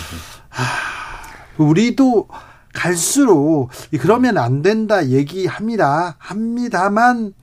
[1.58, 2.28] 우리도
[2.74, 3.70] 갈수록
[4.00, 6.16] 그러면 안 된다 얘기합니다.
[6.18, 7.34] 합니다만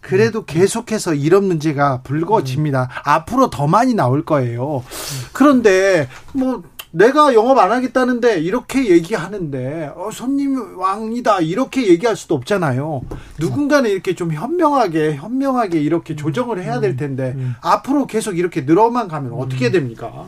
[0.00, 2.88] 그래도 계속해서 이런 문제가 불거집니다.
[3.04, 4.84] 앞으로 더 많이 나올 거예요.
[5.32, 6.62] 그런데 뭐
[6.92, 13.02] 내가 영업 안 하겠다는데 이렇게 얘기하는데 어, 손님 왕이다 이렇게 얘기할 수도 없잖아요.
[13.40, 19.32] 누군가는 이렇게 좀 현명하게 현명하게 이렇게 조정을 해야 될 텐데 앞으로 계속 이렇게 늘어만 가면
[19.32, 20.26] 어떻게 됩니까?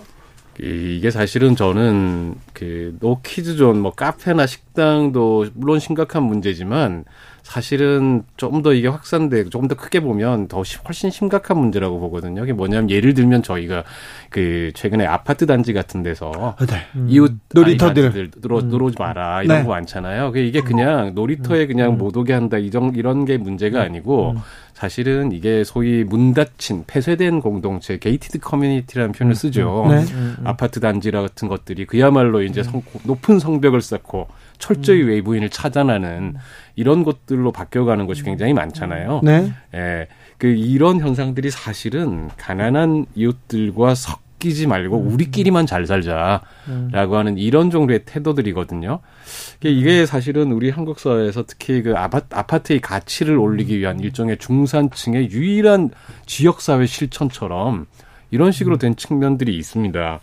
[0.60, 7.04] 이- 이게 사실은 저는 그 노키즈존 뭐 카페나 식당도 물론 심각한 문제지만
[7.52, 12.42] 사실은 좀 더 이게 확산돼 조금 더 크게 보면 더 시- 훨씬 심각한 문제라고 보거든요.
[12.44, 13.84] 이게 뭐냐면 예를 들면 저희가
[14.28, 16.76] 그 최근에 아파트 단지 같은 데서 네.
[17.08, 18.30] 이웃 놀이터들.
[18.42, 19.64] 들어 들어오지 마라 이런 네.
[19.64, 20.32] 거 많잖아요.
[20.36, 24.34] 이게 그냥 놀이터에 그냥 못 오게 한다 이런 이런 게 문제가 아니고
[24.74, 29.86] 사실은 이게 소위 문 닫힌 폐쇄된 공동체 gated community라는 표현을 쓰죠.
[29.88, 30.04] 네.
[30.44, 36.34] 아파트 단지라 같은 것들이 그야말로 이제 성- 높은 성벽을 쌓고 철저히 외부인을 차단하는
[36.76, 39.20] 이런 것들로 바뀌어가는 것이 굉장히 많잖아요.
[39.22, 39.52] 네.
[39.74, 40.06] 예,
[40.36, 49.00] 그 이런 현상들이 사실은 가난한 이웃들과 섞이지 말고 우리끼리만 잘 살자라고 하는 이런 정도의 태도들이거든요.
[49.64, 55.90] 이게- 사실은 우리 한국 사회에서 특히 그 아파, 아파트의 가치를 올리기 위한 일종의 중산층의 유일한
[56.26, 57.86] 지역 사회 실천처럼
[58.30, 60.20] 이런 식으로 된 측면들이 있습니다.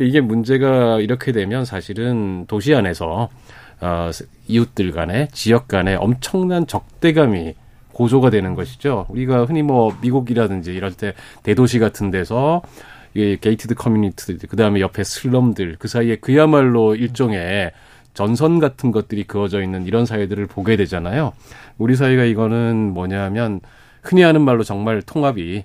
[0.00, 3.28] 이게 문제가 이렇게 되면 사실은 도시 안에서
[3.80, 4.10] 어,
[4.46, 7.54] 이웃들 간에 지역 간에 엄청난 적대감이
[7.92, 9.06] 고조가 되는 것이죠.
[9.08, 12.62] 우리가 흔히 뭐 미국이라든지 이럴 때 대도시 같은 데서
[13.14, 17.72] 이 gated community 그다음에 옆에 슬럼들 그 사이에 그야말로 일종의
[18.14, 21.32] 전선 같은 것들이 그어져 있는 이런 사회들을 보게 되잖아요.
[21.76, 23.60] 우리 사회가 이거는 뭐냐면
[24.02, 25.64] 흔히 하는 말로 정말 통합이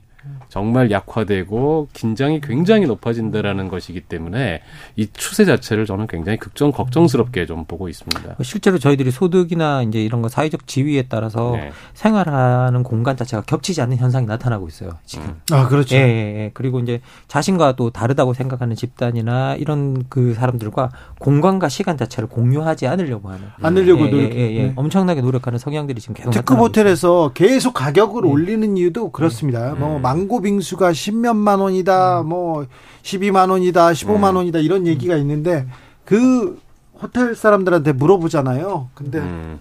[0.54, 4.62] 정말 약화되고 긴장이 굉장히 높아진다라는 것이기 때문에
[4.96, 8.36] 이 추세 자체를 저는 굉장히 극정 걱정스럽게 좀 보고 있습니다.
[8.44, 11.72] 실제로 저희들이 소득이나 이제 이런 거 사회적 지위에 따라서 네.
[11.96, 14.92] 생활하는 공간 자체가 겹치지 않는 현상이 나타나고 있어요.
[15.06, 15.42] 지금.
[15.52, 15.96] 아, 그렇죠.
[15.96, 16.06] 예, 예,
[16.44, 16.52] 예.
[16.54, 23.30] 그리고 이제 자신과 또 다르다고 생각하는 집단이나 이런 그 사람들과 공간과 시간 자체를 공유하지 않으려고
[23.30, 23.48] 하는.
[23.60, 24.34] 않으려고 예, 노력.
[24.34, 24.64] 예, 예, 예.
[24.66, 24.74] 네.
[24.76, 26.68] 엄청나게 노력하는 성향들이 지금 계속 특급 나타나고 있어요.
[26.68, 28.30] 호텔에서 계속 가격을 네.
[28.30, 29.74] 올리는 이유도 그렇습니다.
[29.74, 30.04] 뭐 음.
[30.04, 32.68] 망고 빙수가 10몇만 원이다, 뭐
[33.02, 34.36] 12만 원이다, 15만 음.
[34.38, 35.66] 원이다 이런 얘기가 있는데
[36.06, 36.60] 그
[37.02, 38.90] 호텔 사람들한테 물어보잖아요.
[38.94, 39.60] 근데 음.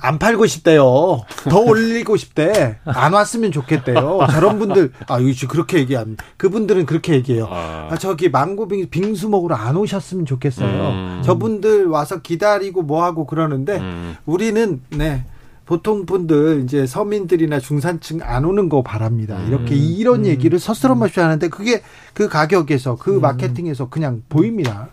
[0.00, 1.22] 안 팔고 싶대요.
[1.48, 2.78] 더 올리고 싶대.
[2.84, 4.20] 안 왔으면 좋겠대요.
[4.30, 7.48] 저런 분들 아 이거 그렇게 얘기한 그분들은 그렇게 얘기해요.
[7.50, 10.66] 아, 아, 저기 망고 빙, 빙수 먹으러 안 오셨으면 좋겠어요.
[10.66, 11.22] 음.
[11.24, 14.16] 저분들 와서 기다리고 뭐 하고 그러는데 음.
[14.24, 15.24] 우리는 네
[15.72, 19.38] 보통 분들 이제 서민들이나 중산층 안 오는 거 바랍니다.
[19.38, 19.48] 음.
[19.48, 21.80] 이렇게 이런 얘기를 서스럼없이 하는데 그게
[22.12, 22.96] 그 가격에서 음.
[23.00, 24.90] 그 마케팅에서 그냥 보입니다.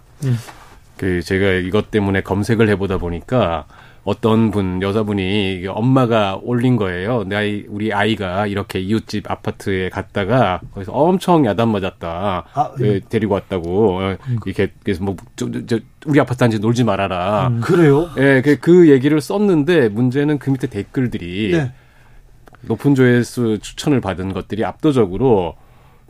[0.95, 3.65] 그 제가 이것 때문에 검색을 해보다 보니까
[4.10, 7.26] 어떤 분 여자분이 엄마가 올린 거예요.
[7.26, 12.45] 내 아이 우리 아이가 이렇게 이웃집 아파트에 갔다가 거기서 엄청 야단 맞았다.
[12.52, 14.18] 아, 예, 데리고 왔다고 어,
[14.48, 17.52] 이렇게 그래서 뭐 저, 저, 저, 우리 아파트 단지 놀지 말아라.
[17.61, 18.10] 그래요?
[18.18, 21.72] 예, 그, 그 얘기를 썼는데 문제는 그 밑에 댓글들이 네.
[22.61, 25.56] 높은 조회수 추천을 받은 것들이 압도적으로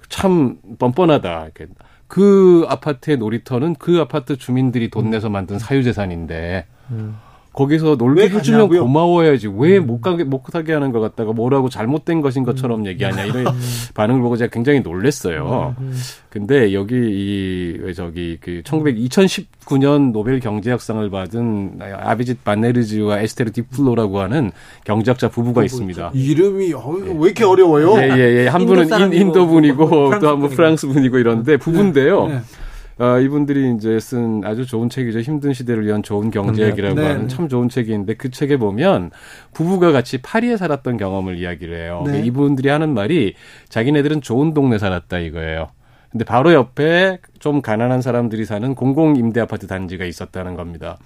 [0.07, 1.43] 참 뻔뻔하다.
[1.43, 1.67] 이렇게
[2.07, 6.65] 그 아파트의 놀이터는 그 아파트 주민들이 돈 내서 만든 사유재산인데
[7.60, 8.69] 거기서 놀게 왜 해주면?
[8.69, 13.45] 고마워야지 왜 못 가게 못 가게 하는 것 같다가 뭐라고 잘못된 것인 것처럼 얘기하냐 이런
[13.95, 15.76] 반응을 보고 제가 굉장히 놀랬어요.
[16.30, 24.52] 근데 여기 이왜 저기 그 1900, 2019년 노벨 경제학상을 받은 아비짓 바네르지와 에스테르 뒤플로라고 하는
[24.86, 26.11] 경제학자 부부가 있습니다.
[26.14, 27.94] 이름이 어, 왜 이렇게 어려워요?
[27.98, 28.48] 예, 예, 예.
[28.48, 30.49] 한 인도 분은 인, 사람이고, 인도 분이고 또 한 분.
[30.49, 32.27] 프랑스 분이고 이런데 부부인데요.
[32.27, 32.40] 네.
[32.99, 35.21] 아, 이분들이 이제 쓴 아주 좋은 책이죠.
[35.21, 37.27] 힘든 시대를 위한 좋은 경제학이라고 네, 하는 네.
[37.27, 39.11] 참 좋은 책인데 그 책에 보면
[39.53, 42.03] 부부가 같이 파리에 살았던 경험을 이야기를 해요.
[42.05, 42.21] 네.
[42.26, 43.35] 이분들이 하는 말이
[43.69, 45.69] 자기네들은 좋은 동네 살았다 이거예요.
[46.11, 50.97] 근데 바로 옆에 좀 가난한 사람들이 사는 공공 임대 아파트 단지가 있었다는 겁니다.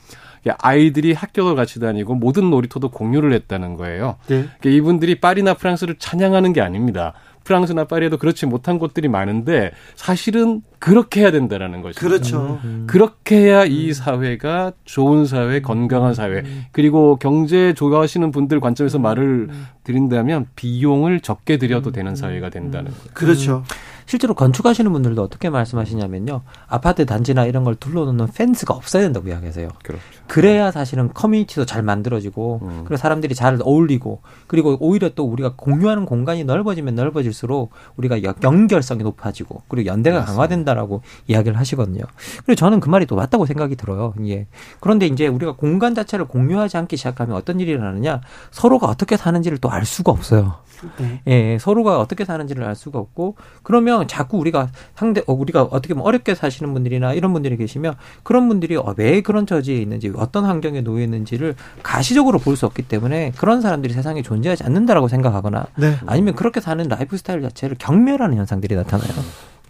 [0.59, 4.15] 아이들이 학교도 같이 다니고 모든 놀이터도 공유를 했다는 거예요.
[4.27, 4.45] 네.
[4.59, 7.13] 그러니까 이분들이 파리나 프랑스를 찬양하는 게 아닙니다.
[7.43, 12.05] 프랑스나 파리에도 그렇지 못한 곳들이 많은데 사실은 그렇게 해야 된다라는 것이죠.
[12.05, 12.59] 그렇죠.
[12.87, 19.49] 그렇게 해야 이 사회가 좋은 사회, 건강한 사회, 그리고 경제 좋아하시는 분들 관점에서 말을
[19.83, 23.07] 드린다면 비용을 적게 들여도 되는 사회가 된다는 거예요.
[23.13, 23.63] 그렇죠.
[24.05, 26.41] 실제로 건축하시는 분들도 어떻게 말씀하시냐면요.
[26.67, 29.69] 아파트 단지나 이런 걸 둘러놓는 펜스가 없어야 된다고 이야기하세요.
[29.83, 30.03] 그렇죠.
[30.27, 32.69] 그래야 사실은 커뮤니티도 잘 만들어지고 음.
[32.85, 39.03] 그리고 사람들이 잘 어울리고 그리고 오히려 또 우리가 공유하는 공간이 넓어지면 넓어질수록 우리가 연- 연결성이
[39.03, 42.03] 높아지고 그리고 연대가 강화된다라고 이야기를 하시거든요.
[42.45, 44.13] 그리고 저는 그 말이 또 맞다고 생각이 들어요.
[44.27, 44.47] 예.
[44.79, 48.21] 그런데 이제 우리가 공간 자체를 공유하지 않기 시작하면 어떤 일이 일어나느냐
[48.51, 50.55] 서로가 어떻게 사는지를 또 알 수가 없어요.
[50.99, 51.21] 네.
[51.27, 56.07] 예, 서로가 어떻게 사는지를 알 수가 없고 그러면 자꾸 우리가 상대 어, 우리가 어떻게 보면
[56.07, 60.81] 어렵게 사시는 분들이나 이런 분들이 계시면 그런 분들이 어, 왜 그런 처지에 있는지 어떤 환경에
[60.81, 65.97] 놓여 있는지를 가시적으로 볼 수 없기 때문에 그런 사람들이 세상에 존재하지 않는다라고 생각하거나 네.
[66.05, 69.09] 아니면 그렇게 사는 라이프 스타일 자체를 경멸하는 현상들이 나타나요.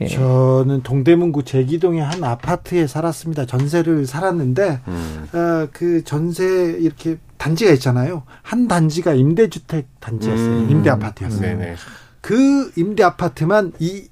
[0.02, 0.08] 예.
[0.08, 3.46] 저는 동대문구 제기동의 한 아파트에 살았습니다.
[3.46, 5.28] 전세를 살았는데 음.
[5.34, 6.44] 어, 그 전세
[6.80, 8.24] 이렇게 단지가 있잖아요.
[8.42, 10.48] 한 단지가 임대주택 단지였어요.
[10.48, 10.68] 음.
[10.70, 11.42] 임대 아파트였어요.
[11.42, 11.76] 네네.
[12.22, 14.08] 그 임대 아파트만 이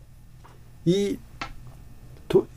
[0.85, 1.17] 이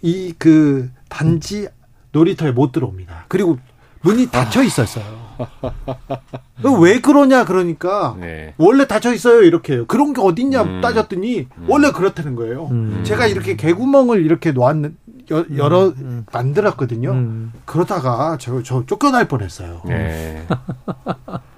[0.03, 1.69] 이 그 단지
[2.13, 3.25] 놀이터에 못 들어옵니다.
[3.29, 3.59] 그리고
[4.03, 5.05] 문이 닫혀 있었어요.
[6.81, 8.55] 왜 그러냐 그러니까 네.
[8.57, 9.87] 원래 닫혀 있어요 이렇게 요.
[9.87, 10.81] 그런 게 어딨냐 음.
[10.81, 12.69] 따졌더니 원래 그렇다는 거예요.
[12.71, 13.03] 음.
[13.05, 14.97] 제가 이렇게 개구멍을 이렇게 놓았는
[15.33, 16.27] 여, 여러 음.
[16.33, 17.11] 만들었거든요.
[17.11, 17.53] 음.
[17.65, 19.83] 그러다가 저, 저 쫓겨날 뻔했어요.
[19.87, 20.47] 네.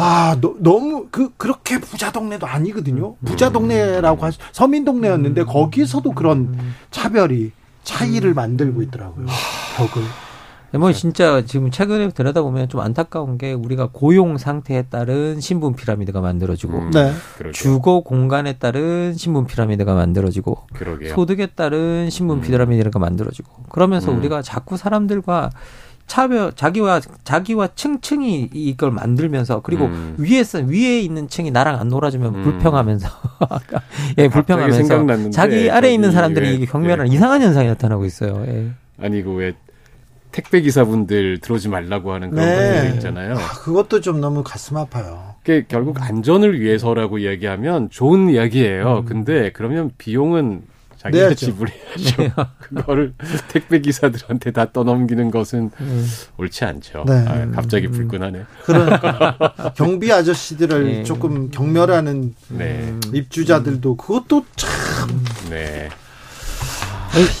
[0.00, 3.16] 아 너, 너무 그 그렇게 부자 동네도 아니거든요.
[3.24, 6.56] 부자 동네라고 하 서민 동네였는데 거기서도 그런
[6.90, 7.52] 차별이
[7.82, 9.26] 차이를 만들고 있더라고요.
[9.76, 10.02] 벽을.
[10.78, 16.78] 뭐 진짜 지금 최근에 들여다보면 좀 안타까운 게 우리가 고용 상태에 따른 신분 피라미드가 만들어지고
[16.78, 16.90] 음.
[16.92, 17.12] 네.
[17.52, 21.14] 주거 공간에 따른 신분 피라미드가 만들어지고 그러게요.
[21.14, 22.40] 소득에 따른 신분 음.
[22.40, 24.18] 피라미드가 만들어지고 그러면서 음.
[24.18, 25.50] 우리가 자꾸 사람들과
[26.10, 30.16] 차별 자기와 자기와 층층이 이걸 만들면서 그리고 음.
[30.18, 32.42] 위에서 위에 있는 층이 나랑 안 놀아주면 음.
[32.42, 33.08] 불평하면서
[34.18, 37.14] 예 불평하면서 생각났는데 자기 아래 에 있는 저기 사람들이 왜- 이게 경멸하는 예.
[37.14, 38.44] 이상한 현상이 나타나고 있어요.
[38.48, 38.70] 예.
[39.00, 39.52] 아니 그왜
[40.32, 42.72] 택배 기사분들 들어오지 말라고 하는 그런 네.
[42.72, 43.34] 분들이 있잖아요.
[43.34, 45.36] 아, 그것도 좀 너무 가슴 아파요.
[45.44, 49.04] 그게 결국 안전을 위해서라고 이야기하면 좋은 이야기예요.
[49.06, 50.62] 근데 그러면 비용은
[51.00, 51.46] 자기가 내야죠.
[51.46, 52.46] 지불해야죠.
[52.60, 53.14] 그거를
[53.48, 55.70] 택배 기사들한테 다 떠넘기는 것은
[56.36, 57.04] 옳지 않죠.
[57.06, 57.24] 네.
[57.26, 58.44] 아, 갑자기 불끈하네.
[58.64, 58.90] 그런
[59.76, 61.04] 경비 아저씨들을 네.
[61.04, 64.68] 조금 경멸하는 네, 입주자들도 그것도 참
[65.48, 65.88] 네.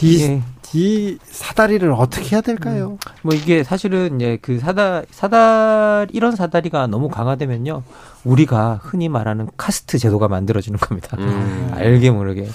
[0.02, 0.42] 이, 예.
[0.72, 2.96] 이 사다리를 어떻게 해야 될까요?
[3.22, 7.82] 뭐 이게 사실은 이제 그 사다 사다 이런 사다리가 너무 강화되면요
[8.24, 11.16] 우리가 흔히 말하는 카스트 제도가 만들어지는 겁니다.
[11.20, 11.72] 음.
[11.74, 12.48] 알게 모르게.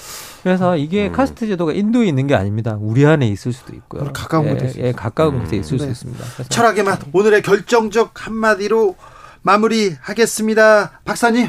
[0.46, 1.12] 그래서 이게 음.
[1.12, 2.78] 카스트 제도가 인도에 있는 게 아닙니다.
[2.80, 4.14] 우리 안에 있을 수도 있고요.
[4.14, 5.40] 가까운 예, 곳에 있을 예, 가까운 음.
[5.40, 5.92] 곳에 있을 수 네.
[5.92, 6.24] 있습니다.
[6.36, 8.96] 그래서 철학의 맛 오늘의 결정적 한마디로
[9.42, 11.00] 마무리하겠습니다.
[11.04, 11.48] 박사님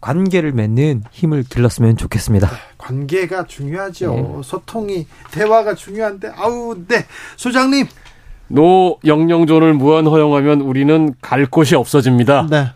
[0.00, 2.48] 관계를 맺는 힘을 길렀으면 좋겠습니다.
[2.78, 4.14] 관계가 중요하죠.
[4.14, 4.40] 네.
[4.44, 7.88] 소통이 대화가 중요한데 아우 네 소장님
[8.46, 12.46] 노 영영존을 무한 허용하면 우리는 갈 곳이 없어집니다.
[12.48, 12.70] 네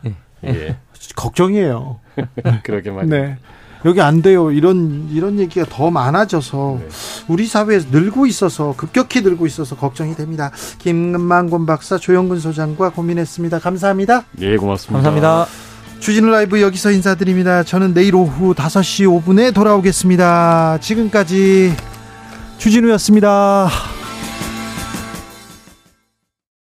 [0.46, 0.78] 예,
[1.14, 2.00] 걱정이에요.
[2.64, 3.08] 그러게 말이에요.
[3.08, 3.38] 네.
[3.84, 4.50] 여기 안 돼요.
[4.50, 6.88] 이런 이런 얘기가 더 많아져서 네.
[7.28, 10.50] 우리 사회에서 늘고 있어서 급격히 늘고 있어서 걱정이 됩니다.
[10.78, 13.58] 김만곤 박사, 조영근 소장과 고민했습니다.
[13.58, 14.24] 감사합니다.
[14.40, 14.94] 예, 고맙습니다.
[14.94, 15.46] 감사합니다.
[16.00, 17.62] 주진우 라이브 여기서 인사드립니다.
[17.62, 20.78] 저는 내일 오후 5시 5분에 돌아오겠습니다.
[20.80, 21.74] 지금까지
[22.58, 24.03] 주진우였습니다.